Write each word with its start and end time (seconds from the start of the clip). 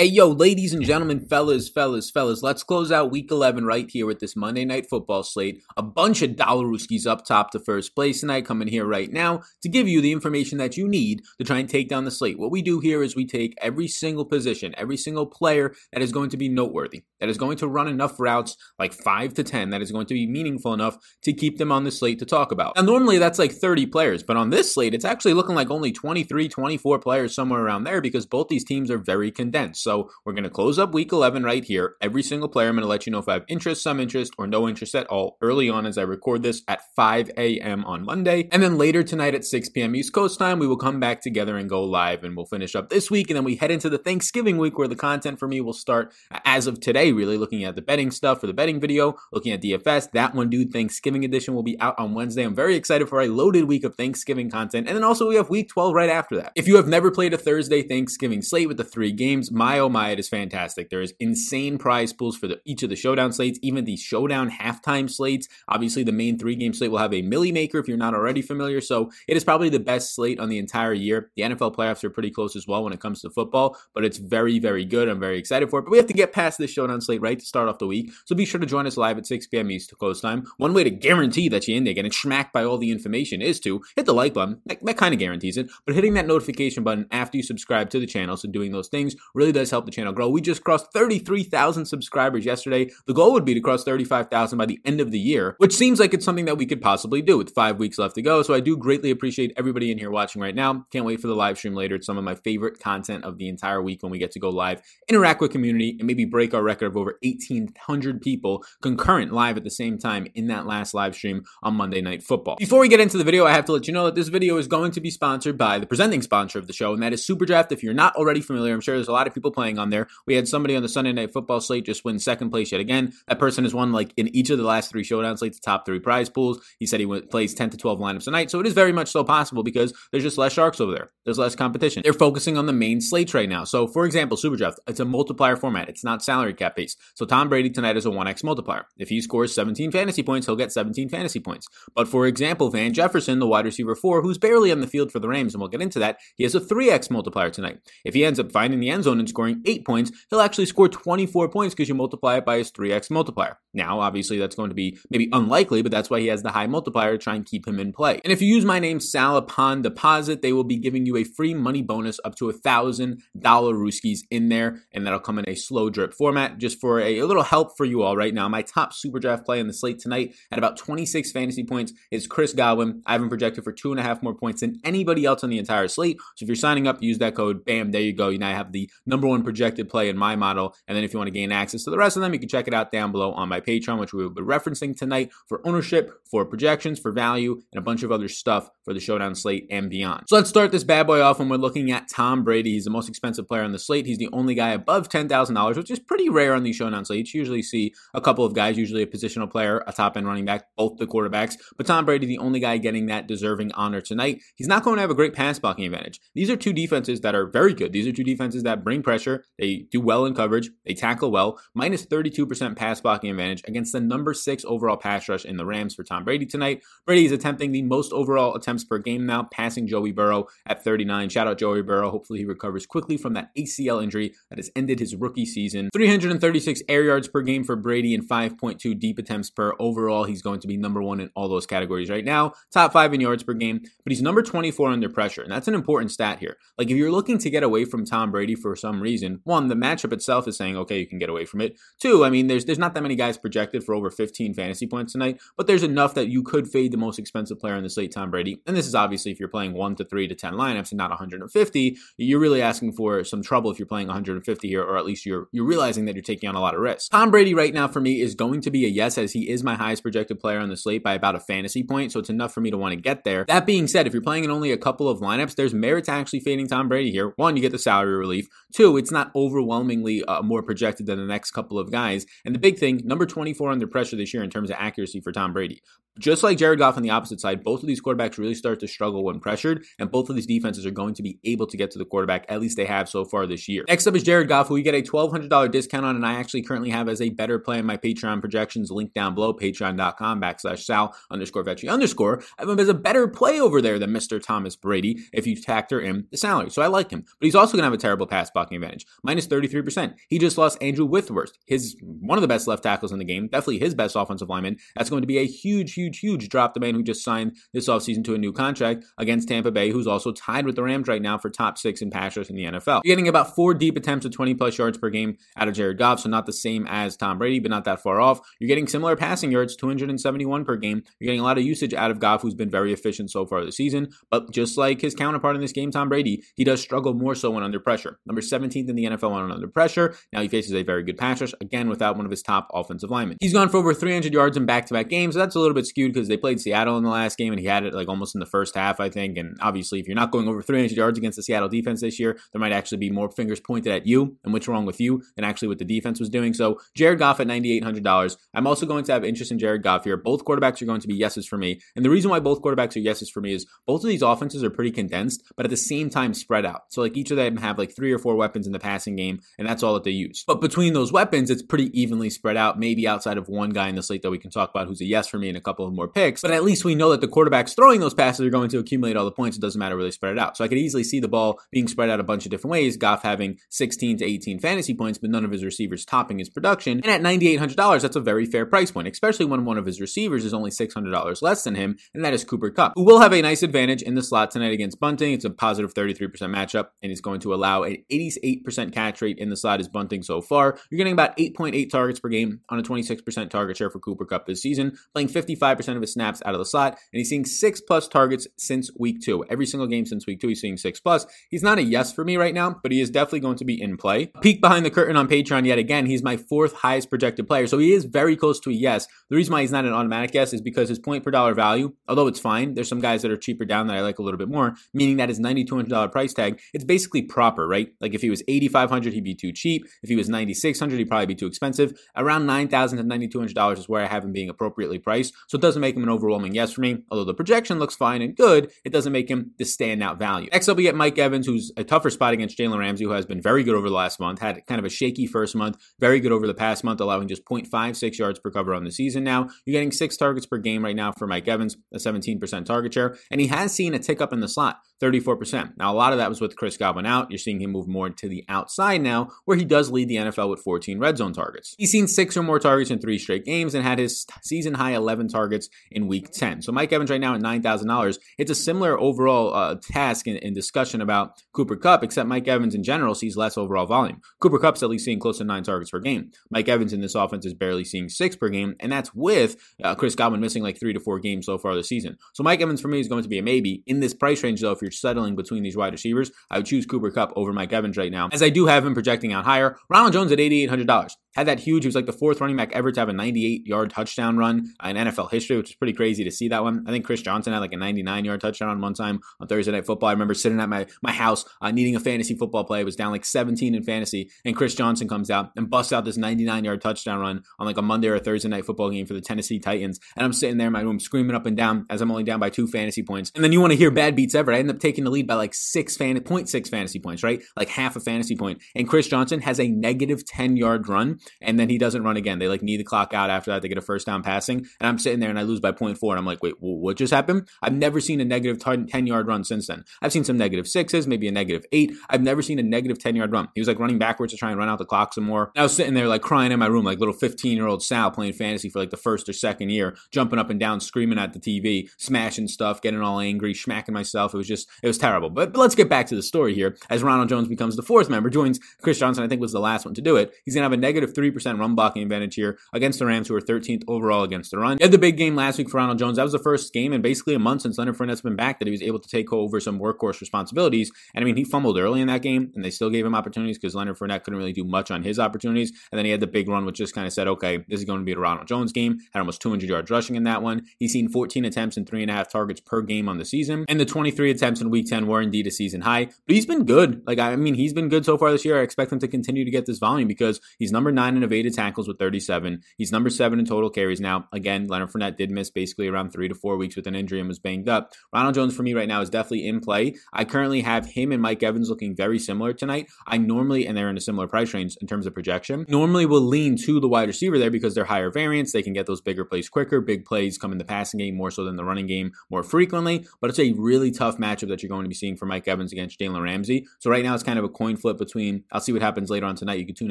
Hey, 0.00 0.06
yo, 0.06 0.28
ladies 0.30 0.72
and 0.72 0.82
gentlemen, 0.82 1.20
fellas, 1.20 1.68
fellas, 1.68 2.10
fellas, 2.10 2.42
let's 2.42 2.62
close 2.62 2.90
out 2.90 3.10
week 3.10 3.30
11 3.30 3.66
right 3.66 3.86
here 3.86 4.06
with 4.06 4.18
this 4.18 4.34
Monday 4.34 4.64
night 4.64 4.88
football 4.88 5.22
slate. 5.22 5.62
A 5.76 5.82
bunch 5.82 6.22
of 6.22 6.30
Dollarooskies 6.30 7.06
up 7.06 7.26
top 7.26 7.50
to 7.50 7.58
first 7.58 7.94
place 7.94 8.20
tonight, 8.20 8.46
coming 8.46 8.68
here 8.68 8.86
right 8.86 9.12
now 9.12 9.42
to 9.60 9.68
give 9.68 9.86
you 9.86 10.00
the 10.00 10.12
information 10.12 10.56
that 10.56 10.78
you 10.78 10.88
need 10.88 11.20
to 11.36 11.44
try 11.44 11.58
and 11.58 11.68
take 11.68 11.90
down 11.90 12.06
the 12.06 12.10
slate. 12.10 12.38
What 12.38 12.50
we 12.50 12.62
do 12.62 12.80
here 12.80 13.02
is 13.02 13.14
we 13.14 13.26
take 13.26 13.54
every 13.60 13.88
single 13.88 14.24
position, 14.24 14.74
every 14.78 14.96
single 14.96 15.26
player 15.26 15.74
that 15.92 16.00
is 16.00 16.12
going 16.12 16.30
to 16.30 16.38
be 16.38 16.48
noteworthy, 16.48 17.02
that 17.20 17.28
is 17.28 17.36
going 17.36 17.58
to 17.58 17.68
run 17.68 17.86
enough 17.86 18.18
routes, 18.18 18.56
like 18.78 18.94
5 18.94 19.34
to 19.34 19.44
10, 19.44 19.68
that 19.68 19.82
is 19.82 19.92
going 19.92 20.06
to 20.06 20.14
be 20.14 20.26
meaningful 20.26 20.72
enough 20.72 20.96
to 21.24 21.34
keep 21.34 21.58
them 21.58 21.70
on 21.70 21.84
the 21.84 21.90
slate 21.90 22.20
to 22.20 22.24
talk 22.24 22.52
about. 22.52 22.74
Now, 22.74 22.82
normally 22.84 23.18
that's 23.18 23.38
like 23.38 23.52
30 23.52 23.84
players, 23.84 24.22
but 24.22 24.38
on 24.38 24.48
this 24.48 24.72
slate, 24.72 24.94
it's 24.94 25.04
actually 25.04 25.34
looking 25.34 25.54
like 25.54 25.70
only 25.70 25.92
23, 25.92 26.48
24 26.48 26.98
players 27.00 27.34
somewhere 27.34 27.60
around 27.60 27.84
there 27.84 28.00
because 28.00 28.24
both 28.24 28.48
these 28.48 28.64
teams 28.64 28.90
are 28.90 28.96
very 28.96 29.30
condensed. 29.30 29.89
So 29.89 29.89
we're 30.24 30.32
going 30.32 30.44
to 30.44 30.50
close 30.50 30.78
up 30.78 30.92
week 30.92 31.12
11 31.12 31.42
right 31.42 31.64
here. 31.64 31.96
Every 32.00 32.22
single 32.22 32.48
player, 32.48 32.68
I'm 32.68 32.74
going 32.74 32.82
to 32.82 32.88
let 32.88 33.06
you 33.06 33.12
know 33.12 33.18
if 33.18 33.28
I 33.28 33.34
have 33.34 33.44
interest, 33.48 33.82
some 33.82 34.00
interest, 34.00 34.32
or 34.38 34.46
no 34.46 34.68
interest 34.68 34.94
at 34.94 35.06
all 35.08 35.36
early 35.40 35.68
on 35.68 35.86
as 35.86 35.98
I 35.98 36.02
record 36.02 36.42
this 36.42 36.62
at 36.68 36.80
5 36.94 37.30
a.m. 37.36 37.84
on 37.84 38.04
Monday. 38.04 38.48
And 38.52 38.62
then 38.62 38.78
later 38.78 39.02
tonight 39.02 39.34
at 39.34 39.44
6 39.44 39.68
p.m. 39.70 39.94
East 39.94 40.12
Coast 40.12 40.38
time, 40.38 40.58
we 40.58 40.66
will 40.66 40.76
come 40.76 41.00
back 41.00 41.20
together 41.20 41.56
and 41.56 41.68
go 41.68 41.82
live 41.82 42.24
and 42.24 42.36
we'll 42.36 42.46
finish 42.46 42.74
up 42.74 42.88
this 42.88 43.10
week. 43.10 43.30
And 43.30 43.36
then 43.36 43.44
we 43.44 43.56
head 43.56 43.70
into 43.70 43.90
the 43.90 43.98
Thanksgiving 43.98 44.58
week 44.58 44.78
where 44.78 44.88
the 44.88 44.96
content 44.96 45.38
for 45.38 45.48
me 45.48 45.60
will 45.60 45.72
start 45.72 46.12
as 46.44 46.66
of 46.66 46.80
today, 46.80 47.12
really 47.12 47.36
looking 47.36 47.64
at 47.64 47.74
the 47.74 47.82
betting 47.82 48.10
stuff 48.10 48.40
for 48.40 48.46
the 48.46 48.52
betting 48.52 48.80
video, 48.80 49.16
looking 49.32 49.52
at 49.52 49.62
DFS. 49.62 50.12
That 50.12 50.34
one, 50.34 50.50
dude, 50.50 50.72
Thanksgiving 50.72 51.24
edition 51.24 51.54
will 51.54 51.62
be 51.62 51.80
out 51.80 51.98
on 51.98 52.14
Wednesday. 52.14 52.42
I'm 52.42 52.54
very 52.54 52.76
excited 52.76 53.08
for 53.08 53.20
a 53.20 53.28
loaded 53.28 53.64
week 53.64 53.84
of 53.84 53.96
Thanksgiving 53.96 54.50
content. 54.50 54.86
And 54.86 54.96
then 54.96 55.04
also 55.04 55.28
we 55.28 55.36
have 55.36 55.50
week 55.50 55.68
12 55.68 55.94
right 55.94 56.10
after 56.10 56.36
that. 56.36 56.52
If 56.54 56.68
you 56.68 56.76
have 56.76 56.86
never 56.86 57.10
played 57.10 57.34
a 57.34 57.38
Thursday 57.38 57.82
Thanksgiving 57.82 58.42
slate 58.42 58.68
with 58.68 58.76
the 58.76 58.84
three 58.84 59.12
games, 59.12 59.50
my 59.50 59.79
oh 59.80 59.88
my, 59.88 60.10
is 60.10 60.28
fantastic. 60.28 60.90
There 60.90 61.00
is 61.00 61.14
insane 61.18 61.78
prize 61.78 62.12
pools 62.12 62.36
for 62.36 62.46
the, 62.46 62.60
each 62.64 62.82
of 62.82 62.90
the 62.90 62.96
showdown 62.96 63.32
slates, 63.32 63.58
even 63.62 63.84
the 63.84 63.96
showdown 63.96 64.50
halftime 64.50 65.10
slates. 65.10 65.48
Obviously, 65.68 66.02
the 66.02 66.12
main 66.12 66.38
three 66.38 66.54
game 66.54 66.72
slate 66.72 66.90
will 66.90 66.98
have 66.98 67.12
a 67.12 67.22
milli 67.22 67.52
maker 67.52 67.78
if 67.78 67.88
you're 67.88 67.96
not 67.96 68.14
already 68.14 68.42
familiar. 68.42 68.80
So 68.80 69.10
it 69.26 69.36
is 69.36 69.44
probably 69.44 69.68
the 69.68 69.80
best 69.80 70.14
slate 70.14 70.38
on 70.38 70.48
the 70.48 70.58
entire 70.58 70.92
year. 70.92 71.30
The 71.36 71.42
NFL 71.42 71.74
playoffs 71.74 72.04
are 72.04 72.10
pretty 72.10 72.30
close 72.30 72.54
as 72.54 72.66
well 72.66 72.84
when 72.84 72.92
it 72.92 73.00
comes 73.00 73.22
to 73.22 73.30
football, 73.30 73.76
but 73.94 74.04
it's 74.04 74.18
very, 74.18 74.58
very 74.58 74.84
good. 74.84 75.08
I'm 75.08 75.20
very 75.20 75.38
excited 75.38 75.70
for 75.70 75.80
it. 75.80 75.82
But 75.82 75.90
we 75.90 75.96
have 75.96 76.06
to 76.06 76.12
get 76.12 76.32
past 76.32 76.58
this 76.58 76.70
showdown 76.70 77.00
slate, 77.00 77.20
right, 77.20 77.38
to 77.38 77.44
start 77.44 77.68
off 77.68 77.78
the 77.78 77.86
week. 77.86 78.12
So 78.24 78.34
be 78.34 78.44
sure 78.44 78.60
to 78.60 78.66
join 78.66 78.86
us 78.86 78.96
live 78.96 79.18
at 79.18 79.26
6 79.26 79.46
p.m. 79.48 79.70
East 79.70 79.92
Coast 79.98 80.22
time. 80.22 80.46
One 80.58 80.74
way 80.74 80.84
to 80.84 80.90
guarantee 80.90 81.48
that 81.48 81.66
you're 81.66 81.76
in 81.76 81.84
there 81.84 81.94
getting 81.94 82.12
smacked 82.12 82.52
by 82.52 82.64
all 82.64 82.78
the 82.78 82.90
information 82.90 83.42
is 83.42 83.60
to 83.60 83.82
hit 83.96 84.06
the 84.06 84.14
like 84.14 84.34
button. 84.34 84.60
That, 84.66 84.84
that 84.84 84.96
kind 84.96 85.14
of 85.14 85.20
guarantees 85.20 85.56
it. 85.56 85.70
But 85.86 85.94
hitting 85.94 86.14
that 86.14 86.26
notification 86.26 86.84
button 86.84 87.06
after 87.10 87.36
you 87.36 87.42
subscribe 87.42 87.90
to 87.90 88.00
the 88.00 88.06
channel, 88.06 88.36
so 88.36 88.48
doing 88.48 88.72
those 88.72 88.88
things 88.88 89.16
really 89.34 89.52
does 89.52 89.59
help 89.68 89.84
the 89.84 89.90
channel 89.90 90.14
grow. 90.14 90.30
We 90.30 90.40
just 90.40 90.64
crossed 90.64 90.90
33,000 90.94 91.84
subscribers 91.84 92.46
yesterday. 92.46 92.90
The 93.06 93.12
goal 93.12 93.32
would 93.34 93.44
be 93.44 93.52
to 93.52 93.60
cross 93.60 93.84
35,000 93.84 94.56
by 94.56 94.64
the 94.64 94.80
end 94.86 95.02
of 95.02 95.10
the 95.10 95.18
year, 95.18 95.56
which 95.58 95.74
seems 95.74 96.00
like 96.00 96.14
it's 96.14 96.24
something 96.24 96.46
that 96.46 96.56
we 96.56 96.64
could 96.64 96.80
possibly 96.80 97.20
do 97.20 97.36
with 97.36 97.50
five 97.50 97.78
weeks 97.78 97.98
left 97.98 98.14
to 98.14 98.22
go. 98.22 98.42
So 98.42 98.54
I 98.54 98.60
do 98.60 98.76
greatly 98.76 99.10
appreciate 99.10 99.52
everybody 99.58 99.90
in 99.90 99.98
here 99.98 100.10
watching 100.10 100.40
right 100.40 100.54
now. 100.54 100.86
Can't 100.90 101.04
wait 101.04 101.20
for 101.20 101.26
the 101.26 101.34
live 101.34 101.58
stream 101.58 101.74
later. 101.74 101.96
It's 101.96 102.06
some 102.06 102.16
of 102.16 102.24
my 102.24 102.36
favorite 102.36 102.80
content 102.80 103.24
of 103.24 103.36
the 103.36 103.48
entire 103.48 103.82
week 103.82 104.02
when 104.02 104.10
we 104.10 104.18
get 104.18 104.30
to 104.32 104.38
go 104.38 104.48
live, 104.48 104.80
interact 105.08 105.40
with 105.40 105.50
community, 105.50 105.96
and 105.98 106.06
maybe 106.06 106.24
break 106.24 106.54
our 106.54 106.62
record 106.62 106.86
of 106.86 106.96
over 106.96 107.18
1,800 107.22 108.22
people 108.22 108.64
concurrent 108.80 109.32
live 109.32 109.56
at 109.56 109.64
the 109.64 109.70
same 109.70 109.98
time 109.98 110.26
in 110.34 110.46
that 110.46 110.66
last 110.66 110.94
live 110.94 111.14
stream 111.14 111.42
on 111.62 111.74
Monday 111.74 112.00
Night 112.00 112.22
Football. 112.22 112.56
Before 112.56 112.80
we 112.80 112.88
get 112.88 113.00
into 113.00 113.18
the 113.18 113.24
video, 113.24 113.46
I 113.46 113.52
have 113.52 113.64
to 113.66 113.72
let 113.72 113.86
you 113.86 113.92
know 113.92 114.04
that 114.04 114.14
this 114.14 114.28
video 114.28 114.56
is 114.56 114.68
going 114.68 114.92
to 114.92 115.00
be 115.00 115.10
sponsored 115.10 115.58
by 115.58 115.78
the 115.78 115.86
presenting 115.86 116.22
sponsor 116.22 116.58
of 116.58 116.66
the 116.66 116.72
show, 116.72 116.92
and 116.92 117.02
that 117.02 117.12
is 117.12 117.26
Superdraft. 117.26 117.72
If 117.72 117.82
you're 117.82 117.94
not 117.94 118.14
already 118.16 118.40
familiar, 118.40 118.72
I'm 118.72 118.80
sure 118.80 118.94
there's 118.94 119.08
a 119.08 119.12
lot 119.12 119.26
of 119.26 119.34
people 119.34 119.49
playing 119.50 119.78
on 119.78 119.90
there. 119.90 120.08
We 120.26 120.34
had 120.34 120.48
somebody 120.48 120.76
on 120.76 120.82
the 120.82 120.88
Sunday 120.88 121.12
Night 121.12 121.32
Football 121.32 121.60
slate 121.60 121.84
just 121.84 122.04
win 122.04 122.18
second 122.18 122.50
place 122.50 122.72
yet 122.72 122.80
again. 122.80 123.12
That 123.28 123.38
person 123.38 123.64
has 123.64 123.74
won 123.74 123.92
like 123.92 124.12
in 124.16 124.28
each 124.34 124.50
of 124.50 124.58
the 124.58 124.64
last 124.64 124.90
three 124.90 125.04
showdown 125.04 125.36
slates, 125.36 125.58
the 125.58 125.64
top 125.64 125.86
three 125.86 126.00
prize 126.00 126.28
pools. 126.28 126.60
He 126.78 126.86
said 126.86 127.00
he 127.00 127.20
plays 127.22 127.54
10 127.54 127.70
to 127.70 127.76
12 127.76 127.98
lineups 127.98 128.26
a 128.26 128.30
night, 128.30 128.50
so 128.50 128.60
it 128.60 128.66
is 128.66 128.72
very 128.72 128.92
much 128.92 129.10
so 129.10 129.24
possible 129.24 129.62
because 129.62 129.92
there's 130.10 130.24
just 130.24 130.38
less 130.38 130.52
sharks 130.52 130.80
over 130.80 130.92
there. 130.92 131.10
There's 131.24 131.38
less 131.38 131.54
competition. 131.54 132.02
They're 132.02 132.12
focusing 132.12 132.56
on 132.56 132.66
the 132.66 132.72
main 132.72 133.00
slates 133.00 133.34
right 133.34 133.48
now. 133.48 133.64
So, 133.64 133.86
for 133.86 134.04
example, 134.06 134.36
Superdraft, 134.36 134.76
it's 134.86 135.00
a 135.00 135.04
multiplier 135.04 135.56
format. 135.56 135.88
It's 135.88 136.04
not 136.04 136.22
salary 136.22 136.54
cap 136.54 136.76
based. 136.76 136.98
So 137.14 137.26
Tom 137.26 137.48
Brady 137.48 137.70
tonight 137.70 137.96
is 137.96 138.06
a 138.06 138.10
1x 138.10 138.44
multiplier. 138.44 138.86
If 138.98 139.08
he 139.08 139.20
scores 139.20 139.54
17 139.54 139.90
fantasy 139.92 140.22
points, 140.22 140.46
he'll 140.46 140.56
get 140.56 140.72
17 140.72 141.08
fantasy 141.08 141.40
points. 141.40 141.66
But 141.94 142.08
for 142.08 142.26
example, 142.26 142.70
Van 142.70 142.92
Jefferson, 142.92 143.38
the 143.38 143.46
wide 143.46 143.64
receiver 143.64 143.94
four, 143.94 144.22
who's 144.22 144.38
barely 144.38 144.72
on 144.72 144.80
the 144.80 144.86
field 144.86 145.12
for 145.12 145.18
the 145.18 145.28
Rams, 145.28 145.54
and 145.54 145.60
we'll 145.60 145.68
get 145.68 145.82
into 145.82 145.98
that, 145.98 146.18
he 146.36 146.44
has 146.44 146.54
a 146.54 146.60
3x 146.60 147.10
multiplier 147.10 147.50
tonight. 147.50 147.78
If 148.04 148.14
he 148.14 148.24
ends 148.24 148.38
up 148.38 148.52
finding 148.52 148.80
the 148.80 148.90
end 148.90 149.04
zone 149.04 149.18
and 149.18 149.28
scoring 149.28 149.39
eight 149.48 149.84
points, 149.84 150.12
he'll 150.30 150.40
actually 150.40 150.66
score 150.66 150.88
24 150.88 151.48
points 151.48 151.74
because 151.74 151.88
you 151.88 151.94
multiply 151.94 152.36
it 152.36 152.44
by 152.44 152.58
his 152.58 152.70
3x 152.70 153.10
multiplier. 153.10 153.58
Now, 153.72 154.00
obviously, 154.00 154.38
that's 154.38 154.56
going 154.56 154.70
to 154.70 154.74
be 154.74 154.98
maybe 155.10 155.28
unlikely, 155.32 155.82
but 155.82 155.92
that's 155.92 156.10
why 156.10 156.20
he 156.20 156.26
has 156.26 156.42
the 156.42 156.50
high 156.50 156.66
multiplier 156.66 157.12
to 157.12 157.18
try 157.18 157.34
and 157.36 157.46
keep 157.46 157.66
him 157.66 157.78
in 157.78 157.92
play. 157.92 158.20
And 158.24 158.32
if 158.32 158.42
you 158.42 158.54
use 158.54 158.64
my 158.64 158.78
name, 158.78 159.00
Sal, 159.00 159.36
upon 159.36 159.82
deposit, 159.82 160.42
they 160.42 160.52
will 160.52 160.64
be 160.64 160.76
giving 160.76 161.06
you 161.06 161.16
a 161.16 161.24
free 161.24 161.54
money 161.54 161.82
bonus 161.82 162.18
up 162.24 162.34
to 162.36 162.48
a 162.48 162.52
thousand 162.52 163.22
dollar 163.38 163.74
Ruskies 163.74 164.20
in 164.30 164.48
there, 164.48 164.82
and 164.92 165.06
that'll 165.06 165.20
come 165.20 165.38
in 165.38 165.48
a 165.48 165.54
slow 165.54 165.90
drip 165.90 166.12
format 166.12 166.58
just 166.58 166.80
for 166.80 167.00
a, 167.00 167.20
a 167.20 167.26
little 167.26 167.42
help 167.42 167.76
for 167.76 167.84
you 167.84 168.02
all 168.02 168.16
right 168.16 168.34
now. 168.34 168.48
My 168.48 168.62
top 168.62 168.92
super 168.92 169.20
draft 169.20 169.44
play 169.44 169.60
in 169.60 169.66
the 169.66 169.72
slate 169.72 170.00
tonight 170.00 170.34
at 170.50 170.58
about 170.58 170.76
26 170.76 171.30
fantasy 171.32 171.64
points 171.64 171.92
is 172.10 172.26
Chris 172.26 172.52
Godwin. 172.52 173.02
I 173.06 173.12
have 173.12 173.22
him 173.22 173.28
projected 173.28 173.64
for 173.64 173.72
two 173.72 173.90
and 173.90 174.00
a 174.00 174.02
half 174.02 174.22
more 174.22 174.34
points 174.34 174.60
than 174.60 174.80
anybody 174.84 175.24
else 175.24 175.44
on 175.44 175.50
the 175.50 175.58
entire 175.58 175.88
slate. 175.88 176.18
So 176.36 176.44
if 176.44 176.48
you're 176.48 176.56
signing 176.56 176.86
up, 176.86 177.02
use 177.02 177.18
that 177.18 177.34
code. 177.34 177.64
Bam, 177.64 177.92
there 177.92 178.00
you 178.00 178.14
go. 178.14 178.28
You 178.28 178.38
now 178.38 178.54
have 178.54 178.72
the 178.72 178.90
number 179.06 179.26
one 179.30 179.42
projected 179.42 179.88
play 179.88 180.08
in 180.08 180.16
my 180.16 180.36
model. 180.36 180.74
And 180.86 180.96
then 180.96 181.04
if 181.04 181.12
you 181.12 181.18
want 181.18 181.28
to 181.28 181.32
gain 181.32 181.52
access 181.52 181.84
to 181.84 181.90
the 181.90 181.98
rest 181.98 182.16
of 182.16 182.22
them, 182.22 182.32
you 182.32 182.38
can 182.38 182.48
check 182.48 182.68
it 182.68 182.74
out 182.74 182.92
down 182.92 183.12
below 183.12 183.32
on 183.32 183.48
my 183.48 183.60
Patreon, 183.60 183.98
which 183.98 184.12
we 184.12 184.22
will 184.22 184.30
be 184.30 184.42
referencing 184.42 184.96
tonight 184.96 185.30
for 185.48 185.66
ownership, 185.66 186.12
for 186.30 186.44
projections, 186.44 186.98
for 186.98 187.12
value, 187.12 187.60
and 187.72 187.78
a 187.78 187.82
bunch 187.82 188.02
of 188.02 188.12
other 188.12 188.28
stuff 188.28 188.70
for 188.84 188.92
the 188.92 189.00
showdown 189.00 189.34
slate 189.34 189.66
and 189.70 189.88
beyond. 189.88 190.24
So 190.28 190.36
let's 190.36 190.48
start 190.48 190.72
this 190.72 190.84
bad 190.84 191.06
boy 191.06 191.20
off 191.20 191.38
when 191.38 191.48
we're 191.48 191.56
looking 191.56 191.90
at 191.90 192.08
Tom 192.08 192.44
Brady. 192.44 192.72
He's 192.72 192.84
the 192.84 192.90
most 192.90 193.08
expensive 193.08 193.48
player 193.48 193.62
on 193.62 193.72
the 193.72 193.78
slate. 193.78 194.06
He's 194.06 194.18
the 194.18 194.28
only 194.32 194.54
guy 194.54 194.70
above 194.70 195.08
$10,000, 195.08 195.76
which 195.76 195.90
is 195.90 195.98
pretty 195.98 196.28
rare 196.28 196.54
on 196.54 196.62
these 196.62 196.76
showdown 196.76 197.04
slates. 197.04 197.32
You 197.32 197.40
usually 197.40 197.62
see 197.62 197.94
a 198.14 198.20
couple 198.20 198.44
of 198.44 198.54
guys, 198.54 198.76
usually 198.76 199.02
a 199.02 199.06
positional 199.06 199.50
player, 199.50 199.82
a 199.86 199.92
top 199.92 200.16
end 200.16 200.26
running 200.26 200.44
back, 200.44 200.64
both 200.76 200.98
the 200.98 201.06
quarterbacks. 201.06 201.56
But 201.76 201.86
Tom 201.86 202.04
Brady, 202.04 202.26
the 202.26 202.38
only 202.38 202.60
guy 202.60 202.78
getting 202.78 203.06
that 203.06 203.26
deserving 203.26 203.72
honor 203.72 204.00
tonight. 204.00 204.40
He's 204.56 204.68
not 204.68 204.82
going 204.82 204.96
to 204.96 205.00
have 205.00 205.10
a 205.10 205.14
great 205.14 205.34
pass 205.34 205.58
blocking 205.58 205.84
advantage. 205.84 206.20
These 206.34 206.50
are 206.50 206.56
two 206.56 206.72
defenses 206.72 207.20
that 207.20 207.34
are 207.34 207.46
very 207.46 207.74
good. 207.74 207.92
These 207.92 208.06
are 208.06 208.12
two 208.12 208.24
defenses 208.24 208.62
that 208.64 208.82
bring 208.82 209.02
pressure. 209.02 209.19
They 209.26 209.86
do 209.90 210.00
well 210.00 210.24
in 210.26 210.34
coverage. 210.34 210.70
They 210.84 210.94
tackle 210.94 211.30
well. 211.30 211.60
Minus 211.74 212.06
32% 212.06 212.76
pass 212.76 213.00
blocking 213.00 213.30
advantage 213.30 213.62
against 213.66 213.92
the 213.92 214.00
number 214.00 214.34
six 214.34 214.64
overall 214.64 214.96
pass 214.96 215.28
rush 215.28 215.44
in 215.44 215.56
the 215.56 215.66
Rams 215.66 215.94
for 215.94 216.04
Tom 216.04 216.24
Brady 216.24 216.46
tonight. 216.46 216.82
Brady 217.06 217.26
is 217.26 217.32
attempting 217.32 217.72
the 217.72 217.82
most 217.82 218.12
overall 218.12 218.54
attempts 218.54 218.84
per 218.84 218.98
game 218.98 219.26
now, 219.26 219.44
passing 219.52 219.86
Joey 219.86 220.12
Burrow 220.12 220.46
at 220.66 220.82
39. 220.82 221.28
Shout 221.28 221.46
out 221.46 221.58
Joey 221.58 221.82
Burrow. 221.82 222.10
Hopefully 222.10 222.40
he 222.40 222.44
recovers 222.44 222.86
quickly 222.86 223.16
from 223.16 223.34
that 223.34 223.54
ACL 223.56 224.02
injury 224.02 224.34
that 224.48 224.58
has 224.58 224.70
ended 224.74 224.98
his 224.98 225.14
rookie 225.14 225.46
season. 225.46 225.90
336 225.92 226.82
air 226.88 227.04
yards 227.04 227.28
per 227.28 227.42
game 227.42 227.64
for 227.64 227.76
Brady 227.76 228.14
and 228.14 228.28
5.2 228.28 228.98
deep 228.98 229.18
attempts 229.18 229.50
per 229.50 229.74
overall. 229.78 230.24
He's 230.24 230.42
going 230.42 230.60
to 230.60 230.68
be 230.68 230.76
number 230.76 231.02
one 231.02 231.20
in 231.20 231.30
all 231.34 231.48
those 231.48 231.66
categories 231.66 232.10
right 232.10 232.24
now. 232.24 232.54
Top 232.72 232.92
five 232.92 233.12
in 233.14 233.20
yards 233.20 233.42
per 233.42 233.54
game, 233.54 233.80
but 233.80 234.10
he's 234.10 234.22
number 234.22 234.42
24 234.42 234.90
under 234.90 235.08
pressure. 235.08 235.42
And 235.42 235.52
that's 235.52 235.68
an 235.68 235.74
important 235.74 236.10
stat 236.10 236.38
here. 236.38 236.56
Like 236.78 236.90
if 236.90 236.96
you're 236.96 237.12
looking 237.12 237.38
to 237.38 237.50
get 237.50 237.62
away 237.62 237.84
from 237.84 238.04
Tom 238.04 238.30
Brady 238.30 238.54
for 238.54 238.74
some 238.76 239.00
reason, 239.02 239.09
one, 239.44 239.68
the 239.68 239.74
matchup 239.74 240.12
itself 240.12 240.46
is 240.48 240.56
saying, 240.56 240.76
okay, 240.76 240.98
you 240.98 241.06
can 241.06 241.18
get 241.18 241.28
away 241.28 241.44
from 241.44 241.60
it. 241.60 241.78
Two, 241.98 242.24
I 242.24 242.30
mean, 242.30 242.46
there's 242.46 242.64
there's 242.64 242.78
not 242.78 242.94
that 242.94 243.02
many 243.02 243.16
guys 243.16 243.36
projected 243.38 243.84
for 243.84 243.94
over 243.94 244.10
15 244.10 244.54
fantasy 244.54 244.86
points 244.86 245.12
tonight, 245.12 245.40
but 245.56 245.66
there's 245.66 245.82
enough 245.82 246.14
that 246.14 246.28
you 246.28 246.42
could 246.42 246.68
fade 246.68 246.92
the 246.92 246.98
most 246.98 247.18
expensive 247.18 247.58
player 247.58 247.76
in 247.76 247.82
the 247.82 247.90
slate, 247.90 248.12
Tom 248.12 248.30
Brady. 248.30 248.60
And 248.66 248.76
this 248.76 248.86
is 248.86 248.94
obviously 248.94 249.30
if 249.30 249.40
you're 249.40 249.48
playing 249.48 249.74
one 249.74 249.94
to 249.96 250.04
three 250.04 250.28
to 250.28 250.34
10 250.34 250.54
lineups 250.54 250.90
and 250.90 250.98
not 250.98 251.10
150, 251.10 251.96
you're 252.16 252.40
really 252.40 252.62
asking 252.62 252.92
for 252.92 253.24
some 253.24 253.42
trouble 253.42 253.70
if 253.70 253.78
you're 253.78 253.86
playing 253.86 254.06
150 254.06 254.68
here, 254.68 254.82
or 254.82 254.96
at 254.96 255.04
least 255.04 255.26
you're 255.26 255.48
you're 255.52 255.64
realizing 255.64 256.04
that 256.04 256.14
you're 256.14 256.22
taking 256.22 256.48
on 256.48 256.54
a 256.54 256.60
lot 256.60 256.74
of 256.74 256.80
risk. 256.80 257.10
Tom 257.10 257.30
Brady 257.30 257.54
right 257.54 257.74
now 257.74 257.88
for 257.88 258.00
me 258.00 258.20
is 258.20 258.34
going 258.34 258.60
to 258.62 258.70
be 258.70 258.84
a 258.84 258.88
yes, 258.88 259.18
as 259.18 259.32
he 259.32 259.48
is 259.48 259.62
my 259.62 259.74
highest 259.74 260.02
projected 260.02 260.40
player 260.40 260.58
on 260.58 260.68
the 260.68 260.76
slate 260.76 261.02
by 261.02 261.14
about 261.14 261.34
a 261.34 261.40
fantasy 261.40 261.82
point, 261.82 262.12
so 262.12 262.20
it's 262.20 262.30
enough 262.30 262.52
for 262.52 262.60
me 262.60 262.70
to 262.70 262.78
want 262.78 262.92
to 262.92 263.00
get 263.00 263.24
there. 263.24 263.44
That 263.46 263.66
being 263.66 263.86
said, 263.86 264.06
if 264.06 264.12
you're 264.12 264.22
playing 264.22 264.44
in 264.44 264.50
only 264.50 264.72
a 264.72 264.78
couple 264.78 265.08
of 265.08 265.20
lineups, 265.20 265.54
there's 265.54 265.74
merit 265.74 266.04
to 266.04 266.12
actually 266.12 266.40
fading 266.40 266.68
Tom 266.68 266.88
Brady 266.88 267.10
here. 267.10 267.32
One, 267.36 267.56
you 267.56 267.62
get 267.62 267.72
the 267.72 267.78
salary 267.78 268.16
relief. 268.16 268.48
Two, 268.74 268.96
it's 269.00 269.10
not 269.10 269.32
overwhelmingly 269.34 270.22
uh, 270.24 270.42
more 270.42 270.62
projected 270.62 271.06
than 271.06 271.18
the 271.18 271.24
next 271.24 271.50
couple 271.52 271.78
of 271.78 271.90
guys. 271.90 272.26
And 272.44 272.54
the 272.54 272.58
big 272.58 272.78
thing, 272.78 273.00
number 273.04 273.26
24 273.26 273.70
under 273.70 273.86
pressure 273.86 274.16
this 274.16 274.32
year 274.32 274.44
in 274.44 274.50
terms 274.50 274.70
of 274.70 274.76
accuracy 274.78 275.20
for 275.20 275.32
Tom 275.32 275.52
Brady. 275.52 275.82
Just 276.18 276.42
like 276.42 276.58
Jared 276.58 276.78
Goff 276.78 276.96
on 276.96 277.02
the 277.02 277.10
opposite 277.10 277.40
side, 277.40 277.64
both 277.64 277.80
of 277.80 277.86
these 277.86 278.02
quarterbacks 278.02 278.36
really 278.36 278.54
start 278.54 278.80
to 278.80 278.88
struggle 278.88 279.24
when 279.24 279.40
pressured, 279.40 279.84
and 279.98 280.10
both 280.10 280.28
of 280.28 280.34
these 280.36 280.46
defenses 280.46 280.84
are 280.84 280.90
going 280.90 281.14
to 281.14 281.22
be 281.22 281.38
able 281.44 281.66
to 281.68 281.76
get 281.78 281.90
to 281.92 281.98
the 281.98 282.04
quarterback. 282.04 282.44
At 282.48 282.60
least 282.60 282.76
they 282.76 282.84
have 282.84 283.08
so 283.08 283.24
far 283.24 283.46
this 283.46 283.68
year. 283.68 283.84
Next 283.88 284.06
up 284.06 284.14
is 284.16 284.22
Jared 284.22 284.48
Goff, 284.48 284.68
who 284.68 284.74
we 284.74 284.82
get 284.82 284.94
a 284.94 285.02
$1,200 285.02 285.70
discount 285.70 286.04
on, 286.04 286.16
and 286.16 286.26
I 286.26 286.34
actually 286.34 286.62
currently 286.62 286.90
have 286.90 287.08
as 287.08 287.22
a 287.22 287.30
better 287.30 287.58
play 287.58 287.78
in 287.78 287.86
my 287.86 287.96
Patreon 287.96 288.40
projections. 288.40 288.90
Link 288.90 289.14
down 289.14 289.34
below, 289.34 289.54
patreon.com 289.54 290.42
backslash 290.42 290.80
Sal 290.80 291.14
underscore 291.30 291.64
Vetri 291.64 291.90
underscore. 291.90 292.42
I 292.58 292.62
have 292.62 292.68
him 292.68 292.80
as 292.80 292.88
a 292.88 292.94
better 292.94 293.26
play 293.26 293.58
over 293.58 293.80
there 293.80 293.98
than 293.98 294.10
Mr. 294.10 294.42
Thomas 294.42 294.76
Brady 294.76 295.20
if 295.32 295.46
you 295.46 295.56
factor 295.56 296.00
in 296.00 296.26
the 296.30 296.36
salary. 296.36 296.70
So 296.70 296.82
I 296.82 296.88
like 296.88 297.10
him. 297.10 297.22
But 297.22 297.46
he's 297.46 297.54
also 297.54 297.72
going 297.72 297.82
to 297.82 297.86
have 297.86 297.94
a 297.94 297.98
terrible 297.98 298.26
pass 298.26 298.50
blocking 298.50 298.76
advantage. 298.76 298.89
Minus 299.22 299.46
33%. 299.46 300.14
He 300.28 300.38
just 300.38 300.58
lost 300.58 300.78
Andrew 300.80 301.06
Whitworth, 301.06 301.52
his 301.66 301.96
one 302.00 302.38
of 302.38 302.42
the 302.42 302.48
best 302.48 302.66
left 302.66 302.82
tackles 302.82 303.12
in 303.12 303.18
the 303.18 303.24
game, 303.24 303.48
definitely 303.48 303.78
his 303.78 303.94
best 303.94 304.16
offensive 304.16 304.48
lineman. 304.48 304.76
That's 304.96 305.10
going 305.10 305.22
to 305.22 305.26
be 305.26 305.38
a 305.38 305.46
huge, 305.46 305.94
huge, 305.94 306.18
huge 306.18 306.48
drop. 306.48 306.74
The 306.74 306.80
man 306.80 306.94
who 306.94 307.02
just 307.02 307.24
signed 307.24 307.56
this 307.72 307.88
offseason 307.88 308.24
to 308.24 308.34
a 308.34 308.38
new 308.38 308.52
contract 308.52 309.04
against 309.18 309.48
Tampa 309.48 309.70
Bay, 309.70 309.90
who's 309.90 310.06
also 310.06 310.32
tied 310.32 310.66
with 310.66 310.76
the 310.76 310.82
Rams 310.82 311.08
right 311.08 311.22
now 311.22 311.38
for 311.38 311.50
top 311.50 311.78
six 311.78 312.02
in 312.02 312.10
pass 312.10 312.36
rush 312.36 312.50
in 312.50 312.56
the 312.56 312.64
NFL. 312.64 313.00
You're 313.04 313.16
getting 313.16 313.28
about 313.28 313.54
four 313.54 313.74
deep 313.74 313.96
attempts 313.96 314.26
of 314.26 314.32
20 314.32 314.54
plus 314.54 314.78
yards 314.78 314.98
per 314.98 315.10
game 315.10 315.36
out 315.56 315.68
of 315.68 315.74
Jared 315.74 315.98
Goff, 315.98 316.20
so 316.20 316.28
not 316.28 316.46
the 316.46 316.52
same 316.52 316.86
as 316.88 317.16
Tom 317.16 317.38
Brady, 317.38 317.58
but 317.58 317.70
not 317.70 317.84
that 317.84 318.02
far 318.02 318.20
off. 318.20 318.40
You're 318.58 318.68
getting 318.68 318.86
similar 318.86 319.16
passing 319.16 319.50
yards, 319.50 319.76
271 319.76 320.64
per 320.64 320.76
game. 320.76 321.02
You're 321.18 321.26
getting 321.26 321.40
a 321.40 321.44
lot 321.44 321.58
of 321.58 321.64
usage 321.64 321.94
out 321.94 322.10
of 322.10 322.18
Goff, 322.18 322.42
who's 322.42 322.54
been 322.54 322.70
very 322.70 322.92
efficient 322.92 323.30
so 323.30 323.46
far 323.46 323.64
this 323.64 323.76
season. 323.76 324.10
But 324.30 324.50
just 324.50 324.76
like 324.76 325.00
his 325.00 325.14
counterpart 325.14 325.56
in 325.56 325.62
this 325.62 325.72
game, 325.72 325.90
Tom 325.90 326.08
Brady, 326.08 326.42
he 326.56 326.64
does 326.64 326.80
struggle 326.80 327.14
more 327.14 327.34
so 327.34 327.50
when 327.50 327.62
under 327.62 327.80
pressure. 327.80 328.18
Number 328.26 328.42
17th 328.70 328.88
in 328.88 328.96
the 328.96 329.04
NFL 329.04 329.32
when 329.32 329.50
under 329.50 329.68
pressure. 329.68 330.14
Now 330.32 330.40
he 330.42 330.48
faces 330.48 330.72
a 330.72 330.82
very 330.82 331.02
good 331.02 331.16
pass 331.16 331.40
rush, 331.40 331.52
again, 331.60 331.88
without 331.88 332.16
one 332.16 332.24
of 332.24 332.30
his 332.30 332.42
top 332.42 332.68
offensive 332.72 333.10
linemen. 333.10 333.38
He's 333.40 333.52
gone 333.52 333.68
for 333.68 333.78
over 333.78 333.94
300 333.94 334.32
yards 334.32 334.56
in 334.56 334.66
back 334.66 334.86
to 334.86 334.94
back 334.94 335.08
games. 335.08 335.34
So 335.34 335.38
that's 335.38 335.54
a 335.54 335.60
little 335.60 335.74
bit 335.74 335.86
skewed 335.86 336.12
because 336.12 336.28
they 336.28 336.36
played 336.36 336.60
Seattle 336.60 336.96
in 336.98 337.04
the 337.04 337.10
last 337.10 337.36
game 337.38 337.52
and 337.52 337.60
he 337.60 337.66
had 337.66 337.84
it 337.84 337.94
like 337.94 338.08
almost 338.08 338.34
in 338.34 338.40
the 338.40 338.46
first 338.46 338.74
half, 338.74 339.00
I 339.00 339.08
think. 339.08 339.36
And 339.36 339.56
obviously, 339.60 340.00
if 340.00 340.06
you're 340.06 340.14
not 340.14 340.30
going 340.30 340.48
over 340.48 340.62
300 340.62 340.96
yards 340.96 341.18
against 341.18 341.36
the 341.36 341.42
Seattle 341.42 341.68
defense 341.68 342.00
this 342.00 342.18
year, 342.18 342.38
there 342.52 342.60
might 342.60 342.72
actually 342.72 342.98
be 342.98 343.10
more 343.10 343.30
fingers 343.30 343.60
pointed 343.60 343.92
at 343.92 344.06
you 344.06 344.36
and 344.44 344.52
what's 344.52 344.68
wrong 344.68 344.86
with 344.86 345.00
you 345.00 345.22
than 345.36 345.44
actually 345.44 345.68
what 345.68 345.78
the 345.78 345.84
defense 345.84 346.20
was 346.20 346.28
doing. 346.28 346.54
So 346.54 346.80
Jared 346.94 347.18
Goff 347.18 347.40
at 347.40 347.46
$9,800. 347.46 348.36
I'm 348.54 348.66
also 348.66 348.86
going 348.86 349.04
to 349.04 349.12
have 349.12 349.24
interest 349.24 349.52
in 349.52 349.58
Jared 349.58 349.82
Goff 349.82 350.04
here. 350.04 350.16
Both 350.16 350.44
quarterbacks 350.44 350.82
are 350.82 350.86
going 350.86 351.00
to 351.00 351.08
be 351.08 351.14
yeses 351.14 351.46
for 351.46 351.56
me. 351.56 351.80
And 351.96 352.04
the 352.04 352.10
reason 352.10 352.30
why 352.30 352.40
both 352.40 352.62
quarterbacks 352.62 352.96
are 352.96 353.00
yeses 353.00 353.30
for 353.30 353.40
me 353.40 353.52
is 353.52 353.66
both 353.86 354.02
of 354.02 354.08
these 354.08 354.22
offenses 354.22 354.62
are 354.62 354.70
pretty 354.70 354.90
condensed, 354.90 355.42
but 355.56 355.66
at 355.66 355.70
the 355.70 355.76
same 355.76 356.10
time 356.10 356.34
spread 356.34 356.64
out. 356.64 356.82
So 356.88 357.00
like 357.00 357.16
each 357.16 357.30
of 357.30 357.36
them 357.36 357.56
have 357.56 357.78
like 357.78 357.94
three 357.94 358.12
or 358.12 358.18
four 358.18 358.36
weapons 358.36 358.59
in 358.66 358.72
the 358.72 358.78
passing 358.78 359.16
game, 359.16 359.40
and 359.58 359.66
that's 359.68 359.82
all 359.82 359.94
that 359.94 360.04
they 360.04 360.10
use. 360.10 360.44
But 360.46 360.60
between 360.60 360.92
those 360.92 361.12
weapons, 361.12 361.50
it's 361.50 361.62
pretty 361.62 361.90
evenly 361.98 362.30
spread 362.30 362.56
out, 362.56 362.78
maybe 362.78 363.06
outside 363.06 363.38
of 363.38 363.48
one 363.48 363.70
guy 363.70 363.88
in 363.88 363.94
the 363.94 364.02
slate 364.02 364.22
that 364.22 364.30
we 364.30 364.38
can 364.38 364.50
talk 364.50 364.70
about 364.70 364.86
who's 364.86 365.00
a 365.00 365.04
yes 365.04 365.28
for 365.28 365.38
me 365.38 365.48
and 365.48 365.56
a 365.56 365.60
couple 365.60 365.86
of 365.86 365.94
more 365.94 366.08
picks. 366.08 366.42
But 366.42 366.50
at 366.50 366.64
least 366.64 366.84
we 366.84 366.94
know 366.94 367.10
that 367.10 367.20
the 367.20 367.28
quarterbacks 367.28 367.74
throwing 367.74 368.00
those 368.00 368.14
passes 368.14 368.44
are 368.44 368.50
going 368.50 368.70
to 368.70 368.78
accumulate 368.78 369.16
all 369.16 369.24
the 369.24 369.32
points. 369.32 369.56
It 369.56 369.60
doesn't 369.60 369.78
matter 369.78 369.96
where 369.96 370.04
they 370.04 370.10
spread 370.10 370.32
it 370.32 370.38
out. 370.38 370.56
So 370.56 370.64
I 370.64 370.68
could 370.68 370.78
easily 370.78 371.04
see 371.04 371.20
the 371.20 371.28
ball 371.28 371.60
being 371.70 371.88
spread 371.88 372.10
out 372.10 372.20
a 372.20 372.24
bunch 372.24 372.44
of 372.44 372.50
different 372.50 372.72
ways. 372.72 372.96
Goff 372.96 373.22
having 373.22 373.58
16 373.70 374.18
to 374.18 374.24
18 374.24 374.58
fantasy 374.60 374.94
points, 374.94 375.18
but 375.18 375.30
none 375.30 375.44
of 375.44 375.50
his 375.50 375.64
receivers 375.64 376.04
topping 376.04 376.38
his 376.38 376.48
production. 376.48 377.00
And 377.04 377.06
at 377.06 377.22
$9,800, 377.22 378.02
that's 378.02 378.16
a 378.16 378.20
very 378.20 378.46
fair 378.46 378.66
price 378.66 378.90
point, 378.90 379.08
especially 379.08 379.46
when 379.46 379.64
one 379.64 379.78
of 379.78 379.86
his 379.86 380.00
receivers 380.00 380.44
is 380.44 380.54
only 380.54 380.70
$600 380.70 381.42
less 381.42 381.64
than 381.64 381.74
him, 381.74 381.98
and 382.14 382.24
that 382.24 382.34
is 382.34 382.44
Cooper 382.44 382.70
Kupp, 382.70 382.92
who 382.94 383.04
will 383.04 383.20
have 383.20 383.32
a 383.32 383.42
nice 383.42 383.62
advantage 383.62 384.02
in 384.02 384.14
the 384.14 384.22
slot 384.22 384.50
tonight 384.50 384.72
against 384.72 385.00
Bunting. 385.00 385.32
It's 385.32 385.44
a 385.44 385.50
positive 385.50 385.94
33% 385.94 386.30
matchup, 386.54 386.88
and 387.02 387.10
he's 387.10 387.20
going 387.20 387.40
to 387.40 387.54
allow 387.54 387.82
an 387.82 387.98
88% 388.10 388.49
catch 388.92 389.22
rate 389.22 389.38
in 389.38 389.50
the 389.50 389.56
slot 389.56 389.80
as 389.80 389.88
Bunting 389.88 390.22
so 390.22 390.40
far. 390.40 390.78
You're 390.90 390.98
getting 390.98 391.12
about 391.12 391.36
8.8 391.36 391.90
targets 391.90 392.20
per 392.20 392.28
game 392.28 392.60
on 392.68 392.78
a 392.78 392.82
26% 392.82 393.50
target 393.50 393.76
share 393.76 393.90
for 393.90 393.98
Cooper 393.98 394.24
Kupp 394.24 394.46
this 394.46 394.62
season, 394.62 394.96
playing 395.14 395.28
55% 395.28 395.96
of 395.96 396.00
his 396.00 396.12
snaps 396.12 396.42
out 396.44 396.54
of 396.54 396.58
the 396.58 396.64
slot, 396.64 396.92
and 397.12 397.18
he's 397.18 397.28
seeing 397.28 397.44
six 397.44 397.80
plus 397.80 398.08
targets 398.08 398.46
since 398.56 398.90
week 398.98 399.20
two. 399.20 399.44
Every 399.50 399.66
single 399.66 399.86
game 399.86 400.06
since 400.06 400.26
week 400.26 400.40
two, 400.40 400.48
he's 400.48 400.60
seeing 400.60 400.76
six 400.76 401.00
plus. 401.00 401.26
He's 401.50 401.62
not 401.62 401.78
a 401.78 401.82
yes 401.82 402.12
for 402.12 402.24
me 402.24 402.36
right 402.36 402.54
now, 402.54 402.76
but 402.82 402.92
he 402.92 403.00
is 403.00 403.10
definitely 403.10 403.40
going 403.40 403.56
to 403.56 403.64
be 403.64 403.80
in 403.80 403.96
play. 403.96 404.26
Peek 404.40 404.60
behind 404.60 404.84
the 404.84 404.90
curtain 404.90 405.16
on 405.16 405.28
Patreon 405.28 405.66
yet 405.66 405.78
again. 405.78 406.06
He's 406.06 406.22
my 406.22 406.36
fourth 406.36 406.74
highest 406.74 407.10
projected 407.10 407.46
player, 407.46 407.66
so 407.66 407.78
he 407.78 407.92
is 407.92 408.04
very 408.04 408.36
close 408.36 408.60
to 408.60 408.70
a 408.70 408.74
yes. 408.74 409.06
The 409.28 409.36
reason 409.36 409.52
why 409.52 409.62
he's 409.62 409.72
not 409.72 409.84
an 409.84 409.92
automatic 409.92 410.34
yes 410.34 410.52
is 410.52 410.60
because 410.60 410.88
his 410.88 410.98
point 410.98 411.24
per 411.24 411.30
dollar 411.30 411.54
value, 411.54 411.94
although 412.08 412.26
it's 412.26 412.40
fine, 412.40 412.74
there's 412.74 412.88
some 412.88 413.00
guys 413.00 413.22
that 413.22 413.30
are 413.30 413.36
cheaper 413.36 413.64
down 413.64 413.86
that 413.86 413.96
I 413.96 414.00
like 414.00 414.18
a 414.18 414.22
little 414.22 414.38
bit 414.38 414.48
more, 414.48 414.74
meaning 414.94 415.16
that 415.18 415.28
his 415.28 415.40
$9,200 415.40 416.12
price 416.12 416.34
tag, 416.34 416.60
it's 416.72 416.84
basically 416.84 417.22
proper, 417.22 417.66
right? 417.66 417.88
Like 418.00 418.14
if 418.14 418.20
he 418.20 418.30
was 418.30 418.39
8500 418.48 419.12
he'd 419.12 419.24
be 419.24 419.34
too 419.34 419.52
cheap. 419.52 419.86
If 420.02 420.08
he 420.08 420.16
was 420.16 420.28
9600 420.28 420.98
he'd 420.98 421.08
probably 421.08 421.26
be 421.26 421.34
too 421.34 421.46
expensive. 421.46 421.98
Around 422.16 422.46
9000 422.46 422.98
to 422.98 423.04
$9,200 423.04 423.78
is 423.78 423.88
where 423.88 424.02
I 424.02 424.06
have 424.06 424.24
him 424.24 424.32
being 424.32 424.48
appropriately 424.48 424.98
priced. 424.98 425.34
So 425.48 425.56
it 425.56 425.62
doesn't 425.62 425.80
make 425.80 425.96
him 425.96 426.02
an 426.02 426.08
overwhelming 426.08 426.54
yes 426.54 426.72
for 426.72 426.80
me. 426.80 426.98
Although 427.10 427.24
the 427.24 427.34
projection 427.34 427.78
looks 427.78 427.94
fine 427.94 428.22
and 428.22 428.36
good, 428.36 428.70
it 428.84 428.92
doesn't 428.92 429.12
make 429.12 429.28
him 429.28 429.52
the 429.58 429.64
standout 429.64 430.18
value. 430.18 430.48
Next 430.52 430.68
up, 430.68 430.76
we 430.76 430.82
get 430.82 430.94
Mike 430.94 431.18
Evans, 431.18 431.46
who's 431.46 431.72
a 431.76 431.84
tougher 431.84 432.10
spot 432.10 432.32
against 432.32 432.58
Jalen 432.58 432.78
Ramsey, 432.78 433.04
who 433.04 433.10
has 433.10 433.26
been 433.26 433.40
very 433.40 433.64
good 433.64 433.74
over 433.74 433.88
the 433.88 433.94
last 433.94 434.20
month, 434.20 434.40
had 434.40 434.64
kind 434.66 434.78
of 434.78 434.84
a 434.84 434.90
shaky 434.90 435.26
first 435.26 435.54
month, 435.54 435.76
very 435.98 436.20
good 436.20 436.32
over 436.32 436.46
the 436.46 436.54
past 436.54 436.84
month, 436.84 437.00
allowing 437.00 437.28
just 437.28 437.44
0.56 437.44 438.18
yards 438.18 438.38
per 438.38 438.50
cover 438.50 438.74
on 438.74 438.84
the 438.84 438.90
season 438.90 439.24
now. 439.24 439.48
You're 439.64 439.72
getting 439.72 439.92
six 439.92 440.16
targets 440.16 440.46
per 440.46 440.58
game 440.58 440.84
right 440.84 440.96
now 440.96 441.12
for 441.12 441.26
Mike 441.26 441.48
Evans, 441.48 441.76
a 441.92 441.98
17% 441.98 442.64
target 442.64 442.94
share, 442.94 443.16
and 443.30 443.40
he 443.40 443.48
has 443.48 443.72
seen 443.72 443.94
a 443.94 443.98
tick 443.98 444.20
up 444.20 444.32
in 444.32 444.40
the 444.40 444.48
slot. 444.48 444.80
34%. 445.00 445.76
Now, 445.76 445.92
a 445.92 445.96
lot 445.96 446.12
of 446.12 446.18
that 446.18 446.28
was 446.28 446.40
with 446.40 446.56
Chris 446.56 446.76
Godwin 446.76 447.06
out. 447.06 447.30
You're 447.30 447.38
seeing 447.38 447.60
him 447.60 447.72
move 447.72 447.88
more 447.88 448.10
to 448.10 448.28
the 448.28 448.44
outside 448.48 449.00
now, 449.00 449.30
where 449.46 449.56
he 449.56 449.64
does 449.64 449.90
lead 449.90 450.08
the 450.08 450.16
NFL 450.16 450.50
with 450.50 450.60
14 450.60 450.98
red 450.98 451.16
zone 451.16 451.32
targets. 451.32 451.74
He's 451.78 451.90
seen 451.90 452.06
six 452.06 452.36
or 452.36 452.42
more 452.42 452.58
targets 452.58 452.90
in 452.90 452.98
three 452.98 453.18
straight 453.18 453.44
games 453.44 453.74
and 453.74 453.84
had 453.84 453.98
his 453.98 454.26
season 454.42 454.74
high 454.74 454.92
11 454.92 455.28
targets 455.28 455.68
in 455.90 456.06
week 456.06 456.30
10. 456.32 456.62
So, 456.62 456.72
Mike 456.72 456.92
Evans 456.92 457.10
right 457.10 457.20
now 457.20 457.34
at 457.34 457.40
$9,000. 457.40 458.18
It's 458.38 458.50
a 458.50 458.54
similar 458.54 458.98
overall 459.00 459.54
uh, 459.54 459.76
task 459.80 460.26
in, 460.26 460.36
in, 460.36 460.54
discussion 460.54 461.00
about 461.00 461.42
Cooper 461.52 461.76
Kupp, 461.76 462.02
except 462.02 462.28
Mike 462.28 462.46
Evans 462.46 462.74
in 462.74 462.82
general 462.82 463.14
sees 463.14 463.36
less 463.36 463.56
overall 463.56 463.86
volume. 463.86 464.20
Cooper 464.40 464.58
Kupp's 464.58 464.82
at 464.82 464.90
least 464.90 465.04
seeing 465.04 465.18
close 465.18 465.38
to 465.38 465.44
nine 465.44 465.62
targets 465.62 465.90
per 465.90 466.00
game. 466.00 466.30
Mike 466.50 466.68
Evans 466.68 466.92
in 466.92 467.00
this 467.00 467.14
offense 467.14 467.46
is 467.46 467.54
barely 467.54 467.84
seeing 467.84 468.08
six 468.08 468.36
per 468.36 468.48
game, 468.48 468.74
and 468.80 468.92
that's 468.92 469.14
with 469.14 469.56
uh, 469.82 469.94
Chris 469.94 470.14
Godwin 470.14 470.40
missing 470.40 470.62
like 470.62 470.78
three 470.78 470.92
to 470.92 471.00
four 471.00 471.18
games 471.18 471.46
so 471.46 471.56
far 471.56 471.74
this 471.74 471.88
season. 471.88 472.18
So, 472.34 472.42
Mike 472.42 472.60
Evans 472.60 472.80
for 472.80 472.88
me 472.88 473.00
is 473.00 473.08
going 473.08 473.22
to 473.22 473.28
be 473.28 473.38
a 473.38 473.42
maybe. 473.42 473.82
In 473.86 474.00
this 474.00 474.12
price 474.12 474.42
range, 474.42 474.60
though, 474.60 474.72
if 474.72 474.82
you're 474.82 474.89
settling 474.90 475.36
between 475.36 475.62
these 475.62 475.76
wide 475.76 475.92
receivers, 475.92 476.30
I 476.50 476.58
would 476.58 476.66
choose 476.66 476.86
Cooper 476.86 477.10
Kupp 477.10 477.32
over 477.36 477.52
Mike 477.52 477.72
Evans 477.72 477.96
right 477.96 478.12
now, 478.12 478.28
as 478.32 478.42
I 478.42 478.48
do 478.48 478.66
have 478.66 478.84
him 478.84 478.94
projecting 478.94 479.32
out 479.32 479.44
higher. 479.44 479.76
Ronald 479.88 480.12
Jones 480.12 480.32
at 480.32 480.38
$8,800 480.38 481.10
had 481.34 481.46
that 481.46 481.60
huge. 481.60 481.84
He 481.84 481.88
was 481.88 481.94
like 481.94 482.06
the 482.06 482.12
fourth 482.12 482.40
running 482.40 482.56
back 482.56 482.72
ever 482.72 482.90
to 482.92 483.00
have 483.00 483.08
a 483.08 483.12
98 483.12 483.66
yard 483.66 483.90
touchdown 483.90 484.36
run 484.36 484.72
in 484.84 484.96
NFL 484.96 485.30
history, 485.30 485.56
which 485.56 485.70
is 485.70 485.76
pretty 485.76 485.92
crazy 485.92 486.24
to 486.24 486.30
see 486.30 486.48
that 486.48 486.62
one. 486.62 486.84
I 486.86 486.90
think 486.90 487.04
Chris 487.04 487.22
Johnson 487.22 487.52
had 487.52 487.60
like 487.60 487.72
a 487.72 487.76
99 487.76 488.24
yard 488.24 488.40
touchdown 488.40 488.80
one 488.80 488.94
time 488.94 489.20
on 489.40 489.46
Thursday 489.46 489.72
Night 489.72 489.86
Football. 489.86 490.08
I 490.08 490.12
remember 490.12 490.34
sitting 490.34 490.60
at 490.60 490.68
my, 490.68 490.86
my 491.02 491.12
house 491.12 491.44
uh, 491.60 491.70
needing 491.70 491.96
a 491.96 492.00
fantasy 492.00 492.34
football 492.34 492.64
play. 492.64 492.84
Was 492.84 492.96
down 492.96 493.12
like 493.12 493.24
17 493.24 493.74
in 493.74 493.82
fantasy, 493.82 494.30
and 494.44 494.56
Chris 494.56 494.74
Johnson 494.74 495.08
comes 495.08 495.30
out 495.30 495.50
and 495.56 495.68
busts 495.68 495.92
out 495.92 496.04
this 496.04 496.16
99 496.16 496.64
yard 496.64 496.80
touchdown 496.80 497.20
run 497.20 497.42
on 497.58 497.66
like 497.66 497.76
a 497.76 497.82
Monday 497.82 498.08
or 498.08 498.18
Thursday 498.18 498.48
Night 498.48 498.64
Football 498.64 498.90
game 498.90 499.06
for 499.06 499.14
the 499.14 499.20
Tennessee 499.20 499.58
Titans. 499.58 500.00
And 500.16 500.24
I'm 500.24 500.32
sitting 500.32 500.56
there 500.56 500.68
in 500.68 500.72
my 500.72 500.80
room 500.80 500.98
screaming 500.98 501.36
up 501.36 501.46
and 501.46 501.56
down 501.56 501.86
as 501.90 502.00
I'm 502.00 502.10
only 502.10 502.24
down 502.24 502.40
by 502.40 502.50
two 502.50 502.66
fantasy 502.66 503.02
points. 503.02 503.30
And 503.34 503.44
then 503.44 503.52
you 503.52 503.60
want 503.60 503.72
to 503.72 503.76
hear 503.76 503.90
bad 503.90 504.16
beats 504.16 504.34
ever. 504.34 504.52
I 504.52 504.58
end 504.58 504.70
up 504.70 504.78
taking 504.78 505.04
the 505.04 505.10
lead 505.10 505.26
by 505.26 505.34
like 505.34 505.54
six 505.54 505.96
fan, 505.96 506.18
0.6 506.18 506.68
fantasy 506.68 506.98
points, 506.98 507.22
right? 507.22 507.42
Like 507.56 507.68
half 507.68 507.96
a 507.96 508.00
fantasy 508.00 508.36
point. 508.36 508.62
And 508.74 508.88
Chris 508.88 509.08
Johnson 509.08 509.40
has 509.42 509.60
a 509.60 509.68
negative 509.68 510.24
10 510.24 510.56
yard 510.56 510.88
run, 510.88 511.19
and 511.40 511.58
then 511.58 511.68
he 511.68 511.78
doesn't 511.78 512.02
run 512.02 512.16
again. 512.16 512.38
They 512.38 512.48
like 512.48 512.62
need 512.62 512.78
the 512.78 512.84
clock 512.84 513.14
out 513.14 513.30
after 513.30 513.50
that. 513.50 513.62
They 513.62 513.68
get 513.68 513.78
a 513.78 513.82
first 513.82 514.06
down 514.06 514.22
passing, 514.22 514.58
and 514.58 514.86
I'm 514.86 514.98
sitting 514.98 515.20
there 515.20 515.30
and 515.30 515.38
I 515.38 515.42
lose 515.42 515.60
by 515.60 515.72
0.4, 515.72 516.10
and 516.10 516.18
I'm 516.18 516.26
like, 516.26 516.42
wait, 516.42 516.54
what 516.60 516.96
just 516.96 517.12
happened? 517.12 517.48
I've 517.62 517.74
never 517.74 518.00
seen 518.00 518.20
a 518.20 518.24
negative 518.24 518.58
10 518.58 519.06
yard 519.06 519.26
run 519.26 519.44
since 519.44 519.66
then. 519.66 519.84
I've 520.02 520.12
seen 520.12 520.24
some 520.24 520.36
negative 520.36 520.66
sixes, 520.66 521.06
maybe 521.06 521.28
a 521.28 521.32
negative 521.32 521.64
eight. 521.72 521.92
I've 522.08 522.22
never 522.22 522.42
seen 522.42 522.58
a 522.58 522.62
negative 522.62 522.98
10 522.98 523.16
yard 523.16 523.32
run. 523.32 523.48
He 523.54 523.60
was 523.60 523.68
like 523.68 523.78
running 523.78 523.98
backwards 523.98 524.32
to 524.32 524.38
try 524.38 524.50
and 524.50 524.58
run 524.58 524.68
out 524.68 524.78
the 524.78 524.84
clock 524.84 525.14
some 525.14 525.24
more. 525.24 525.50
And 525.54 525.60
I 525.60 525.62
was 525.62 525.74
sitting 525.74 525.94
there 525.94 526.08
like 526.08 526.22
crying 526.22 526.52
in 526.52 526.58
my 526.58 526.66
room, 526.66 526.84
like 526.84 526.98
little 526.98 527.14
15 527.14 527.56
year 527.56 527.66
old 527.66 527.82
Sal 527.82 528.10
playing 528.10 528.32
fantasy 528.34 528.68
for 528.68 528.78
like 528.78 528.90
the 528.90 528.96
first 528.96 529.28
or 529.28 529.32
second 529.32 529.70
year, 529.70 529.96
jumping 530.10 530.38
up 530.38 530.50
and 530.50 530.60
down, 530.60 530.80
screaming 530.80 531.18
at 531.18 531.32
the 531.32 531.40
TV, 531.40 531.88
smashing 531.98 532.48
stuff, 532.48 532.80
getting 532.82 533.00
all 533.00 533.20
angry, 533.20 533.54
smacking 533.54 533.94
myself. 533.94 534.34
It 534.34 534.38
was 534.38 534.48
just, 534.48 534.68
it 534.82 534.86
was 534.86 534.98
terrible. 534.98 535.30
But, 535.30 535.52
but 535.52 535.60
let's 535.60 535.74
get 535.74 535.88
back 535.88 536.06
to 536.08 536.16
the 536.16 536.22
story 536.22 536.54
here. 536.54 536.76
As 536.88 537.02
Ronald 537.02 537.28
Jones 537.28 537.48
becomes 537.48 537.76
the 537.76 537.82
fourth 537.82 538.08
member, 538.08 538.30
joins 538.30 538.58
Chris 538.82 538.98
Johnson, 538.98 539.24
I 539.24 539.28
think 539.28 539.40
was 539.40 539.52
the 539.52 539.60
last 539.60 539.84
one 539.84 539.94
to 539.94 540.02
do 540.02 540.16
it. 540.16 540.34
He's 540.44 540.54
going 540.54 540.62
to 540.62 540.64
have 540.64 540.72
a 540.72 540.76
negative 540.76 541.09
3% 541.10 541.58
run 541.58 541.74
blocking 541.74 542.02
advantage 542.02 542.34
here 542.34 542.58
against 542.72 542.98
the 542.98 543.06
Rams, 543.06 543.28
who 543.28 543.34
are 543.34 543.40
13th 543.40 543.82
overall 543.88 544.22
against 544.22 544.50
the 544.50 544.58
run. 544.58 544.78
He 544.78 544.84
had 544.84 544.92
the 544.92 544.98
big 544.98 545.16
game 545.16 545.36
last 545.36 545.58
week 545.58 545.70
for 545.70 545.78
Ronald 545.78 545.98
Jones. 545.98 546.16
That 546.16 546.22
was 546.22 546.32
the 546.32 546.38
first 546.38 546.72
game 546.72 546.92
in 546.92 547.02
basically 547.02 547.34
a 547.34 547.38
month 547.38 547.62
since 547.62 547.78
Leonard 547.78 547.96
Fournette's 547.96 548.20
been 548.20 548.36
back 548.36 548.58
that 548.58 548.66
he 548.66 548.72
was 548.72 548.82
able 548.82 548.98
to 548.98 549.08
take 549.08 549.32
over 549.32 549.60
some 549.60 549.78
workhorse 549.78 550.20
responsibilities. 550.20 550.90
And 551.14 551.22
I 551.22 551.26
mean, 551.26 551.36
he 551.36 551.44
fumbled 551.44 551.78
early 551.78 552.00
in 552.00 552.08
that 552.08 552.22
game, 552.22 552.52
and 552.54 552.64
they 552.64 552.70
still 552.70 552.90
gave 552.90 553.04
him 553.04 553.14
opportunities 553.14 553.58
because 553.58 553.74
Leonard 553.74 553.98
Fournette 553.98 554.24
couldn't 554.24 554.38
really 554.38 554.52
do 554.52 554.64
much 554.64 554.90
on 554.90 555.02
his 555.02 555.18
opportunities. 555.18 555.72
And 555.90 555.98
then 555.98 556.04
he 556.04 556.10
had 556.10 556.20
the 556.20 556.26
big 556.26 556.48
run, 556.48 556.64
which 556.64 556.76
just 556.76 556.94
kind 556.94 557.06
of 557.06 557.12
said, 557.12 557.28
okay, 557.28 557.64
this 557.68 557.80
is 557.80 557.84
going 557.84 558.00
to 558.00 558.04
be 558.04 558.12
a 558.12 558.18
Ronald 558.18 558.46
Jones 558.46 558.72
game. 558.72 558.98
Had 559.12 559.20
almost 559.20 559.42
200 559.42 559.68
yards 559.68 559.90
rushing 559.90 560.16
in 560.16 560.24
that 560.24 560.42
one. 560.42 560.66
He's 560.78 560.92
seen 560.92 561.08
14 561.08 561.44
attempts 561.44 561.76
and 561.76 561.88
three 561.88 562.02
and 562.02 562.10
a 562.10 562.14
half 562.14 562.30
targets 562.30 562.60
per 562.60 562.82
game 562.82 563.08
on 563.08 563.18
the 563.18 563.24
season. 563.24 563.64
And 563.68 563.80
the 563.80 563.84
23 563.84 564.30
attempts 564.30 564.60
in 564.60 564.70
week 564.70 564.86
10 564.86 565.06
were 565.06 565.20
indeed 565.20 565.46
a 565.46 565.50
season 565.50 565.82
high. 565.82 566.06
But 566.26 566.34
he's 566.34 566.46
been 566.46 566.64
good. 566.64 567.02
Like, 567.06 567.18
I 567.18 567.36
mean, 567.36 567.54
he's 567.54 567.72
been 567.72 567.88
good 567.88 568.04
so 568.04 568.16
far 568.16 568.30
this 568.30 568.44
year. 568.44 568.58
I 568.58 568.62
expect 568.62 568.92
him 568.92 568.98
to 569.00 569.08
continue 569.08 569.44
to 569.44 569.50
get 569.50 569.66
this 569.66 569.78
volume 569.78 570.08
because 570.08 570.40
he's 570.58 570.72
number 570.72 570.92
nine 570.92 570.99
in 571.08 571.22
evaded 571.22 571.54
tackles 571.54 571.88
with 571.88 571.98
37. 571.98 572.62
He's 572.76 572.92
number 572.92 573.10
seven 573.10 573.38
in 573.38 573.44
total 573.46 573.70
carries 573.70 574.00
now. 574.00 574.28
Again, 574.32 574.66
Leonard 574.66 574.90
Fournette 574.90 575.16
did 575.16 575.30
miss 575.30 575.50
basically 575.50 575.88
around 575.88 576.10
three 576.10 576.28
to 576.28 576.34
four 576.34 576.56
weeks 576.56 576.76
with 576.76 576.86
an 576.86 576.94
injury 576.94 577.20
and 577.20 577.28
was 577.28 577.38
banged 577.38 577.68
up. 577.68 577.92
Ronald 578.12 578.34
Jones 578.34 578.54
for 578.54 578.62
me 578.62 578.74
right 578.74 578.88
now 578.88 579.00
is 579.00 579.10
definitely 579.10 579.46
in 579.46 579.60
play. 579.60 579.94
I 580.12 580.24
currently 580.24 580.60
have 580.62 580.86
him 580.86 581.12
and 581.12 581.22
Mike 581.22 581.42
Evans 581.42 581.70
looking 581.70 581.96
very 581.96 582.18
similar 582.18 582.52
tonight. 582.52 582.88
I 583.06 583.18
normally, 583.18 583.66
and 583.66 583.76
they're 583.76 583.90
in 583.90 583.96
a 583.96 584.00
similar 584.00 584.28
price 584.28 584.52
range 584.54 584.76
in 584.80 584.86
terms 584.86 585.06
of 585.06 585.14
projection, 585.14 585.66
normally 585.68 586.06
will 586.06 586.20
lean 586.20 586.56
to 586.64 586.80
the 586.80 586.88
wide 586.88 587.08
receiver 587.08 587.38
there 587.38 587.50
because 587.50 587.74
they're 587.74 587.84
higher 587.84 588.10
variance. 588.10 588.52
They 588.52 588.62
can 588.62 588.72
get 588.72 588.86
those 588.86 589.00
bigger 589.00 589.24
plays 589.24 589.48
quicker. 589.48 589.80
Big 589.80 590.04
plays 590.04 590.38
come 590.38 590.52
in 590.52 590.58
the 590.58 590.64
passing 590.64 590.98
game 590.98 591.16
more 591.16 591.30
so 591.30 591.44
than 591.44 591.56
the 591.56 591.64
running 591.64 591.86
game 591.86 592.12
more 592.30 592.42
frequently. 592.42 593.06
But 593.20 593.30
it's 593.30 593.38
a 593.38 593.52
really 593.52 593.90
tough 593.90 594.18
matchup 594.18 594.48
that 594.48 594.62
you're 594.62 594.68
going 594.68 594.84
to 594.84 594.88
be 594.88 594.94
seeing 594.94 595.16
for 595.16 595.26
Mike 595.26 595.48
Evans 595.48 595.72
against 595.72 595.98
Jalen 595.98 596.22
Ramsey. 596.22 596.66
So 596.78 596.90
right 596.90 597.04
now 597.04 597.14
it's 597.14 597.22
kind 597.22 597.38
of 597.38 597.44
a 597.44 597.48
coin 597.48 597.76
flip 597.76 597.98
between. 597.98 598.44
I'll 598.52 598.60
see 598.60 598.72
what 598.72 598.82
happens 598.82 599.10
later 599.10 599.26
on 599.26 599.36
tonight. 599.36 599.58
You 599.58 599.66
can 599.66 599.74
tune 599.74 599.90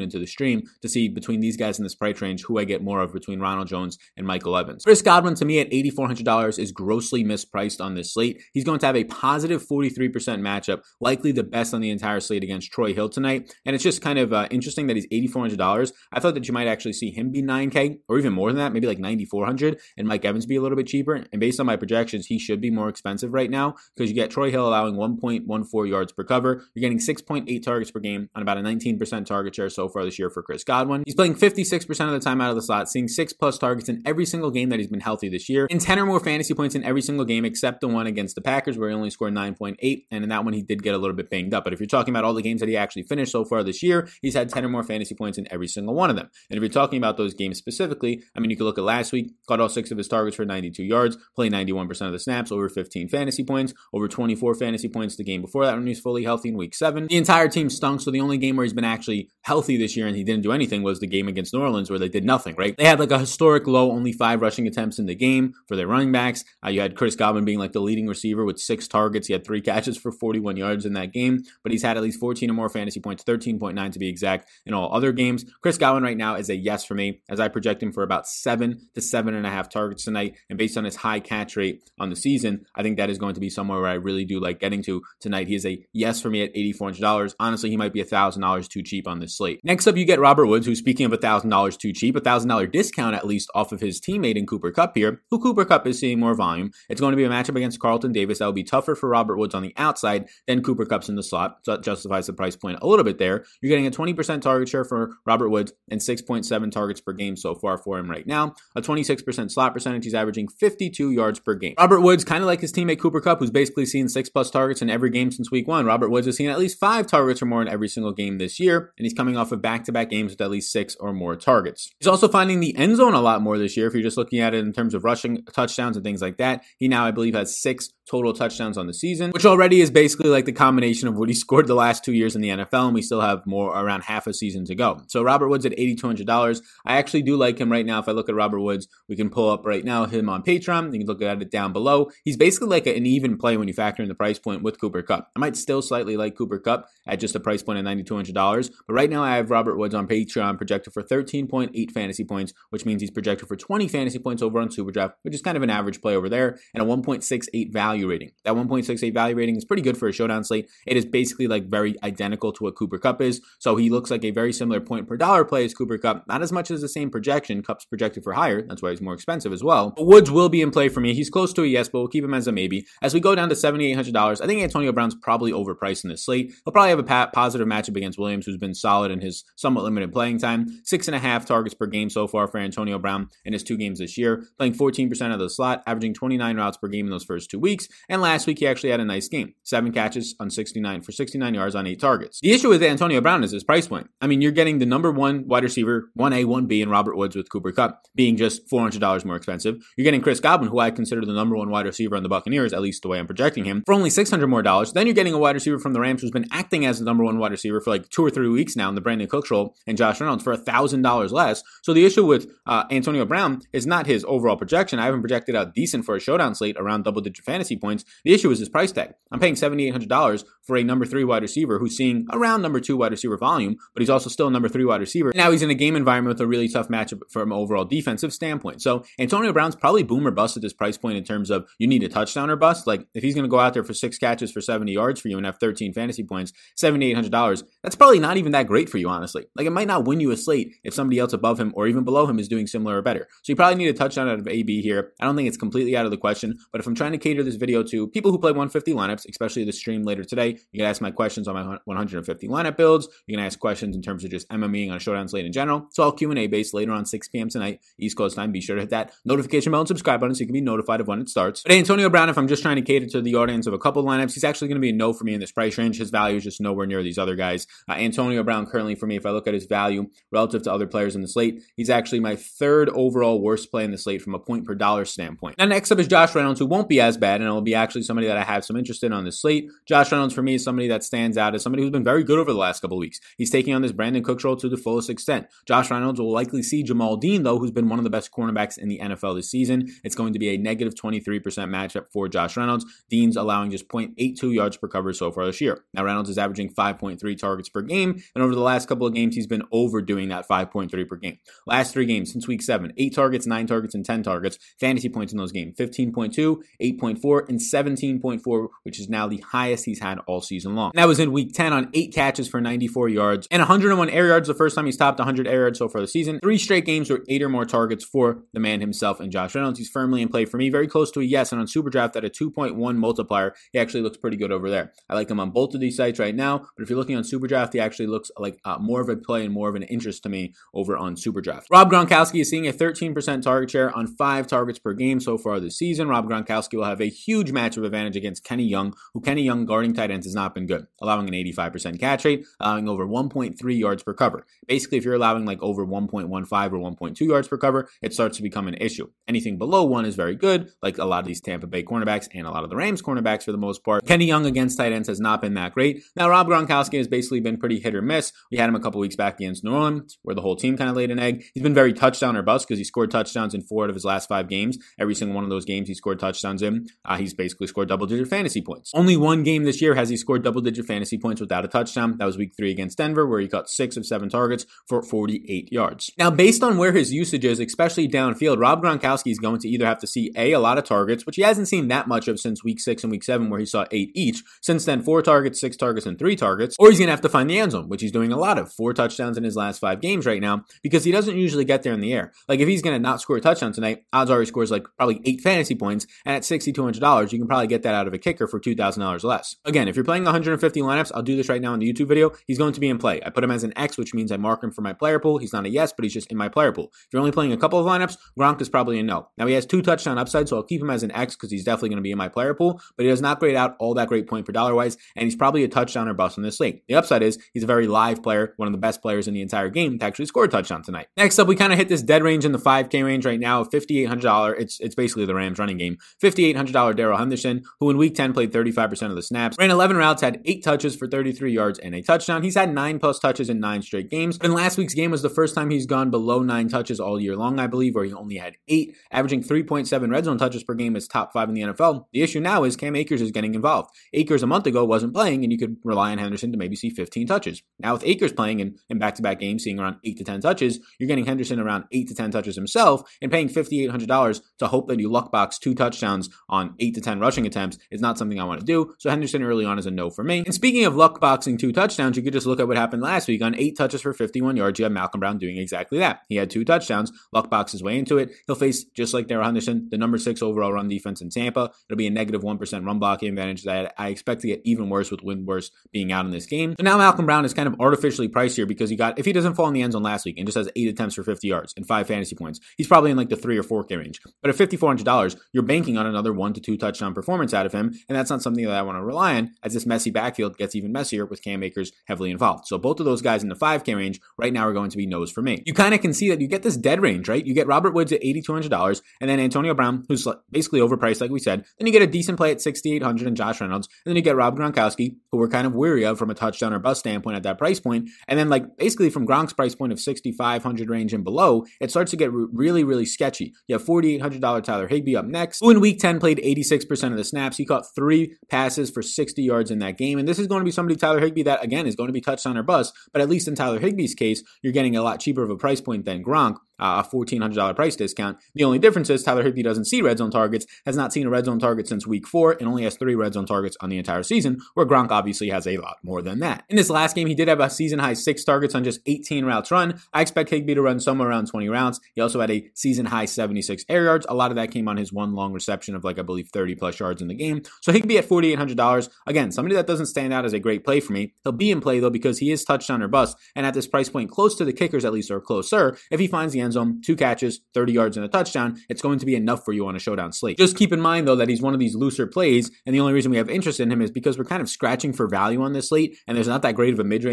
into 0.00 0.18
the 0.18 0.26
stream 0.26 0.62
to 0.82 0.88
see 0.88 0.99
between 1.08 1.40
these 1.40 1.56
guys 1.56 1.78
in 1.78 1.84
this 1.84 1.94
price 1.94 2.20
range 2.20 2.42
who 2.42 2.58
I 2.58 2.64
get 2.64 2.82
more 2.82 3.00
of 3.00 3.12
between 3.12 3.40
Ronald 3.40 3.68
Jones 3.68 3.98
and 4.16 4.26
Michael 4.26 4.56
Evans. 4.56 4.84
Chris 4.84 5.02
Godwin 5.02 5.34
to 5.36 5.44
me 5.44 5.60
at 5.60 5.70
$8,400 5.70 6.58
is 6.58 6.72
grossly 6.72 7.24
mispriced 7.24 7.80
on 7.80 7.94
this 7.94 8.14
slate. 8.14 8.42
He's 8.52 8.64
going 8.64 8.78
to 8.80 8.86
have 8.86 8.96
a 8.96 9.04
positive 9.04 9.66
43% 9.66 10.12
matchup, 10.40 10.82
likely 11.00 11.32
the 11.32 11.42
best 11.42 11.74
on 11.74 11.80
the 11.80 11.90
entire 11.90 12.20
slate 12.20 12.44
against 12.44 12.72
Troy 12.72 12.94
Hill 12.94 13.08
tonight. 13.08 13.54
And 13.64 13.74
it's 13.74 13.84
just 13.84 14.02
kind 14.02 14.18
of 14.18 14.32
uh, 14.32 14.48
interesting 14.50 14.86
that 14.86 14.96
he's 14.96 15.08
$8,400. 15.08 15.92
I 16.12 16.20
thought 16.20 16.34
that 16.34 16.46
you 16.48 16.54
might 16.54 16.66
actually 16.66 16.92
see 16.92 17.10
him 17.10 17.30
be 17.30 17.42
9K 17.42 18.00
or 18.08 18.18
even 18.18 18.32
more 18.32 18.50
than 18.50 18.58
that, 18.58 18.72
maybe 18.72 18.86
like 18.86 18.98
9,400, 18.98 19.80
and 19.96 20.08
Mike 20.08 20.24
Evans 20.24 20.46
be 20.46 20.56
a 20.56 20.62
little 20.62 20.76
bit 20.76 20.86
cheaper. 20.86 21.24
And 21.32 21.40
based 21.40 21.60
on 21.60 21.66
my 21.66 21.76
projections, 21.76 22.26
he 22.26 22.38
should 22.38 22.60
be 22.60 22.70
more 22.70 22.88
expensive 22.88 23.32
right 23.32 23.50
now 23.50 23.74
because 23.94 24.10
you 24.10 24.14
get 24.14 24.30
Troy 24.30 24.50
Hill 24.50 24.66
allowing 24.66 24.94
1.14 24.94 25.88
yards 25.88 26.12
per 26.12 26.24
cover. 26.24 26.64
You're 26.74 26.80
getting 26.80 26.98
6.8 26.98 27.62
targets 27.62 27.90
per 27.90 28.00
game 28.00 28.28
on 28.34 28.42
about 28.42 28.58
a 28.58 28.62
19% 28.62 29.26
target 29.26 29.54
share 29.54 29.70
so 29.70 29.88
far 29.88 30.04
this 30.04 30.18
year 30.18 30.30
for 30.30 30.42
Chris 30.42 30.64
Godwin. 30.64 30.89
He's 31.04 31.14
playing 31.14 31.34
56% 31.34 31.88
of 32.06 32.12
the 32.12 32.20
time 32.20 32.40
out 32.40 32.50
of 32.50 32.56
the 32.56 32.62
slot, 32.62 32.88
seeing 32.88 33.08
six 33.08 33.32
plus 33.32 33.58
targets 33.58 33.88
in 33.88 34.02
every 34.04 34.26
single 34.26 34.50
game 34.50 34.68
that 34.70 34.78
he's 34.78 34.88
been 34.88 35.00
healthy 35.00 35.28
this 35.28 35.48
year, 35.48 35.66
in 35.66 35.78
10 35.78 35.98
or 35.98 36.06
more 36.06 36.20
fantasy 36.20 36.54
points 36.54 36.74
in 36.74 36.84
every 36.84 37.02
single 37.02 37.24
game 37.24 37.44
except 37.44 37.80
the 37.80 37.88
one 37.88 38.06
against 38.06 38.34
the 38.34 38.40
Packers 38.40 38.78
where 38.78 38.88
he 38.88 38.94
only 38.94 39.10
scored 39.10 39.34
9.8. 39.34 40.04
And 40.10 40.24
in 40.24 40.30
that 40.30 40.44
one, 40.44 40.52
he 40.52 40.62
did 40.62 40.82
get 40.82 40.94
a 40.94 40.98
little 40.98 41.16
bit 41.16 41.30
banged 41.30 41.54
up. 41.54 41.64
But 41.64 41.72
if 41.72 41.80
you're 41.80 41.86
talking 41.86 42.12
about 42.12 42.24
all 42.24 42.34
the 42.34 42.42
games 42.42 42.60
that 42.60 42.68
he 42.68 42.76
actually 42.76 43.04
finished 43.04 43.32
so 43.32 43.44
far 43.44 43.62
this 43.62 43.82
year, 43.82 44.08
he's 44.22 44.34
had 44.34 44.48
10 44.48 44.64
or 44.64 44.68
more 44.68 44.82
fantasy 44.82 45.14
points 45.14 45.38
in 45.38 45.46
every 45.50 45.68
single 45.68 45.94
one 45.94 46.10
of 46.10 46.16
them. 46.16 46.28
And 46.50 46.56
if 46.56 46.62
you're 46.62 46.68
talking 46.68 46.98
about 46.98 47.16
those 47.16 47.34
games 47.34 47.58
specifically, 47.58 48.22
I 48.36 48.40
mean, 48.40 48.50
you 48.50 48.56
could 48.56 48.64
look 48.64 48.78
at 48.78 48.84
last 48.84 49.12
week, 49.12 49.32
got 49.46 49.60
all 49.60 49.68
six 49.68 49.90
of 49.90 49.98
his 49.98 50.08
targets 50.08 50.36
for 50.36 50.44
92 50.44 50.82
yards, 50.82 51.16
played 51.36 51.52
91% 51.52 52.00
of 52.06 52.12
the 52.12 52.18
snaps, 52.18 52.52
over 52.52 52.68
15 52.68 53.08
fantasy 53.08 53.44
points, 53.44 53.74
over 53.92 54.08
24 54.08 54.54
fantasy 54.54 54.88
points 54.88 55.16
the 55.16 55.24
game 55.24 55.40
before 55.40 55.64
that 55.64 55.74
when 55.74 55.84
he 55.84 55.90
was 55.90 56.00
fully 56.00 56.24
healthy 56.24 56.48
in 56.48 56.56
week 56.56 56.74
seven. 56.74 57.06
The 57.06 57.16
entire 57.16 57.48
team 57.48 57.70
stunk. 57.70 58.00
So 58.00 58.10
the 58.10 58.20
only 58.20 58.38
game 58.38 58.56
where 58.56 58.64
he's 58.64 58.72
been 58.72 58.84
actually 58.84 59.30
healthy 59.42 59.76
this 59.76 59.96
year 59.96 60.06
and 60.06 60.16
he 60.16 60.24
didn't 60.24 60.42
do 60.42 60.52
anything 60.52 60.79
was 60.82 61.00
the 61.00 61.06
game 61.06 61.28
against 61.28 61.52
New 61.52 61.60
Orleans 61.60 61.90
where 61.90 61.98
they 61.98 62.08
did 62.08 62.24
nothing, 62.24 62.54
right? 62.56 62.76
They 62.76 62.84
had 62.84 63.00
like 63.00 63.10
a 63.10 63.18
historic 63.18 63.66
low, 63.66 63.90
only 63.90 64.12
five 64.12 64.40
rushing 64.40 64.66
attempts 64.66 64.98
in 64.98 65.06
the 65.06 65.14
game 65.14 65.54
for 65.66 65.76
their 65.76 65.86
running 65.86 66.12
backs. 66.12 66.44
Uh, 66.64 66.70
you 66.70 66.80
had 66.80 66.96
Chris 66.96 67.16
Godwin 67.16 67.44
being 67.44 67.58
like 67.58 67.72
the 67.72 67.80
leading 67.80 68.06
receiver 68.06 68.44
with 68.44 68.58
six 68.58 68.88
targets. 68.88 69.26
He 69.26 69.32
had 69.32 69.44
three 69.44 69.60
catches 69.60 69.96
for 69.96 70.12
41 70.12 70.56
yards 70.56 70.86
in 70.86 70.92
that 70.94 71.12
game, 71.12 71.42
but 71.62 71.72
he's 71.72 71.82
had 71.82 71.96
at 71.96 72.02
least 72.02 72.20
14 72.20 72.50
or 72.50 72.54
more 72.54 72.68
fantasy 72.68 73.00
points, 73.00 73.24
13.9 73.24 73.92
to 73.92 73.98
be 73.98 74.08
exact, 74.08 74.48
in 74.66 74.74
all 74.74 74.94
other 74.94 75.12
games. 75.12 75.44
Chris 75.62 75.78
Godwin 75.78 76.02
right 76.02 76.16
now 76.16 76.34
is 76.34 76.50
a 76.50 76.56
yes 76.56 76.84
for 76.84 76.94
me, 76.94 77.20
as 77.28 77.40
I 77.40 77.48
project 77.48 77.82
him 77.82 77.92
for 77.92 78.02
about 78.02 78.26
seven 78.26 78.88
to 78.94 79.00
seven 79.00 79.34
and 79.34 79.46
a 79.46 79.50
half 79.50 79.68
targets 79.68 80.04
tonight. 80.04 80.36
And 80.48 80.58
based 80.58 80.76
on 80.76 80.84
his 80.84 80.96
high 80.96 81.20
catch 81.20 81.56
rate 81.56 81.82
on 81.98 82.10
the 82.10 82.16
season, 82.16 82.64
I 82.74 82.82
think 82.82 82.96
that 82.96 83.10
is 83.10 83.18
going 83.18 83.34
to 83.34 83.40
be 83.40 83.50
somewhere 83.50 83.80
where 83.80 83.90
I 83.90 83.94
really 83.94 84.24
do 84.24 84.40
like 84.40 84.60
getting 84.60 84.82
to 84.84 85.02
tonight. 85.20 85.48
He 85.48 85.54
is 85.54 85.66
a 85.66 85.84
yes 85.92 86.20
for 86.20 86.30
me 86.30 86.42
at 86.42 86.54
$8,400. 86.54 87.34
Honestly, 87.38 87.70
he 87.70 87.76
might 87.76 87.92
be 87.92 88.02
$1,000 88.02 88.68
too 88.68 88.82
cheap 88.82 89.06
on 89.06 89.20
this 89.20 89.36
slate. 89.36 89.60
Next 89.64 89.86
up, 89.86 89.96
you 89.96 90.04
get 90.04 90.20
Robert 90.20 90.46
Woods, 90.46 90.66
who's 90.70 90.78
speaking 90.78 91.04
of 91.04 91.12
$1,000 91.12 91.78
too 91.78 91.92
cheap, 91.92 92.16
a 92.16 92.20
$1,000 92.20 92.70
discount 92.70 93.16
at 93.16 93.26
least 93.26 93.50
off 93.54 93.72
of 93.72 93.80
his 93.80 94.00
teammate 94.00 94.36
in 94.36 94.46
Cooper 94.46 94.70
Kupp 94.70 94.96
here, 94.96 95.20
who 95.30 95.40
Cooper 95.40 95.64
Kupp 95.64 95.86
is 95.86 95.98
seeing 95.98 96.20
more 96.20 96.34
volume. 96.34 96.70
It's 96.88 97.00
going 97.00 97.10
to 97.10 97.16
be 97.16 97.24
a 97.24 97.28
matchup 97.28 97.56
against 97.56 97.80
Carlton 97.80 98.12
Davis 98.12 98.38
that 98.38 98.46
will 98.46 98.52
be 98.52 98.62
tougher 98.62 98.94
for 98.94 99.08
Robert 99.08 99.36
Woods 99.36 99.54
on 99.54 99.62
the 99.62 99.74
outside 99.76 100.28
than 100.46 100.62
Cooper 100.62 100.86
Kupp's 100.86 101.08
in 101.08 101.16
the 101.16 101.22
slot. 101.22 101.58
So 101.64 101.72
that 101.72 101.82
justifies 101.82 102.26
the 102.26 102.32
price 102.32 102.54
point 102.54 102.78
a 102.80 102.86
little 102.86 103.04
bit 103.04 103.18
there. 103.18 103.44
You're 103.60 103.70
getting 103.70 103.86
a 103.86 103.90
20% 103.90 104.40
target 104.40 104.68
share 104.68 104.84
for 104.84 105.16
Robert 105.26 105.48
Woods 105.48 105.72
and 105.90 106.00
6.7 106.00 106.70
targets 106.70 107.00
per 107.00 107.12
game 107.12 107.36
so 107.36 107.56
far 107.56 107.76
for 107.76 107.98
him 107.98 108.08
right 108.08 108.26
now. 108.26 108.54
A 108.76 108.80
26% 108.80 109.50
slot 109.50 109.74
percentage. 109.74 110.04
He's 110.04 110.14
averaging 110.14 110.48
52 110.48 111.10
yards 111.10 111.40
per 111.40 111.54
game. 111.54 111.74
Robert 111.78 112.00
Woods, 112.00 112.24
kind 112.24 112.44
of 112.44 112.46
like 112.46 112.60
his 112.60 112.72
teammate 112.72 113.00
Cooper 113.00 113.20
Kupp, 113.20 113.40
who's 113.40 113.50
basically 113.50 113.86
seen 113.86 114.08
six 114.08 114.28
plus 114.28 114.50
targets 114.50 114.82
in 114.82 114.88
every 114.88 115.10
game 115.10 115.32
since 115.32 115.50
week 115.50 115.66
one. 115.66 115.84
Robert 115.84 116.10
Woods 116.10 116.26
has 116.26 116.36
seen 116.36 116.48
at 116.48 116.58
least 116.60 116.78
five 116.78 117.08
targets 117.08 117.42
or 117.42 117.46
more 117.46 117.60
in 117.60 117.68
every 117.68 117.88
single 117.88 118.12
game 118.12 118.38
this 118.38 118.60
year, 118.60 118.92
and 118.96 119.04
he's 119.04 119.14
coming 119.14 119.36
off 119.36 119.50
of 119.50 119.60
back 119.60 119.84
to 119.84 119.92
back 119.92 120.10
games 120.10 120.32
with 120.32 120.40
at 120.40 120.50
least 120.50 120.59
six 120.60 120.96
or 120.96 121.12
more 121.12 121.36
targets. 121.36 121.90
He's 121.98 122.08
also 122.08 122.28
finding 122.28 122.60
the 122.60 122.76
end 122.76 122.96
zone 122.96 123.14
a 123.14 123.20
lot 123.20 123.42
more 123.42 123.58
this 123.58 123.76
year. 123.76 123.86
If 123.86 123.94
you're 123.94 124.02
just 124.02 124.16
looking 124.16 124.40
at 124.40 124.54
it 124.54 124.64
in 124.64 124.72
terms 124.72 124.94
of 124.94 125.04
rushing 125.04 125.44
touchdowns 125.52 125.96
and 125.96 126.04
things 126.04 126.22
like 126.22 126.36
that, 126.38 126.62
he 126.78 126.88
now, 126.88 127.06
I 127.06 127.10
believe, 127.10 127.34
has 127.34 127.60
six 127.60 127.90
total 128.10 128.32
touchdowns 128.32 128.76
on 128.76 128.86
the 128.86 128.94
season, 128.94 129.30
which 129.30 129.46
already 129.46 129.80
is 129.80 129.90
basically 129.90 130.30
like 130.30 130.44
the 130.44 130.52
combination 130.52 131.06
of 131.06 131.16
what 131.16 131.28
he 131.28 131.34
scored 131.40 131.68
the 131.68 131.74
last 131.74 132.04
two 132.04 132.12
years 132.12 132.34
in 132.34 132.42
the 132.42 132.48
NFL, 132.48 132.86
and 132.86 132.94
we 132.94 133.02
still 133.02 133.20
have 133.20 133.46
more 133.46 133.76
around 133.76 134.02
half 134.02 134.26
a 134.26 134.34
season 134.34 134.64
to 134.64 134.74
go. 134.74 135.02
So 135.06 135.22
Robert 135.22 135.48
Woods 135.48 135.64
at 135.64 135.76
$8,200. 135.76 136.60
I 136.84 136.96
actually 136.96 137.22
do 137.22 137.36
like 137.36 137.58
him 137.58 137.70
right 137.70 137.86
now. 137.86 138.00
If 138.00 138.08
I 138.08 138.12
look 138.12 138.28
at 138.28 138.34
Robert 138.34 138.60
Woods, 138.60 138.88
we 139.08 139.14
can 139.14 139.30
pull 139.30 139.48
up 139.48 139.64
right 139.64 139.84
now 139.84 140.06
him 140.06 140.28
on 140.28 140.42
Patreon. 140.42 140.92
You 140.92 140.98
can 140.98 141.06
look 141.06 141.22
at 141.22 141.40
it 141.40 141.50
down 141.50 141.72
below. 141.72 142.10
He's 142.24 142.36
basically 142.36 142.68
like 142.68 142.86
an 142.86 143.06
even 143.06 143.36
play 143.36 143.56
when 143.56 143.68
you 143.68 143.74
factor 143.74 144.02
in 144.02 144.08
the 144.08 144.14
price 144.14 144.38
point 144.38 144.62
with 144.62 144.80
Cooper 144.80 145.02
Kupp. 145.02 145.30
I 145.36 145.38
might 145.38 145.56
still 145.56 145.82
slightly 145.82 146.16
like 146.16 146.36
Cooper 146.36 146.58
Kupp 146.58 146.88
at 147.06 147.20
just 147.20 147.36
a 147.36 147.40
price 147.40 147.62
point 147.62 147.78
of 147.78 147.84
$9,200, 147.84 148.70
but 148.86 148.94
right 148.94 149.10
now 149.10 149.22
I 149.22 149.36
have 149.36 149.50
Robert 149.50 149.76
Woods 149.76 149.94
on 149.94 150.08
Patreon 150.08 150.56
projected 150.56 150.92
for 150.92 151.02
13.8 151.02 151.90
fantasy 151.92 152.24
points, 152.24 152.52
which 152.70 152.84
means 152.84 153.02
he's 153.02 153.10
projected 153.10 153.46
for 153.46 153.56
20 153.56 153.86
fantasy 153.88 154.18
points 154.18 154.42
over 154.42 154.58
on 154.58 154.68
SuperDraft, 154.68 155.14
which 155.22 155.34
is 155.34 155.42
kind 155.42 155.56
of 155.56 155.62
an 155.62 155.70
average 155.70 156.00
play 156.00 156.16
over 156.16 156.28
there, 156.28 156.58
and 156.74 156.82
a 156.82 156.86
1.68 156.86 157.72
value 157.72 157.99
rating. 158.08 158.32
That 158.44 158.54
1.68 158.54 159.12
value 159.12 159.36
rating 159.36 159.56
is 159.56 159.64
pretty 159.64 159.82
good 159.82 159.96
for 159.96 160.08
a 160.08 160.12
showdown 160.12 160.44
slate. 160.44 160.68
It 160.86 160.96
is 160.96 161.04
basically 161.04 161.46
like 161.46 161.68
very 161.68 161.96
identical 162.02 162.52
to 162.52 162.64
what 162.64 162.76
Cooper 162.76 162.98
Kupp 162.98 163.20
is, 163.20 163.40
so 163.58 163.76
he 163.76 163.90
looks 163.90 164.10
like 164.10 164.24
a 164.24 164.30
very 164.30 164.52
similar 164.52 164.80
point 164.80 165.08
per 165.08 165.16
dollar 165.16 165.44
play 165.44 165.64
as 165.64 165.74
Cooper 165.74 165.98
Kupp. 165.98 166.26
Not 166.26 166.42
as 166.42 166.52
much 166.52 166.70
as 166.70 166.80
the 166.80 166.88
same 166.88 167.10
projection. 167.10 167.62
Kupp's 167.62 167.84
projected 167.84 168.24
for 168.24 168.32
higher. 168.32 168.62
That's 168.66 168.82
why 168.82 168.90
he's 168.90 169.00
more 169.00 169.14
expensive 169.14 169.52
as 169.52 169.64
well. 169.64 169.92
But 169.96 170.06
Woods 170.06 170.30
will 170.30 170.48
be 170.48 170.60
in 170.60 170.70
play 170.70 170.88
for 170.88 171.00
me. 171.00 171.14
He's 171.14 171.30
close 171.30 171.52
to 171.54 171.62
a 171.62 171.66
yes, 171.66 171.88
but 171.88 171.98
we'll 172.00 172.08
keep 172.08 172.24
him 172.24 172.34
as 172.34 172.46
a 172.46 172.52
maybe. 172.52 172.86
As 173.02 173.14
we 173.14 173.20
go 173.20 173.34
down 173.34 173.48
to 173.48 173.54
$7,800, 173.54 174.40
I 174.40 174.46
think 174.46 174.62
Antonio 174.62 174.92
Brown's 174.92 175.14
probably 175.14 175.52
overpriced 175.52 176.04
in 176.04 176.10
this 176.10 176.24
slate. 176.24 176.52
He'll 176.64 176.72
probably 176.72 176.90
have 176.90 176.98
a 176.98 177.30
positive 177.32 177.66
matchup 177.66 177.96
against 177.96 178.18
Williams, 178.18 178.46
who's 178.46 178.56
been 178.56 178.74
solid 178.74 179.10
in 179.10 179.20
his 179.20 179.44
somewhat 179.56 179.84
limited 179.84 180.12
playing 180.12 180.38
time. 180.38 180.66
Six 180.84 181.08
and 181.08 181.14
a 181.14 181.18
half 181.18 181.46
targets 181.46 181.74
per 181.74 181.86
game 181.86 182.10
so 182.10 182.26
far 182.26 182.46
for 182.46 182.58
Antonio 182.58 182.98
Brown 182.98 183.28
in 183.44 183.52
his 183.52 183.62
two 183.62 183.76
games 183.76 183.98
this 183.98 184.16
year, 184.16 184.44
playing 184.58 184.74
14% 184.74 185.32
of 185.32 185.38
the 185.38 185.50
slot, 185.50 185.82
averaging 185.86 186.14
29 186.14 186.56
routes 186.56 186.76
per 186.76 186.88
game 186.88 187.06
in 187.06 187.10
those 187.10 187.24
first 187.24 187.50
two 187.50 187.58
weeks. 187.58 187.88
And 188.08 188.20
last 188.20 188.46
week, 188.46 188.58
he 188.58 188.66
actually 188.66 188.90
had 188.90 189.00
a 189.00 189.04
nice 189.04 189.28
game. 189.28 189.54
Seven 189.62 189.92
catches 189.92 190.34
on 190.40 190.50
69 190.50 191.02
for 191.02 191.12
69 191.12 191.54
yards 191.54 191.74
on 191.74 191.86
eight 191.86 192.00
targets. 192.00 192.40
The 192.40 192.52
issue 192.52 192.68
with 192.68 192.82
Antonio 192.82 193.20
Brown 193.20 193.44
is 193.44 193.52
his 193.52 193.64
price 193.64 193.86
point. 193.88 194.08
I 194.20 194.26
mean, 194.26 194.40
you're 194.40 194.52
getting 194.52 194.78
the 194.78 194.86
number 194.86 195.10
one 195.10 195.46
wide 195.46 195.62
receiver, 195.62 196.10
1A, 196.18 196.44
1B, 196.44 196.82
and 196.82 196.90
Robert 196.90 197.16
Woods 197.16 197.36
with 197.36 197.50
Cooper 197.50 197.72
Kupp 197.72 198.02
being 198.14 198.36
just 198.36 198.68
$400 198.68 199.24
more 199.24 199.36
expensive. 199.36 199.76
You're 199.96 200.04
getting 200.04 200.22
Chris 200.22 200.40
Godwin, 200.40 200.70
who 200.70 200.78
I 200.78 200.90
consider 200.90 201.24
the 201.24 201.32
number 201.32 201.56
one 201.56 201.70
wide 201.70 201.86
receiver 201.86 202.16
on 202.16 202.22
the 202.22 202.28
Buccaneers, 202.28 202.72
at 202.72 202.82
least 202.82 203.02
the 203.02 203.08
way 203.08 203.18
I'm 203.18 203.26
projecting 203.26 203.64
him, 203.64 203.82
for 203.86 203.94
only 203.94 204.10
600 204.10 204.46
more 204.46 204.62
dollars. 204.62 204.92
Then 204.92 205.06
you're 205.06 205.14
getting 205.14 205.34
a 205.34 205.38
wide 205.38 205.54
receiver 205.54 205.78
from 205.78 205.92
the 205.92 206.00
Rams 206.00 206.22
who's 206.22 206.30
been 206.30 206.48
acting 206.52 206.86
as 206.86 206.98
the 206.98 207.04
number 207.04 207.24
one 207.24 207.38
wide 207.38 207.52
receiver 207.52 207.80
for 207.80 207.90
like 207.90 208.08
two 208.10 208.24
or 208.24 208.30
three 208.30 208.48
weeks 208.48 208.76
now 208.76 208.88
in 208.88 208.94
the 208.94 209.00
Brandin 209.00 209.28
Cooks 209.28 209.50
role 209.50 209.74
and 209.86 209.96
Josh 209.96 210.20
Reynolds 210.20 210.44
for 210.44 210.56
$1,000 210.56 211.30
less. 211.30 211.62
So 211.82 211.94
the 211.94 212.04
issue 212.04 212.26
with 212.26 212.50
uh, 212.66 212.84
Antonio 212.90 213.24
Brown 213.24 213.62
is 213.72 213.86
not 213.86 214.06
his 214.06 214.24
overall 214.28 214.56
projection. 214.56 214.98
I 214.98 215.06
haven't 215.06 215.20
projected 215.20 215.56
out 215.56 215.74
decent 215.74 216.04
for 216.04 216.16
a 216.16 216.20
showdown 216.20 216.54
slate 216.54 216.76
around 216.78 217.04
double 217.04 217.22
digit 217.22 217.44
fantasy 217.44 217.69
points. 217.76 218.04
The 218.24 218.32
issue 218.32 218.50
is 218.50 218.58
his 218.58 218.68
price 218.68 218.92
tag. 218.92 219.14
I'm 219.32 219.40
paying 219.40 219.54
$7,800 219.54 220.44
for 220.62 220.76
a 220.76 220.84
number 220.84 221.04
three 221.04 221.24
wide 221.24 221.42
receiver 221.42 221.78
who's 221.78 221.96
seeing 221.96 222.26
around 222.32 222.62
number 222.62 222.80
two 222.80 222.96
wide 222.96 223.12
receiver 223.12 223.36
volume, 223.36 223.76
but 223.94 224.00
he's 224.00 224.10
also 224.10 224.30
still 224.30 224.48
a 224.48 224.50
number 224.50 224.68
three 224.68 224.84
wide 224.84 225.00
receiver. 225.00 225.32
Now 225.34 225.50
he's 225.50 225.62
in 225.62 225.70
a 225.70 225.74
game 225.74 225.96
environment 225.96 226.36
with 226.36 226.40
a 226.40 226.46
really 226.46 226.68
tough 226.68 226.88
matchup 226.88 227.20
from 227.30 227.52
an 227.52 227.58
overall 227.58 227.84
defensive 227.84 228.32
standpoint. 228.32 228.82
So 228.82 229.04
Antonio 229.18 229.52
Brown's 229.52 229.76
probably 229.76 230.02
boom 230.02 230.26
or 230.26 230.30
bust 230.30 230.56
at 230.56 230.62
this 230.62 230.72
price 230.72 230.96
point 230.96 231.16
in 231.16 231.24
terms 231.24 231.50
of 231.50 231.68
you 231.78 231.86
need 231.86 232.02
a 232.02 232.08
touchdown 232.08 232.50
or 232.50 232.56
bust. 232.56 232.86
Like 232.86 233.06
if 233.14 233.22
he's 233.22 233.34
going 233.34 233.44
to 233.44 233.48
go 233.48 233.58
out 233.58 233.74
there 233.74 233.84
for 233.84 233.94
six 233.94 234.18
catches 234.18 234.52
for 234.52 234.60
70 234.60 234.92
yards 234.92 235.20
for 235.20 235.28
you 235.28 235.36
and 235.36 235.46
have 235.46 235.58
13 235.58 235.92
fantasy 235.92 236.22
points, 236.22 236.52
$7,800, 236.78 237.62
that's 237.82 237.96
probably 237.96 238.18
not 238.18 238.36
even 238.36 238.52
that 238.52 238.66
great 238.66 238.88
for 238.88 238.98
you, 238.98 239.08
honestly. 239.08 239.46
Like 239.56 239.66
it 239.66 239.70
might 239.70 239.88
not 239.88 240.04
win 240.04 240.20
you 240.20 240.30
a 240.30 240.36
slate 240.36 240.74
if 240.84 240.94
somebody 240.94 241.18
else 241.18 241.32
above 241.32 241.58
him 241.58 241.72
or 241.74 241.86
even 241.86 242.04
below 242.04 242.26
him 242.26 242.38
is 242.38 242.48
doing 242.48 242.66
similar 242.66 242.98
or 242.98 243.02
better. 243.02 243.26
So 243.42 243.52
you 243.52 243.56
probably 243.56 243.76
need 243.76 243.88
a 243.88 243.92
touchdown 243.92 244.28
out 244.28 244.38
of 244.38 244.46
AB 244.46 244.82
here. 244.82 245.12
I 245.20 245.24
don't 245.24 245.36
think 245.36 245.48
it's 245.48 245.56
completely 245.56 245.96
out 245.96 246.04
of 246.04 246.10
the 246.10 246.16
question, 246.16 246.58
but 246.72 246.80
if 246.80 246.86
I'm 246.86 246.94
trying 246.94 247.12
to 247.12 247.18
cater 247.18 247.42
this 247.42 247.56
video 247.60 247.82
to 247.84 248.08
people 248.08 248.30
who 248.30 248.38
play 248.38 248.50
150 248.50 248.92
lineups, 248.92 249.28
especially 249.28 249.64
the 249.64 249.72
stream 249.72 250.02
later 250.02 250.24
today. 250.24 250.58
You 250.72 250.78
can 250.78 250.86
ask 250.86 251.00
my 251.00 251.10
questions 251.10 251.46
on 251.46 251.54
my 251.54 251.78
150 251.84 252.48
lineup 252.48 252.76
builds. 252.76 253.08
You 253.26 253.36
can 253.36 253.44
ask 253.44 253.58
questions 253.58 253.94
in 253.94 254.02
terms 254.02 254.24
of 254.24 254.30
just 254.30 254.48
MMEing 254.48 254.90
on 254.90 254.98
showdown 254.98 255.28
slate 255.28 255.46
in 255.46 255.52
general. 255.52 255.86
It's 255.88 255.98
all 255.98 256.12
Q&A 256.12 256.46
based 256.46 256.74
later 256.74 256.92
on 256.92 257.06
6 257.06 257.28
p.m. 257.28 257.48
tonight, 257.48 257.80
East 257.98 258.16
Coast 258.16 258.36
time. 258.36 258.50
Be 258.52 258.60
sure 258.60 258.76
to 258.76 258.82
hit 258.82 258.90
that 258.90 259.12
notification 259.24 259.72
bell 259.72 259.82
and 259.82 259.88
subscribe 259.88 260.20
button 260.20 260.34
so 260.34 260.40
you 260.40 260.46
can 260.46 260.54
be 260.54 260.60
notified 260.60 261.00
of 261.00 261.08
when 261.08 261.20
it 261.20 261.28
starts. 261.28 261.62
But 261.62 261.72
Antonio 261.72 262.08
Brown, 262.08 262.28
if 262.28 262.38
I'm 262.38 262.48
just 262.48 262.62
trying 262.62 262.76
to 262.76 262.82
cater 262.82 263.06
to 263.06 263.22
the 263.22 263.34
audience 263.34 263.66
of 263.66 263.74
a 263.74 263.78
couple 263.78 264.02
lineups, 264.02 264.34
he's 264.34 264.44
actually 264.44 264.68
going 264.68 264.76
to 264.76 264.80
be 264.80 264.90
a 264.90 264.94
no 264.94 265.12
for 265.12 265.24
me 265.24 265.34
in 265.34 265.40
this 265.40 265.52
price 265.52 265.76
range. 265.78 265.98
His 265.98 266.10
value 266.10 266.38
is 266.38 266.44
just 266.44 266.60
nowhere 266.60 266.86
near 266.86 267.02
these 267.02 267.18
other 267.18 267.36
guys. 267.36 267.66
Uh, 267.88 267.94
Antonio 267.94 268.42
Brown 268.42 268.66
currently 268.66 268.94
for 268.94 269.06
me, 269.06 269.16
if 269.16 269.26
I 269.26 269.30
look 269.30 269.46
at 269.46 269.54
his 269.54 269.66
value 269.66 270.08
relative 270.32 270.62
to 270.62 270.72
other 270.72 270.86
players 270.86 271.14
in 271.14 271.22
the 271.22 271.28
slate, 271.28 271.62
he's 271.76 271.90
actually 271.90 272.20
my 272.20 272.36
third 272.36 272.88
overall 272.90 273.40
worst 273.40 273.70
play 273.70 273.84
in 273.84 273.90
the 273.90 273.98
slate 273.98 274.22
from 274.22 274.34
a 274.34 274.38
point 274.38 274.64
per 274.64 274.74
dollar 274.74 275.04
standpoint. 275.04 275.58
Now 275.58 275.66
next 275.66 275.90
up 275.90 275.98
is 275.98 276.08
Josh 276.08 276.34
Reynolds, 276.34 276.60
who 276.60 276.66
won't 276.66 276.88
be 276.88 277.00
as 277.00 277.16
bad, 277.16 277.40
and 277.40 277.49
it 277.50 277.54
will 277.54 277.62
be 277.62 277.74
actually 277.74 278.02
somebody 278.02 278.26
that 278.26 278.36
I 278.36 278.44
have 278.44 278.64
some 278.64 278.76
interest 278.76 279.02
in 279.04 279.12
on 279.12 279.24
the 279.24 279.32
slate. 279.32 279.68
Josh 279.86 280.10
Reynolds 280.12 280.34
for 280.34 280.42
me 280.42 280.54
is 280.54 280.64
somebody 280.64 280.88
that 280.88 281.04
stands 281.04 281.36
out 281.36 281.54
as 281.54 281.62
somebody 281.62 281.82
who's 281.82 281.90
been 281.90 282.04
very 282.04 282.24
good 282.24 282.38
over 282.38 282.52
the 282.52 282.58
last 282.58 282.80
couple 282.80 282.98
weeks. 282.98 283.20
He's 283.36 283.50
taking 283.50 283.74
on 283.74 283.82
this 283.82 283.92
Brandin 283.92 284.24
Cooks 284.24 284.44
role 284.44 284.56
to 284.56 284.68
the 284.68 284.76
fullest 284.76 285.10
extent. 285.10 285.46
Josh 285.66 285.90
Reynolds 285.90 286.20
will 286.20 286.32
likely 286.32 286.62
see 286.62 286.84
Jamel 286.84 287.20
Dean, 287.20 287.42
though, 287.42 287.58
who's 287.58 287.70
been 287.70 287.88
one 287.88 287.98
of 287.98 288.04
the 288.04 288.10
best 288.10 288.30
cornerbacks 288.32 288.78
in 288.78 288.88
the 288.88 288.98
NFL 288.98 289.36
this 289.36 289.50
season. 289.50 289.88
It's 290.04 290.14
going 290.14 290.32
to 290.32 290.38
be 290.38 290.50
a 290.50 290.58
negative 290.58 290.94
23% 290.94 291.42
matchup 291.42 292.06
for 292.12 292.28
Josh 292.28 292.56
Reynolds. 292.56 292.84
Dean's 293.08 293.36
allowing 293.36 293.70
just 293.70 293.88
0.82 293.88 294.54
yards 294.54 294.76
per 294.76 294.88
cover 294.88 295.12
so 295.12 295.30
far 295.32 295.46
this 295.46 295.60
year. 295.60 295.84
Now, 295.94 296.04
Reynolds 296.04 296.30
is 296.30 296.38
averaging 296.38 296.72
5.3 296.74 297.38
targets 297.38 297.68
per 297.68 297.82
game, 297.82 298.22
and 298.34 298.44
over 298.44 298.54
the 298.54 298.60
last 298.60 298.88
couple 298.88 299.06
of 299.06 299.14
games, 299.14 299.34
he's 299.34 299.46
been 299.46 299.62
overdoing 299.72 300.28
that 300.28 300.48
5.3 300.48 301.08
per 301.08 301.16
game. 301.16 301.38
Last 301.66 301.92
three 301.92 302.06
games 302.06 302.32
since 302.32 302.46
week 302.46 302.62
seven, 302.62 302.92
eight 302.96 303.14
targets, 303.14 303.46
nine 303.46 303.66
targets, 303.66 303.94
and 303.94 304.04
10 304.04 304.22
targets. 304.22 304.58
Fantasy 304.78 305.08
points 305.08 305.32
in 305.32 305.38
those 305.38 305.52
games 305.52 305.76
15.2, 305.76 306.62
8.4, 306.82 307.39
and 307.48 307.60
17.4, 307.60 308.68
which 308.82 309.00
is 309.00 309.08
now 309.08 309.26
the 309.26 309.38
highest 309.38 309.84
he's 309.84 310.00
had 310.00 310.18
all 310.26 310.40
season 310.40 310.74
long. 310.74 310.92
That 310.94 311.08
was 311.08 311.18
in 311.18 311.32
week 311.32 311.54
10 311.54 311.72
on 311.72 311.90
eight 311.94 312.14
catches 312.14 312.48
for 312.48 312.60
94 312.60 313.08
yards 313.08 313.48
and 313.50 313.60
101 313.60 314.10
air 314.10 314.26
yards, 314.26 314.48
the 314.48 314.54
first 314.54 314.76
time 314.76 314.86
he's 314.86 314.96
topped 314.96 315.18
100 315.18 315.46
air 315.46 315.60
yards 315.60 315.78
so 315.78 315.88
far 315.88 316.00
this 316.00 316.12
season. 316.12 316.40
Three 316.40 316.58
straight 316.58 316.84
games 316.84 317.10
with 317.10 317.24
eight 317.28 317.42
or 317.42 317.48
more 317.48 317.64
targets 317.64 318.04
for 318.04 318.42
the 318.52 318.60
man 318.60 318.80
himself 318.80 319.20
and 319.20 319.32
Josh 319.32 319.54
Reynolds. 319.54 319.78
He's 319.78 319.88
firmly 319.88 320.22
in 320.22 320.28
play 320.28 320.44
for 320.44 320.56
me, 320.56 320.70
very 320.70 320.86
close 320.86 321.10
to 321.12 321.20
a 321.20 321.24
yes. 321.24 321.52
And 321.52 321.60
on 321.60 321.66
Superdraft 321.66 322.16
at 322.16 322.24
a 322.24 322.30
2.1 322.30 322.96
multiplier, 322.96 323.54
he 323.72 323.78
actually 323.78 324.02
looks 324.02 324.16
pretty 324.16 324.36
good 324.36 324.52
over 324.52 324.70
there. 324.70 324.92
I 325.08 325.14
like 325.14 325.30
him 325.30 325.40
on 325.40 325.50
both 325.50 325.74
of 325.74 325.80
these 325.80 325.96
sites 325.96 326.18
right 326.18 326.34
now, 326.34 326.58
but 326.58 326.82
if 326.82 326.90
you're 326.90 326.98
looking 326.98 327.16
on 327.16 327.22
Superdraft, 327.22 327.72
he 327.72 327.80
actually 327.80 328.06
looks 328.06 328.30
like 328.38 328.58
uh, 328.64 328.78
more 328.78 329.00
of 329.00 329.08
a 329.08 329.16
play 329.16 329.44
and 329.44 329.54
more 329.54 329.68
of 329.68 329.74
an 329.74 329.82
interest 329.84 330.22
to 330.24 330.28
me 330.28 330.54
over 330.74 330.96
on 330.96 331.16
Superdraft. 331.16 331.64
Rob 331.70 331.90
Gronkowski 331.90 332.40
is 332.40 332.50
seeing 332.50 332.68
a 332.68 332.72
13% 332.72 333.42
target 333.42 333.70
share 333.70 333.96
on 333.96 334.06
five 334.06 334.46
targets 334.46 334.78
per 334.78 334.92
game 334.92 335.20
so 335.20 335.38
far 335.38 335.60
this 335.60 335.78
season. 335.78 336.08
Rob 336.08 336.28
Gronkowski 336.28 336.74
will 336.74 336.84
have 336.84 337.00
a 337.00 337.08
huge 337.08 337.29
matchup 337.34 337.84
advantage 337.84 338.16
against 338.16 338.44
Kenny 338.44 338.64
Young, 338.64 338.94
who 339.14 339.20
Kenny 339.20 339.42
Young 339.42 339.64
guarding 339.64 339.94
tight 339.94 340.10
ends 340.10 340.26
has 340.26 340.34
not 340.34 340.54
been 340.54 340.66
good, 340.66 340.86
allowing 341.00 341.28
an 341.28 341.34
85% 341.34 341.98
catch 341.98 342.24
rate, 342.24 342.46
allowing 342.60 342.88
over 342.88 343.06
1.3 343.06 343.78
yards 343.78 344.02
per 344.02 344.14
cover. 344.14 344.46
Basically, 344.66 344.98
if 344.98 345.04
you're 345.04 345.14
allowing 345.14 345.44
like 345.44 345.62
over 345.62 345.86
1.15 345.86 346.12
or 346.12 346.48
1.2 346.48 347.20
yards 347.20 347.48
per 347.48 347.56
cover, 347.56 347.88
it 348.02 348.12
starts 348.12 348.36
to 348.36 348.42
become 348.42 348.68
an 348.68 348.74
issue. 348.74 349.10
Anything 349.28 349.58
below 349.58 349.84
one 349.84 350.04
is 350.04 350.16
very 350.16 350.36
good, 350.36 350.70
like 350.82 350.98
a 350.98 351.04
lot 351.04 351.20
of 351.20 351.26
these 351.26 351.40
Tampa 351.40 351.66
Bay 351.66 351.82
cornerbacks 351.82 352.28
and 352.34 352.46
a 352.46 352.50
lot 352.50 352.64
of 352.64 352.70
the 352.70 352.76
Rams 352.76 353.02
cornerbacks 353.02 353.44
for 353.44 353.52
the 353.52 353.58
most 353.58 353.84
part. 353.84 354.04
Kenny 354.06 354.26
Young 354.26 354.46
against 354.46 354.78
tight 354.78 354.92
ends 354.92 355.08
has 355.08 355.20
not 355.20 355.40
been 355.40 355.54
that 355.54 355.72
great. 355.72 356.02
Now, 356.16 356.28
Rob 356.28 356.48
Gronkowski 356.48 356.98
has 356.98 357.08
basically 357.08 357.40
been 357.40 357.56
pretty 357.56 357.80
hit 357.80 357.94
or 357.94 358.02
miss. 358.02 358.32
We 358.50 358.58
had 358.58 358.68
him 358.68 358.76
a 358.76 358.80
couple 358.80 359.00
weeks 359.00 359.16
back 359.16 359.38
against 359.38 359.64
New 359.64 359.72
Orleans, 359.72 360.18
where 360.22 360.34
the 360.34 360.42
whole 360.42 360.56
team 360.56 360.76
kind 360.76 360.90
of 360.90 360.96
laid 360.96 361.10
an 361.10 361.18
egg. 361.18 361.44
He's 361.54 361.62
been 361.62 361.74
very 361.74 361.92
touchdown 361.92 362.36
or 362.36 362.42
bust 362.42 362.66
because 362.66 362.78
he 362.78 362.84
scored 362.84 363.10
touchdowns 363.10 363.54
in 363.54 363.62
four 363.62 363.84
out 363.84 363.90
of 363.90 363.96
his 363.96 364.04
last 364.04 364.28
five 364.28 364.48
games. 364.48 364.78
Every 364.98 365.14
single 365.14 365.34
one 365.34 365.44
of 365.44 365.50
those 365.50 365.64
games 365.64 365.88
he 365.88 365.94
scored 365.94 366.18
touchdowns 366.18 366.62
in, 366.62 366.88
uh, 367.04 367.16
he's 367.20 367.34
basically 367.34 367.66
scored 367.66 367.88
double 367.88 368.06
digit 368.06 368.28
fantasy 368.28 368.60
points. 368.60 368.90
Only 368.94 369.16
one 369.16 369.42
game 369.42 369.64
this 369.64 369.80
year 369.80 369.94
has 369.94 370.08
he 370.08 370.16
scored 370.16 370.42
double 370.42 370.60
digit 370.60 370.86
fantasy 370.86 371.18
points 371.18 371.40
without 371.40 371.64
a 371.64 371.68
touchdown. 371.68 372.16
That 372.18 372.24
was 372.24 372.36
week 372.36 372.52
three 372.56 372.70
against 372.70 372.98
Denver, 372.98 373.26
where 373.26 373.40
he 373.40 373.48
caught 373.48 373.68
six 373.68 373.96
of 373.96 374.06
seven 374.06 374.28
targets 374.28 374.66
for 374.88 375.02
48 375.02 375.72
yards. 375.72 376.10
Now, 376.18 376.30
based 376.30 376.62
on 376.62 376.78
where 376.78 376.92
his 376.92 377.12
usage 377.12 377.44
is, 377.44 377.60
especially 377.60 378.08
downfield, 378.08 378.58
Rob 378.58 378.82
Gronkowski 378.82 379.30
is 379.30 379.38
going 379.38 379.60
to 379.60 379.68
either 379.68 379.86
have 379.86 379.98
to 380.00 380.06
see 380.06 380.32
A, 380.36 380.52
a 380.52 380.60
lot 380.60 380.78
of 380.78 380.84
targets, 380.84 381.26
which 381.26 381.36
he 381.36 381.42
hasn't 381.42 381.68
seen 381.68 381.88
that 381.88 382.08
much 382.08 382.28
of 382.28 382.40
since 382.40 382.64
week 382.64 382.80
six 382.80 383.04
and 383.04 383.10
week 383.10 383.24
seven, 383.24 383.50
where 383.50 383.60
he 383.60 383.66
saw 383.66 383.84
eight 383.90 384.10
each. 384.14 384.42
Since 384.60 384.84
then, 384.84 385.02
four 385.02 385.22
targets, 385.22 385.60
six 385.60 385.76
targets, 385.76 386.06
and 386.06 386.18
three 386.18 386.36
targets, 386.36 386.76
or 386.78 386.88
he's 386.88 386.98
going 386.98 387.08
to 387.08 387.12
have 387.12 387.20
to 387.20 387.28
find 387.28 387.48
the 387.48 387.58
end 387.58 387.72
zone, 387.72 387.88
which 387.88 388.02
he's 388.02 388.12
doing 388.12 388.32
a 388.32 388.38
lot 388.38 388.58
of. 388.58 388.72
Four 388.72 388.92
touchdowns 388.94 389.36
in 389.36 389.44
his 389.44 389.56
last 389.56 389.78
five 389.78 390.00
games 390.00 390.26
right 390.26 390.40
now, 390.40 390.64
because 390.82 391.04
he 391.04 391.12
doesn't 391.12 391.36
usually 391.36 391.64
get 391.64 391.82
there 391.82 391.92
in 391.92 392.00
the 392.00 392.12
air. 392.12 392.32
Like 392.48 392.60
if 392.60 392.68
he's 392.68 392.82
going 392.82 392.96
to 392.96 393.02
not 393.02 393.20
score 393.20 393.36
a 393.36 393.40
touchdown 393.40 393.72
tonight, 393.72 394.04
odds 394.12 394.30
are 394.30 394.40
he 394.40 394.46
scores 394.46 394.70
like 394.70 394.86
probably 394.96 395.20
eight 395.24 395.40
fantasy 395.40 395.74
points, 395.74 396.06
and 396.24 396.36
at 396.36 396.42
$6,200, 396.42 397.00
you 397.18 397.38
can 397.38 397.46
probably 397.46 397.66
get 397.66 397.82
that 397.82 397.94
out 397.94 398.06
of 398.06 398.14
a 398.14 398.18
kicker 398.18 398.46
for 398.46 398.60
$2,000 398.60 399.24
less. 399.24 399.56
Again, 399.64 399.88
if 399.88 399.96
you're 399.96 400.04
playing 400.04 400.24
150 400.24 400.80
lineups, 400.80 401.10
I'll 401.14 401.22
do 401.22 401.36
this 401.36 401.48
right 401.48 401.60
now 401.60 401.74
in 401.74 401.80
the 401.80 401.92
YouTube 401.92 402.08
video. 402.08 402.30
He's 402.46 402.58
going 402.58 402.72
to 402.72 402.80
be 402.80 402.88
in 402.88 402.98
play. 402.98 403.20
I 403.24 403.30
put 403.30 403.44
him 403.44 403.50
as 403.50 403.64
an 403.64 403.72
X, 403.76 403.98
which 403.98 404.14
means 404.14 404.32
I 404.32 404.36
mark 404.36 404.62
him 404.62 404.70
for 404.70 404.82
my 404.82 404.92
player 404.92 405.18
pool. 405.18 405.38
He's 405.38 405.52
not 405.52 405.66
a 405.66 405.68
yes, 405.68 405.92
but 405.92 406.04
he's 406.04 406.14
just 406.14 406.30
in 406.30 406.36
my 406.36 406.48
player 406.48 406.72
pool. 406.72 406.90
If 406.92 407.08
you're 407.12 407.20
only 407.20 407.32
playing 407.32 407.52
a 407.52 407.56
couple 407.56 407.78
of 407.78 407.86
lineups, 407.86 408.16
Gronk 408.38 408.60
is 408.60 408.68
probably 408.68 408.98
a 408.98 409.02
no. 409.02 409.28
Now 409.36 409.46
he 409.46 409.54
has 409.54 409.66
two 409.66 409.82
touchdown 409.82 410.18
upside, 410.18 410.48
so 410.48 410.56
I'll 410.56 410.62
keep 410.62 410.80
him 410.80 410.90
as 410.90 411.02
an 411.02 411.12
X 411.12 411.34
because 411.34 411.50
he's 411.50 411.64
definitely 411.64 411.90
going 411.90 411.98
to 411.98 412.02
be 412.02 412.12
in 412.12 412.18
my 412.18 412.28
player 412.28 412.54
pool, 412.54 412.80
but 412.96 413.04
he 413.04 413.10
does 413.10 413.20
not 413.20 413.40
grade 413.40 413.56
out 413.56 413.76
all 413.78 413.94
that 413.94 414.08
great 414.08 414.28
point 414.28 414.46
per 414.46 414.52
dollar 414.52 414.74
wise, 414.74 414.96
and 415.16 415.24
he's 415.24 415.36
probably 415.36 415.64
a 415.64 415.68
touchdown 415.68 416.08
or 416.08 416.14
bust 416.14 416.36
in 416.36 416.42
this 416.42 416.58
slate. 416.58 416.82
The 416.88 416.94
upside 416.94 417.22
is 417.22 417.38
he's 417.52 417.62
a 417.62 417.66
very 417.66 417.86
live 417.86 418.22
player, 418.22 418.54
one 418.56 418.68
of 418.68 418.72
the 418.72 418.78
best 418.78 419.02
players 419.02 419.28
in 419.28 419.34
the 419.34 419.42
entire 419.42 419.70
game 419.70 419.98
to 419.98 420.04
actually 420.04 420.26
score 420.26 420.44
a 420.44 420.48
touchdown 420.48 420.82
tonight. 420.82 421.08
Next 421.16 421.38
up, 421.38 421.48
we 421.48 421.56
kind 421.56 421.72
of 421.72 421.78
hit 421.78 421.88
this 421.88 422.02
dead 422.02 422.22
range 422.22 422.44
in 422.44 422.52
the 422.52 422.58
5K 422.58 423.04
range 423.04 423.26
right 423.26 423.40
now 423.40 423.64
$5,800. 423.64 424.60
It's 424.60 424.80
it's 424.80 424.94
basically 424.94 425.26
the 425.26 425.34
Rams 425.34 425.58
running 425.58 425.78
game. 425.78 425.96
$5,800 426.22 426.96
Darrell 427.00 427.16
Henderson, 427.16 427.62
who 427.78 427.88
in 427.88 427.96
week 427.96 428.14
10 428.14 428.34
played 428.34 428.52
35% 428.52 429.08
of 429.08 429.16
the 429.16 429.22
snaps, 429.22 429.56
ran 429.58 429.70
11 429.70 429.96
routes, 429.96 430.20
had 430.20 430.42
eight 430.44 430.62
touches 430.62 430.94
for 430.94 431.08
33 431.08 431.50
yards 431.50 431.78
and 431.78 431.94
a 431.94 432.02
touchdown. 432.02 432.42
He's 432.42 432.56
had 432.56 432.74
nine 432.74 432.98
plus 432.98 433.18
touches 433.18 433.48
in 433.48 433.58
nine 433.58 433.80
straight 433.80 434.10
games. 434.10 434.38
And 434.42 434.52
last 434.52 434.76
week's 434.76 434.92
game 434.92 435.10
was 435.10 435.22
the 435.22 435.30
first 435.30 435.54
time 435.54 435.70
he's 435.70 435.86
gone 435.86 436.10
below 436.10 436.40
nine 436.42 436.68
touches 436.68 437.00
all 437.00 437.18
year 437.18 437.36
long, 437.36 437.58
I 437.58 437.66
believe, 437.66 437.94
where 437.94 438.04
he 438.04 438.12
only 438.12 438.36
had 438.36 438.56
eight, 438.68 438.94
averaging 439.10 439.42
3.7 439.42 440.10
red 440.10 440.26
zone 440.26 440.36
touches 440.36 440.62
per 440.62 440.74
game 440.74 440.94
is 440.94 441.08
top 441.08 441.32
five 441.32 441.48
in 441.48 441.54
the 441.54 441.62
NFL. 441.62 442.04
The 442.12 442.20
issue 442.20 442.40
now 442.40 442.64
is 442.64 442.76
Cam 442.76 442.94
Akers 442.94 443.22
is 443.22 443.30
getting 443.30 443.54
involved. 443.54 443.88
Akers 444.12 444.42
a 444.42 444.46
month 444.46 444.66
ago 444.66 444.84
wasn't 444.84 445.14
playing, 445.14 445.42
and 445.42 445.50
you 445.50 445.58
could 445.58 445.76
rely 445.82 446.12
on 446.12 446.18
Henderson 446.18 446.52
to 446.52 446.58
maybe 446.58 446.76
see 446.76 446.90
15 446.90 447.26
touches. 447.26 447.62
Now 447.78 447.94
with 447.94 448.04
Akers 448.04 448.32
playing 448.34 448.60
in, 448.60 448.76
in 448.90 448.98
back-to-back 448.98 449.40
games, 449.40 449.64
seeing 449.64 449.78
around 449.78 449.96
eight 450.04 450.18
to 450.18 450.24
10 450.24 450.42
touches, 450.42 450.80
you're 450.98 451.08
getting 451.08 451.24
Henderson 451.24 451.58
around 451.58 451.84
eight 451.92 452.08
to 452.08 452.14
10 452.14 452.30
touches 452.30 452.56
himself, 452.56 453.02
and 453.22 453.32
paying 453.32 453.48
$5,800 453.48 454.40
to 454.58 454.68
hope 454.68 454.88
that 454.88 455.00
you 455.00 455.10
luck 455.10 455.32
box 455.32 455.58
two 455.58 455.74
touchdowns 455.74 456.28
on 456.48 456.74
eight 456.80 456.94
to 456.94 457.00
10 457.00 457.20
rushing 457.20 457.46
attempts 457.46 457.78
is 457.90 458.00
not 458.00 458.18
something 458.18 458.40
I 458.40 458.44
want 458.44 458.60
to 458.60 458.66
do. 458.66 458.94
So 458.98 459.10
Henderson 459.10 459.42
early 459.42 459.64
on 459.64 459.78
is 459.78 459.86
a 459.86 459.90
no 459.90 460.10
for 460.10 460.24
me. 460.24 460.42
And 460.44 460.54
speaking 460.54 460.84
of 460.84 460.96
luck 460.96 461.20
boxing 461.20 461.56
two 461.56 461.72
touchdowns, 461.72 462.16
you 462.16 462.22
could 462.22 462.32
just 462.32 462.46
look 462.46 462.60
at 462.60 462.68
what 462.68 462.76
happened 462.76 463.02
last 463.02 463.28
week 463.28 463.42
on 463.42 463.54
eight 463.56 463.76
touches 463.76 464.02
for 464.02 464.12
51 464.12 464.56
yards. 464.56 464.78
You 464.78 464.84
have 464.84 464.92
Malcolm 464.92 465.20
Brown 465.20 465.38
doing 465.38 465.56
exactly 465.56 465.98
that. 465.98 466.22
He 466.28 466.36
had 466.36 466.50
two 466.50 466.64
touchdowns. 466.64 467.12
Luck 467.32 467.50
box 467.50 467.72
his 467.72 467.82
way 467.82 467.98
into 467.98 468.18
it. 468.18 468.30
He'll 468.46 468.56
face 468.56 468.84
just 468.84 469.14
like 469.14 469.26
Darrell 469.26 469.44
Henderson, 469.44 469.88
the 469.90 469.98
number 469.98 470.18
six 470.18 470.42
overall 470.42 470.72
run 470.72 470.88
defense 470.88 471.20
in 471.20 471.30
Tampa. 471.30 471.70
It'll 471.88 471.98
be 471.98 472.06
a 472.06 472.10
negative 472.10 472.42
one 472.42 472.58
percent 472.58 472.84
run 472.84 472.98
blocking 472.98 473.28
advantage 473.28 473.64
that 473.64 473.94
I 473.98 474.08
expect 474.08 474.42
to 474.42 474.46
get 474.46 474.60
even 474.64 474.88
worse 474.88 475.10
with 475.10 475.20
Whitworth 475.20 475.70
being 475.92 476.12
out 476.12 476.24
in 476.24 476.30
this 476.30 476.46
game. 476.46 476.74
So 476.78 476.84
now 476.84 476.98
Malcolm 476.98 477.26
Brown 477.26 477.44
is 477.44 477.54
kind 477.54 477.68
of 477.68 477.80
artificially 477.80 478.28
priced 478.28 478.56
here 478.56 478.66
because 478.66 478.90
he 478.90 478.96
got 478.96 479.18
if 479.18 479.24
he 479.24 479.32
doesn't 479.32 479.54
fall 479.54 479.68
in 479.68 479.74
the 479.74 479.82
end 479.82 479.92
zone 479.92 480.02
last 480.02 480.24
week 480.24 480.38
and 480.38 480.46
just 480.46 480.56
has 480.56 480.68
eight 480.76 480.88
attempts 480.88 481.14
for 481.14 481.22
50 481.22 481.46
yards 481.46 481.74
and 481.76 481.86
five 481.86 482.06
fantasy 482.06 482.36
points, 482.36 482.60
he's 482.76 482.86
probably 482.86 483.10
in 483.10 483.16
like 483.16 483.28
the 483.28 483.36
three 483.36 483.58
or 483.58 483.62
four 483.62 483.84
K 483.84 483.96
range. 483.96 484.20
But 484.42 484.50
at 484.50 484.56
$5,400, 484.56 485.36
you're 485.52 485.62
banking 485.62 485.98
on 485.98 486.06
another 486.06 486.32
one 486.32 486.52
to 486.54 486.60
two 486.60 486.69
touchdown 486.76 487.14
performance 487.14 487.54
out 487.54 487.66
of 487.66 487.72
him, 487.72 487.94
and 488.08 488.16
that's 488.16 488.30
not 488.30 488.42
something 488.42 488.64
that 488.64 488.74
I 488.74 488.82
want 488.82 488.96
to 488.96 489.04
rely 489.04 489.36
on 489.36 489.52
as 489.62 489.74
this 489.74 489.86
messy 489.86 490.10
backfield 490.10 490.56
gets 490.56 490.74
even 490.74 490.92
messier 490.92 491.26
with 491.26 491.42
Cam 491.42 491.62
Akers 491.62 491.92
heavily 492.06 492.30
involved. 492.30 492.66
So 492.66 492.78
both 492.78 493.00
of 493.00 493.06
those 493.06 493.22
guys 493.22 493.42
in 493.42 493.48
the 493.48 493.54
5K 493.54 493.96
range 493.96 494.20
right 494.36 494.52
now 494.52 494.66
are 494.66 494.72
going 494.72 494.90
to 494.90 494.96
be 494.96 495.06
no's 495.06 495.30
for 495.30 495.42
me. 495.42 495.62
You 495.66 495.74
kind 495.74 495.94
of 495.94 496.00
can 496.00 496.12
see 496.12 496.28
that 496.30 496.40
you 496.40 496.48
get 496.48 496.62
this 496.62 496.76
dead 496.76 497.00
range, 497.00 497.28
right? 497.28 497.44
You 497.44 497.54
get 497.54 497.66
Robert 497.66 497.94
Woods 497.94 498.12
at 498.12 498.22
$8,200, 498.22 499.02
and 499.20 499.30
then 499.30 499.40
Antonio 499.40 499.74
Brown, 499.74 500.04
who's 500.08 500.26
basically 500.50 500.80
overpriced, 500.80 501.20
like 501.20 501.30
we 501.30 501.38
said. 501.38 501.64
Then 501.78 501.86
you 501.86 501.92
get 501.92 502.02
a 502.02 502.06
decent 502.06 502.36
play 502.36 502.50
at 502.50 502.60
6,800 502.60 503.26
and 503.26 503.36
Josh 503.36 503.60
Reynolds, 503.60 503.88
and 504.04 504.10
then 504.10 504.16
you 504.16 504.22
get 504.22 504.36
Rob 504.36 504.58
Gronkowski, 504.58 505.16
who 505.30 505.38
we're 505.38 505.48
kind 505.48 505.66
of 505.66 505.74
weary 505.74 506.04
of 506.04 506.18
from 506.18 506.30
a 506.30 506.34
touchdown 506.34 506.72
or 506.72 506.78
bust 506.78 507.00
standpoint 507.00 507.36
at 507.36 507.42
that 507.42 507.58
price 507.58 507.80
point. 507.80 508.08
And 508.28 508.38
then 508.38 508.48
like 508.48 508.76
basically 508.76 509.10
from 509.10 509.26
Gronk's 509.26 509.52
price 509.52 509.74
point 509.74 509.92
of 509.92 510.00
6,500 510.00 510.88
range 510.88 511.12
and 511.12 511.24
below, 511.24 511.64
it 511.80 511.90
starts 511.90 512.10
to 512.10 512.16
get 512.16 512.30
really, 512.32 512.84
really 512.84 513.06
sketchy. 513.06 513.54
You 513.66 513.74
have 513.74 513.84
$4,800 513.84 514.64
Tyler 514.64 514.88
Higbee 514.88 515.16
up 515.16 515.24
next, 515.24 515.60
who 515.60 515.70
in 515.70 515.80
week 515.80 515.98
10 515.98 516.20
played 516.20 516.40
86% 516.60 517.10
of 517.10 517.16
the 517.16 517.24
snaps. 517.24 517.56
He 517.56 517.64
caught 517.64 517.84
three 517.94 518.36
passes 518.48 518.90
for 518.90 519.02
60 519.02 519.42
yards 519.42 519.70
in 519.70 519.78
that 519.80 519.98
game. 519.98 520.18
And 520.18 520.28
this 520.28 520.38
is 520.38 520.46
going 520.46 520.60
to 520.60 520.64
be 520.64 520.70
somebody, 520.70 520.96
Tyler 520.96 521.20
Higbee, 521.20 521.42
that 521.44 521.64
again 521.64 521.86
is 521.86 521.96
going 521.96 522.08
to 522.08 522.12
be 522.12 522.20
touchdown 522.20 522.56
or 522.56 522.62
bust. 522.62 522.94
But 523.12 523.22
at 523.22 523.28
least 523.28 523.48
in 523.48 523.54
Tyler 523.54 523.80
Higbee's 523.80 524.14
case, 524.14 524.42
you're 524.62 524.72
getting 524.72 524.96
a 524.96 525.02
lot 525.02 525.20
cheaper 525.20 525.42
of 525.42 525.50
a 525.50 525.56
price 525.56 525.80
point 525.80 526.04
than 526.04 526.24
Gronk 526.24 526.56
a 526.80 527.04
$1,400 527.04 527.76
price 527.76 527.96
discount. 527.96 528.38
The 528.54 528.64
only 528.64 528.78
difference 528.78 529.10
is 529.10 529.22
Tyler 529.22 529.42
Higbee 529.42 529.62
doesn't 529.62 529.84
see 529.84 530.02
red 530.02 530.18
zone 530.18 530.30
targets, 530.30 530.66
has 530.86 530.96
not 530.96 531.12
seen 531.12 531.26
a 531.26 531.30
red 531.30 531.44
zone 531.44 531.58
target 531.58 531.86
since 531.86 532.06
week 532.06 532.26
four, 532.26 532.56
and 532.58 532.68
only 532.68 532.84
has 532.84 532.96
three 532.96 533.14
red 533.14 533.34
zone 533.34 533.46
targets 533.46 533.76
on 533.80 533.90
the 533.90 533.98
entire 533.98 534.22
season, 534.22 534.60
where 534.74 534.86
Gronk 534.86 535.10
obviously 535.10 535.50
has 535.50 535.66
a 535.66 535.76
lot 535.76 535.98
more 536.02 536.22
than 536.22 536.40
that. 536.40 536.64
In 536.68 536.76
this 536.76 536.90
last 536.90 537.14
game, 537.14 537.28
he 537.28 537.34
did 537.34 537.48
have 537.48 537.60
a 537.60 537.70
season 537.70 537.98
high 537.98 538.14
six 538.14 538.44
targets 538.44 538.74
on 538.74 538.84
just 538.84 539.00
18 539.06 539.44
routes 539.44 539.70
run. 539.70 540.00
I 540.12 540.22
expect 540.22 540.50
Higbee 540.50 540.74
to 540.74 540.82
run 540.82 541.00
somewhere 541.00 541.28
around 541.28 541.48
20 541.48 541.68
routes. 541.68 542.00
He 542.14 542.20
also 542.20 542.40
had 542.40 542.50
a 542.50 542.68
season 542.74 543.06
high 543.06 543.26
76 543.26 543.84
air 543.88 544.04
yards. 544.04 544.26
A 544.28 544.34
lot 544.34 544.50
of 544.50 544.56
that 544.56 544.70
came 544.70 544.88
on 544.88 544.96
his 544.96 545.12
one 545.12 545.34
long 545.34 545.52
reception 545.52 545.94
of 545.94 546.04
like, 546.04 546.18
I 546.18 546.22
believe, 546.22 546.48
30 546.48 546.74
plus 546.76 546.98
yards 546.98 547.22
in 547.22 547.28
the 547.28 547.34
game. 547.34 547.62
So 547.82 547.92
Higbee 547.92 548.18
at 548.18 548.28
$4,800. 548.28 549.08
Again, 549.26 549.52
somebody 549.52 549.74
that 549.74 549.86
doesn't 549.86 550.06
stand 550.06 550.32
out 550.32 550.44
as 550.44 550.52
a 550.52 550.58
great 550.58 550.84
play 550.84 551.00
for 551.00 551.12
me. 551.12 551.34
He'll 551.42 551.52
be 551.52 551.70
in 551.70 551.80
play 551.80 552.00
though 552.00 552.10
because 552.10 552.38
he 552.38 552.50
is 552.50 552.64
touchdown 552.64 553.02
or 553.02 553.08
bust. 553.08 553.36
And 553.54 553.66
at 553.66 553.74
this 553.74 553.86
price 553.86 554.08
point, 554.08 554.30
close 554.30 554.56
to 554.56 554.64
the 554.64 554.72
kickers 554.72 555.04
at 555.04 555.12
least, 555.12 555.30
or 555.30 555.40
closer, 555.40 555.96
if 556.10 556.20
he 556.20 556.26
finds 556.26 556.52
the 556.52 556.60
end 556.60 556.69
zone, 556.72 557.00
two 557.04 557.16
catches, 557.16 557.60
30 557.74 557.92
yards 557.92 558.16
and 558.16 558.24
a 558.24 558.28
touchdown, 558.28 558.80
it's 558.88 559.02
going 559.02 559.18
to 559.18 559.26
be 559.26 559.34
enough 559.34 559.64
for 559.64 559.72
you 559.72 559.86
on 559.86 559.96
a 559.96 559.98
showdown 559.98 560.32
slate. 560.32 560.58
Just 560.58 560.76
keep 560.76 560.92
in 560.92 561.00
mind 561.00 561.26
though 561.26 561.36
that 561.36 561.48
he's 561.48 561.62
one 561.62 561.74
of 561.74 561.80
these 561.80 561.94
looser 561.94 562.26
plays. 562.26 562.70
And 562.86 562.94
the 562.94 563.00
only 563.00 563.12
reason 563.12 563.30
we 563.30 563.36
have 563.36 563.50
interest 563.50 563.80
in 563.80 563.90
him 563.90 564.02
is 564.02 564.10
because 564.10 564.38
we're 564.38 564.44
kind 564.44 564.62
of 564.62 564.68
scratching 564.68 565.12
for 565.12 565.28
value 565.28 565.62
on 565.62 565.72
this 565.72 565.88
slate. 565.88 566.16
And 566.26 566.36
there's 566.36 566.48
not 566.48 566.62
that 566.62 566.74
great 566.74 566.94
of 566.94 567.00
a 567.00 567.04
mid 567.04 567.24